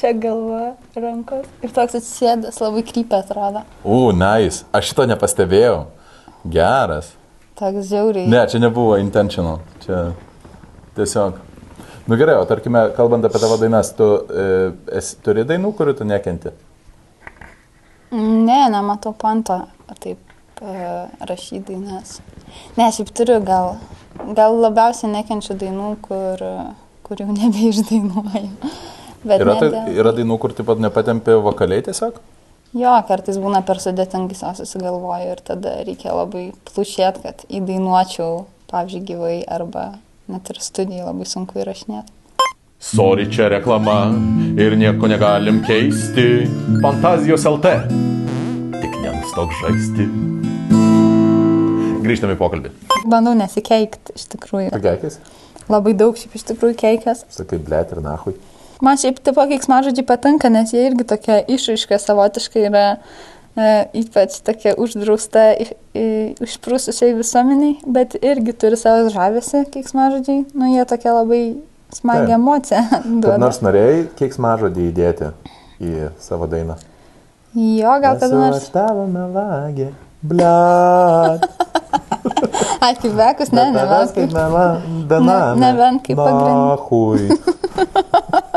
čia 0.00 0.12
galva, 0.14 0.76
rankos. 0.96 1.46
Ir 1.64 1.72
toks 1.74 1.98
atsisėdęs, 1.98 2.60
labai 2.62 2.84
krypė 2.86 3.20
atrodo. 3.22 3.64
U, 3.84 4.10
nice. 4.14 4.64
Aš 4.74 4.92
šito 4.92 5.06
nepastebėjau. 5.10 5.86
Geras. 6.48 7.12
Toks 7.58 7.90
žiauriai. 7.90 8.28
Ne, 8.30 8.44
čia 8.50 8.60
nebuvo 8.62 8.96
intentional. 9.02 9.60
Čia 9.84 10.12
tiesiog. 10.98 11.40
Nu 12.08 12.16
gerai, 12.16 12.38
o 12.40 12.46
tarkime, 12.48 12.86
kalbant 12.96 13.26
apie 13.26 13.40
tavo 13.42 13.58
dainas, 13.60 13.90
tu 13.98 14.06
e, 14.32 14.46
esi, 14.96 15.18
turi 15.24 15.44
dainų, 15.48 15.74
kurių 15.76 15.92
tu 15.98 16.06
nekenti? 16.08 16.54
Ne, 18.14 18.62
nematau 18.72 19.12
panto 19.12 19.58
taip 20.00 20.62
e, 20.62 20.76
rašyti 21.28 21.60
dainas. 21.66 22.20
Ne, 22.78 22.86
šiaip 22.94 23.12
turiu 23.12 23.42
gal. 23.44 23.76
Gal 24.38 24.56
labiausiai 24.62 25.10
nekenčiu 25.12 25.58
dainų, 25.58 25.90
kur, 26.06 26.46
kur 27.04 27.20
jau 27.20 27.28
nebeišdainuoju. 27.42 28.72
Bet 29.24 29.40
Yra, 29.42 29.54
ne 29.54 29.60
tai, 29.60 29.68
dėl- 29.74 29.96
yra 29.98 30.12
dainų, 30.14 30.38
kur 30.38 30.52
taip 30.54 30.66
pat 30.70 30.78
nepatempi 30.82 31.34
vokaliai 31.42 31.82
tiesiog? 31.88 32.20
Jo, 32.76 32.92
kartais 33.08 33.38
būna 33.40 33.62
per 33.66 33.80
sudėtingai 33.80 34.36
susigalvoju 34.36 35.30
ir 35.32 35.40
tada 35.42 35.78
reikia 35.86 36.12
labai 36.12 36.52
plušėti, 36.68 37.22
kad 37.24 37.44
įdainuočiau, 37.48 38.44
pavyzdžiui, 38.70 39.04
gyvai 39.08 39.36
arba 39.48 39.98
net 40.28 40.50
ir 40.52 40.60
studijai 40.60 41.06
labai 41.08 41.24
sunku 41.26 41.58
įrašinėti. 41.62 42.12
Sorry, 42.78 43.24
čia 43.26 43.48
reklama 43.50 44.12
ir 44.60 44.76
nieko 44.78 45.08
negalim 45.10 45.64
keisti. 45.66 46.46
Fantazijos 46.84 47.42
LT. 47.48 47.72
Tik 48.78 49.00
nenustok 49.02 49.50
žaisti. 49.64 50.06
Grįžtame 52.04 52.36
į 52.36 52.38
pokalbį. 52.40 52.70
Bandau 53.10 53.34
nesikeikti, 53.34 54.14
iš 54.14 54.28
tikrųjų. 54.36 54.70
Pageikis? 54.76 55.18
Labai 55.68 55.92
daug 55.98 56.16
šiaip 56.16 56.36
iš 56.38 56.46
tikrųjų 56.52 56.76
keikęs. 56.80 57.24
Sakai, 57.34 57.58
blėt 57.58 57.90
ir 57.96 58.00
nahui. 58.04 58.36
Man 58.84 58.96
šiaip 59.00 59.18
tipo 59.26 59.42
keiksmažodžiai 59.50 60.06
patinka, 60.06 60.48
nes 60.52 60.70
jie 60.72 60.84
irgi 60.90 61.04
tokia 61.10 61.40
išraiška 61.50 61.98
savotiškai 61.98 62.62
yra 62.68 62.84
e, 63.58 63.70
ypač 64.02 64.36
tokia 64.46 64.76
uždrausta 64.78 65.48
išprūsusiai 66.46 67.16
visuomeniai, 67.18 67.78
bet 67.90 68.14
irgi 68.22 68.54
turi 68.54 68.78
savo 68.78 69.08
žavesi 69.10 69.64
keiksmažodžiai. 69.74 70.44
Nu, 70.54 70.68
jie 70.76 70.84
tokia 70.86 71.16
labai 71.18 71.42
smagi 71.94 72.26
Taip. 72.28 72.36
emocija 72.38 72.82
duoda. 73.22 73.38
nors 73.42 73.58
norėjai 73.66 74.04
keiksmažodį 74.20 74.86
įdėti 74.92 75.32
į 75.82 76.10
savo 76.22 76.46
dainą. 76.50 76.78
Jo, 77.58 77.94
gal 78.04 78.18
kada 78.20 78.34
nors. 78.36 78.62
aš 78.62 78.70
tavo 78.74 79.08
melagė. 79.10 79.90
Bliat. 80.22 81.46
Ai, 82.84 82.92
kaip 82.98 83.14
vekus, 83.18 83.50
ne, 83.54 83.64
ne, 83.72 83.78
Tavęs 83.80 84.12
kaip 84.14 84.28
vekus. 84.28 84.34
mela. 84.36 84.66
Ne- 85.08 85.54
nebent 85.62 86.02
kaip 86.06 86.18
pagrindinė. 86.18 86.54
Nahui. 86.62 87.26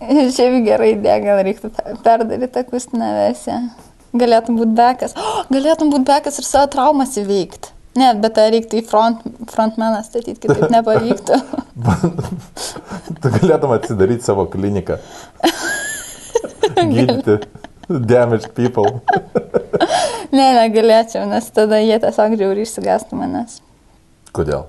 Šiaip 0.36 0.60
gerai 0.66 0.94
idėja, 0.94 1.18
gal 1.24 1.42
reiktų 1.46 1.70
pe- 1.76 1.96
perdaryti 2.04 2.62
akustinę 2.62 3.10
versiją. 3.18 3.60
Galėtum 4.20 4.56
būti 4.58 4.74
bekas. 4.78 5.14
Oh, 5.18 5.44
galėtum 5.54 5.92
būti 5.92 6.08
bekas 6.10 6.40
ir 6.40 6.48
savo 6.48 6.70
traumas 6.72 7.14
įveikti. 7.20 7.76
Ne, 7.98 8.12
bet 8.22 8.36
tai 8.36 8.46
reiktų 8.54 8.78
į 8.78 8.84
front, 8.86 9.24
frontmeną 9.50 10.02
statyti, 10.06 10.38
kitaip 10.44 10.70
nepavyktų. 10.76 11.40
Tu 13.20 13.32
galėtum 13.40 13.74
atsidaryti 13.74 14.26
savo 14.26 14.46
kliniką. 14.50 15.00
Gydyti 16.80 17.40
damaged 17.90 18.54
people. 18.54 19.00
ne, 20.36 20.46
negalėčiau, 20.54 21.26
nes 21.30 21.48
tada 21.54 21.80
jie 21.82 21.98
tiesiog 22.02 22.36
žiauriai 22.38 22.66
išsigastų 22.66 23.18
manęs. 23.18 23.58
Kodėl? 24.36 24.68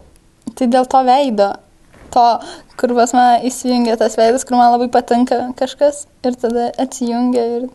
Tai 0.58 0.68
dėl 0.74 0.88
to 0.90 1.04
veido. 1.06 1.52
To, 2.12 2.26
kur 2.80 2.92
pas 2.98 3.14
mane 3.16 3.46
įsijungia 3.48 3.96
tas 4.00 4.18
veidas, 4.20 4.44
kur 4.48 4.58
man 4.60 4.74
labai 4.74 4.90
patinka 4.92 5.38
kažkas 5.60 6.06
ir 6.28 6.36
tada 6.40 6.68
atsijungia 6.82 7.46
ir 7.58 7.70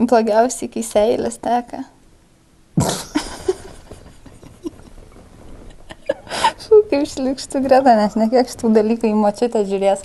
blogiausiai, 0.00 0.70
kai 0.72 0.82
seilės 0.86 1.38
teka. 1.42 1.84
Kaip 6.88 7.04
šlikštų 7.04 7.60
greta, 7.64 7.94
nes 7.98 8.14
ne 8.16 8.26
kiek 8.32 8.48
šitų 8.48 8.70
dalykų 8.72 9.10
į 9.10 9.16
močiutę 9.16 9.60
žiūrės. 9.68 10.04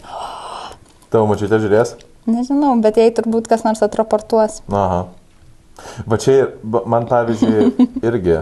Tavo 1.14 1.27
mačiutė 1.30 1.60
žiūrės? 1.64 1.93
Nežinau, 2.27 2.73
bet 2.84 2.97
jei 2.99 3.11
turbūt 3.15 3.47
kas 3.51 3.64
nors 3.65 3.84
atraportuos. 3.85 4.61
Aha. 4.72 5.05
Va 6.07 6.19
čia 6.22 6.49
man 6.89 7.07
pavyzdžiui 7.10 7.88
irgi 8.10 8.41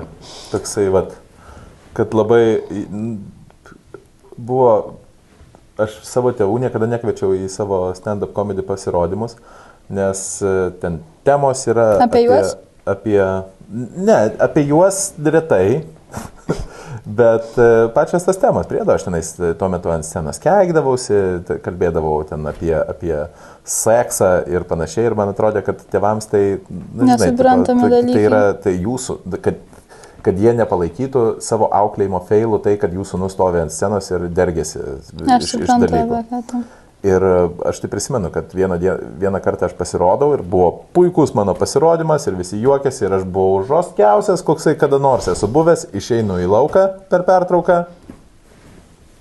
toksai, 0.52 0.88
vat, 0.94 1.14
kad 1.98 2.16
labai 2.18 2.42
buvo, 4.38 4.98
aš 5.82 6.00
savo 6.08 6.34
tėvų 6.36 6.60
niekada 6.66 6.90
nekviečiau 6.92 7.36
į 7.38 7.50
savo 7.52 7.84
stand-up 7.98 8.36
comedy 8.38 8.66
pasirodymus, 8.66 9.38
nes 9.92 10.26
e, 10.44 10.58
ten 10.82 11.02
temos 11.28 11.64
yra... 11.70 11.94
Apie 12.04 12.26
juos? 12.26 12.56
Apie, 12.88 13.20
ne, 13.70 14.20
apie 14.42 14.66
juos 14.70 15.12
retai. 15.22 15.82
Bet 17.02 17.56
e, 17.58 17.88
pačios 17.96 18.24
tas 18.28 18.38
temas, 18.38 18.68
priedo, 18.70 18.94
aš 18.94 19.08
tenais 19.08 19.32
tuo 19.58 19.70
metu 19.74 19.90
ant 19.90 20.06
scenos 20.06 20.38
keikdavausi, 20.42 21.16
kalbėdavau 21.66 22.20
ten 22.30 22.46
apie, 22.50 22.76
apie 22.78 23.16
seksą 23.66 24.30
ir 24.52 24.68
panašiai, 24.70 25.08
ir 25.10 25.16
man 25.18 25.32
atrodė, 25.34 25.64
kad 25.66 25.82
tėvams 25.92 26.30
tai, 26.30 26.44
nu, 26.70 27.08
Nesuprantami 27.10 27.82
tipo, 27.82 27.90
tai, 27.90 27.96
dalykai. 27.96 28.14
tai 28.14 28.28
yra 28.28 28.44
tai 28.68 28.76
jūsų, 28.76 29.18
kad, 29.42 29.64
kad 30.26 30.38
jie 30.40 30.54
nepalaikytų 30.58 31.26
savo 31.44 31.70
auklėjimo 31.74 32.22
feilų, 32.28 32.62
tai 32.66 32.76
kad 32.82 32.94
jūsų 32.96 33.24
nustovi 33.24 33.64
ant 33.64 33.74
scenos 33.74 34.12
ir 34.14 34.30
dergėsi 34.30 34.84
Aš 35.26 35.56
suprantu, 35.56 35.92
apie 35.98 36.44
ką. 36.52 36.62
Ir 37.02 37.24
e, 37.26 37.38
aš 37.66 37.80
tai 37.82 37.90
prisimenu, 37.90 38.30
kad 38.30 38.52
vieną, 38.54 38.78
dien, 38.78 39.00
vieną 39.18 39.40
kartą 39.42 39.66
aš 39.66 39.74
pasirodau 39.78 40.36
ir 40.36 40.44
buvo 40.46 40.84
puikus 40.94 41.34
mano 41.34 41.56
pasirodymas 41.58 42.28
ir 42.30 42.38
visi 42.38 42.60
juokėsi 42.62 43.08
ir 43.08 43.16
aš 43.18 43.24
buvau 43.26 43.64
žoskiausias, 43.66 44.44
koksai 44.46 44.76
kada 44.78 45.00
nors 45.02 45.32
esu 45.32 45.50
buvęs, 45.50 45.88
išeinu 45.98 46.38
į 46.44 46.52
lauką 46.52 46.86
per 47.10 47.26
pertrauką. 47.26 47.80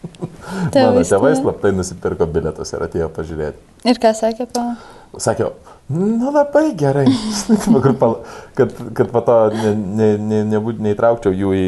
Mano 0.74 1.02
tėvai 1.05 1.35
slaptai 1.39 1.72
nusipirko 1.77 2.28
bilietus 2.31 2.72
ir 2.74 2.85
atėjo 2.86 3.10
pažiūrėti. 3.16 3.60
Ir 3.90 4.01
ką 4.01 4.12
sakė 4.16 4.47
pa... 4.52 4.64
Sakė, 5.20 5.48
nu 5.90 6.31
labai 6.31 6.68
gerai, 6.78 7.06
kad, 8.59 8.77
kad 8.94 9.10
po 9.10 9.22
to 9.27 9.39
ne, 9.56 9.72
ne, 9.74 10.10
ne, 10.18 10.44
nebūt, 10.52 10.78
neįtraukčiau 10.85 11.35
jų 11.35 11.56
į, 11.59 11.66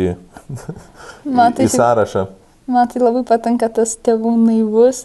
Man 1.27 1.57
tai 1.57 1.67
į 1.69 1.73
sąrašą. 1.75 2.29
Man 2.71 2.89
tai 2.89 3.03
labai 3.03 3.25
patinka 3.27 3.69
tas 3.75 3.97
tėvų 3.99 4.37
naivus 4.45 5.05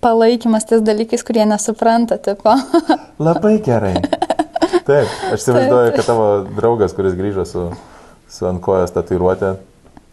palaikymas 0.00 0.66
ties 0.66 0.82
dalykais, 0.82 1.22
kurie 1.26 1.44
nesupranta, 1.46 2.16
tipo. 2.18 2.54
Labai 3.20 3.58
gerai. 3.64 3.94
Taip, 4.86 5.08
aš 5.30 5.42
įsivaizduoju, 5.42 5.92
kad 5.94 6.06
tavo 6.08 6.28
draugas, 6.56 6.94
kuris 6.96 7.16
grįžo 7.18 7.44
su, 7.48 7.66
su 8.32 8.48
ant 8.48 8.62
kojos 8.64 8.94
tatuiruotė, 8.96 9.54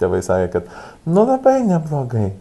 tėvai 0.02 0.22
sakė, 0.26 0.48
kad, 0.54 0.72
nu 1.06 1.26
labai 1.28 1.60
neblogai. 1.68 2.32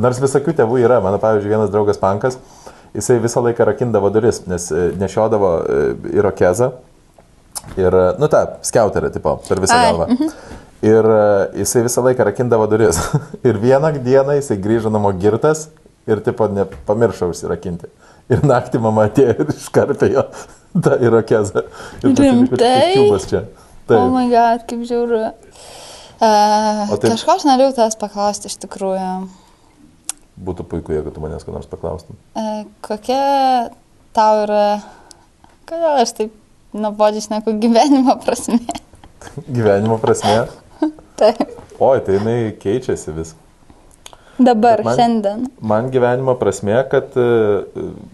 Nors 0.00 0.20
visokių 0.22 0.54
tėvų 0.60 0.80
yra. 0.84 1.00
Mano, 1.04 1.18
pavyzdžiui, 1.22 1.50
vienas 1.50 1.72
draugas 1.72 1.98
pankas, 2.00 2.38
jisai 2.96 3.18
visą 3.22 3.42
laiką 3.44 3.66
rakindavo 3.68 4.10
duris, 4.14 4.44
nes 4.50 4.70
e, 4.72 4.90
nešiodavo 5.00 5.50
irokezą. 6.14 6.72
Ir, 7.76 7.94
e, 7.94 8.06
nu 8.20 8.28
tą, 8.30 8.44
skiauterį, 8.66 9.12
tipo, 9.14 9.36
per 9.48 9.60
visą 9.62 9.78
galvą. 9.78 10.08
Ir 10.86 11.04
e, 11.04 11.24
jisai 11.60 11.84
visą 11.84 12.04
laiką 12.06 12.24
rakindavo 12.30 12.66
duris. 12.70 12.98
Ir 13.48 13.58
vieną 13.60 13.92
dieną 14.00 14.38
jisai 14.38 14.56
grįžo 14.62 14.92
namo 14.92 15.12
girtas 15.12 15.68
ir, 16.08 16.22
tipo, 16.24 16.48
nepamiršo 16.48 17.28
užsirakinti. 17.34 17.90
Ir 18.32 18.46
naktį 18.46 18.80
mama 18.82 19.08
atėjo 19.10 19.34
ir 19.42 19.52
iškarpė 19.52 20.08
jo 20.14 20.24
tą 20.86 20.96
irokezą. 21.02 21.66
Ir 22.00 22.14
Rimtai? 22.14 22.94
čia. 23.28 23.44
O 23.90 23.98
oh 23.98 24.10
my 24.14 24.28
god, 24.30 24.64
kaip 24.70 24.86
žiauru. 24.86 25.32
Uh, 26.20 26.92
O 26.92 26.96
tai- 27.00 27.10
kažko 27.14 27.32
aš 27.38 27.46
norėjau 27.48 27.72
tavęs 27.78 27.96
paklausti 28.00 28.50
iš 28.50 28.58
tikrųjų. 28.60 29.06
Būtų 30.40 30.64
puiku, 30.68 30.92
jeigu 30.92 31.12
tu 31.12 31.20
manęs 31.20 31.44
ko 31.44 31.52
nors 31.54 31.68
paklaustum. 31.68 32.16
Uh, 32.36 32.64
kokia 32.84 33.70
tau 34.16 34.42
yra... 34.44 34.82
Kodėl 35.68 36.00
aš 36.02 36.12
taip 36.18 36.32
nuobodžiai 36.76 37.24
šneku 37.28 37.54
gyvenimo 37.62 38.16
prasme? 38.24 38.58
Gyvenimo 39.56 39.98
prasme. 40.02 40.48
Taip. 41.20 41.40
Oi, 41.80 42.00
tai 42.04 42.16
jinai 42.18 42.38
keičiasi 42.60 43.12
vis. 43.16 43.34
Dabar, 44.40 44.80
Bet 44.80 44.86
man- 44.88 44.96
šiandien. 44.96 45.42
Man 45.60 45.90
gyvenimo 45.92 46.32
prasme, 46.40 46.76
kad 46.90 47.12
e, 47.20 47.24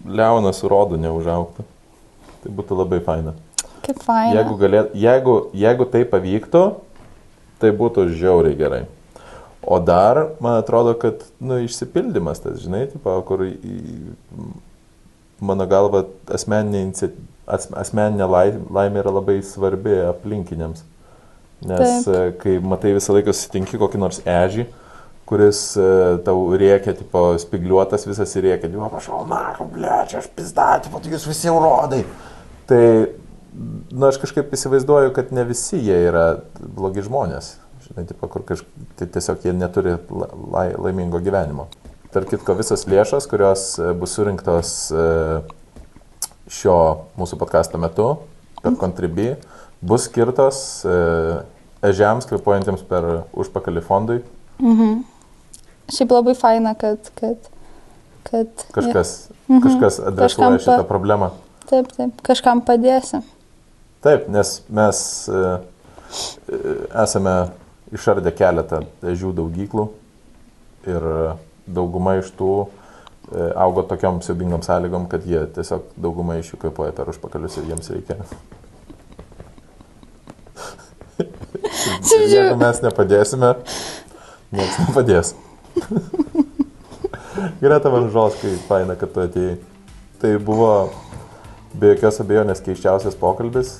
Leonas 0.07 0.59
su 0.59 0.67
rodu 0.71 0.99
neužauktų. 0.99 1.63
Tai 2.43 2.51
būtų 2.59 2.77
labai 2.81 2.99
faina. 3.03 3.31
Kaip 3.87 4.01
faina. 4.03 4.35
Jeigu, 4.35 4.57
galėt, 4.59 4.91
jeigu, 4.99 5.35
jeigu 5.55 5.87
tai 5.91 6.03
pavyktų, 6.11 6.63
tai 7.61 7.73
būtų 7.75 8.07
žiauriai 8.17 8.57
gerai. 8.59 8.83
O 9.67 9.79
dar, 9.83 10.29
man 10.39 10.61
atrodo, 10.61 10.93
kad 10.95 11.25
nu, 11.43 11.57
išsipildymas 11.65 12.39
tas, 12.39 12.61
žinai, 12.63 12.85
tipo, 12.91 13.11
kur 13.27 13.43
mano 15.43 15.65
galva 15.67 16.05
asmeninė, 16.33 17.09
asmeninė 17.47 18.29
lai- 18.31 18.59
laimė 18.79 19.01
yra 19.03 19.11
labai 19.17 19.41
svarbi 19.43 19.97
aplinkiniams. 20.07 20.85
Nes 21.67 22.05
Taip. 22.05 22.13
e, 22.13 22.31
kai 22.37 22.57
matai 22.61 22.93
visą 22.93 23.15
laiką 23.17 23.33
susitinki 23.33 23.79
kokį 23.81 23.99
nors 24.01 24.19
ežį, 24.21 24.67
kuris 25.27 25.61
e, 25.81 25.87
tau 26.23 26.43
rėkia, 26.53 26.93
tipo, 26.99 27.23
spigliuotas 27.41 28.05
visas 28.07 28.35
ir 28.37 28.45
rėkia, 28.45 28.69
jo, 28.71 28.87
prašau, 28.93 29.23
na, 29.27 29.41
ble, 29.73 29.89
čia 30.07 30.21
aš 30.21 30.29
pizdatį, 30.37 30.93
pat 30.93 31.09
jūs 31.09 31.25
visi 31.27 31.49
urodai. 31.51 32.03
Tai, 32.69 32.83
na, 33.91 34.09
aš 34.11 34.19
kažkaip 34.21 34.51
įsivaizduoju, 34.53 35.13
kad 35.15 35.31
ne 35.35 35.43
visi 35.47 35.79
jie 35.81 35.97
yra 36.09 36.25
blogi 36.77 37.03
žmonės. 37.05 37.55
Žinai, 37.87 38.05
tipo, 38.09 38.27
kur 38.31 38.43
kaž... 38.45 38.63
tai 38.99 39.07
tiesiog 39.07 39.45
jie 39.47 39.53
neturi 39.55 39.95
la- 40.11 40.29
lai... 40.53 40.65
laimingo 40.77 41.21
gyvenimo. 41.23 41.67
Tark 42.13 42.29
kitko, 42.31 42.55
visas 42.59 42.85
lėšas, 42.87 43.27
kurios 43.29 43.63
e, 43.79 43.91
bus 43.97 44.13
surinktos 44.17 44.71
e, 44.95 45.05
šio 46.51 46.77
mūsų 47.19 47.39
podkasto 47.41 47.79
metu 47.81 48.09
per 48.63 48.75
Contribui, 48.79 49.33
bus 49.81 50.07
skirtos 50.07 50.59
e, 50.87 50.95
ežiams 51.87 52.27
kvepuojantiems 52.29 52.83
per 52.89 53.07
užpakalį 53.37 53.83
fondui. 53.85 54.19
Mhm. 54.63 55.01
Šiaip 55.93 56.11
labai 56.11 56.35
faina, 56.35 56.73
kad... 56.79 57.11
kad, 57.19 57.49
kad 58.27 58.67
Kažkas, 58.75 59.17
Mhm. 59.47 59.61
kažkas 59.63 60.01
adresuoja 60.03 60.57
šitą 60.59 60.83
problemą. 60.83 61.29
Taip, 61.69 61.87
taip, 61.95 62.17
kažkam 62.27 62.59
padėsi. 62.67 63.21
Taip, 64.05 64.27
nes 64.31 64.57
mes 64.69 64.99
e, 65.29 65.45
e, 66.53 66.59
esame 67.03 67.37
išardę 67.95 68.33
keletą 68.35 68.83
ežių 69.13 69.31
daugyklų 69.37 69.87
Ir 70.87 71.03
dauguma 71.67 72.13
iš 72.21 72.29
tų 72.37 72.51
e, 72.63 72.67
augo 73.59 73.83
tokiam 73.87 74.21
siubingam 74.23 74.61
sąlygom, 74.63 75.07
kad 75.11 75.25
jie 75.27 75.41
tiesiog 75.57 75.89
dauguma 75.99 76.37
iš 76.39 76.53
jų 76.53 76.61
kvepuoja 76.61 76.93
per 76.95 77.11
užpakalius 77.11 77.57
ir 77.59 77.67
jiems 77.73 77.91
reikia. 77.91 78.15
Ir 82.13 82.23
jeigu 82.31 82.55
mes 82.61 82.79
nepadėsime, 82.85 83.51
niekas 84.55 84.79
nepadės. 84.85 85.33
Greta 87.59 87.91
Vanžoskai, 87.91 88.53
faina, 88.69 88.95
kad 88.99 89.11
tu 89.13 89.25
atėjai. 89.25 89.57
Tai 90.21 90.31
buvo 90.41 90.71
be 91.79 91.93
jokios 91.93 92.21
abejonės 92.23 92.61
keiščiausias 92.65 93.17
pokalbis, 93.19 93.79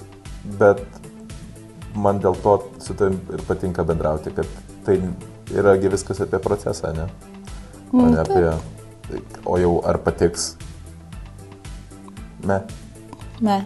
bet 0.59 0.83
man 1.97 2.21
dėl 2.21 2.37
to 2.43 2.57
su 2.83 2.95
tavim 2.97 3.17
ir 3.33 3.43
patinka 3.47 3.85
bendrauti, 3.87 4.33
kad 4.37 4.49
tai 4.85 4.99
yragi 5.53 5.91
viskas 5.91 6.21
apie 6.23 6.39
procesą, 6.43 6.93
ne? 6.97 7.07
O 7.93 8.09
ne 8.11 8.21
apie... 8.21 8.51
O 9.47 9.55
jau 9.57 9.77
ar 9.87 9.97
patiks? 10.03 10.57
Ne. 12.43 12.59
Ne. 13.41 13.61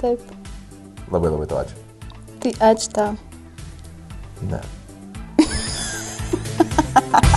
Taip. 0.00 0.20
Labai 1.10 1.30
labai 1.30 1.46
tau 1.50 1.62
ačiū. 1.62 1.74
Tai 2.42 2.52
ačiū 2.72 2.88
tau. 2.98 3.10
Ne. 4.50 4.60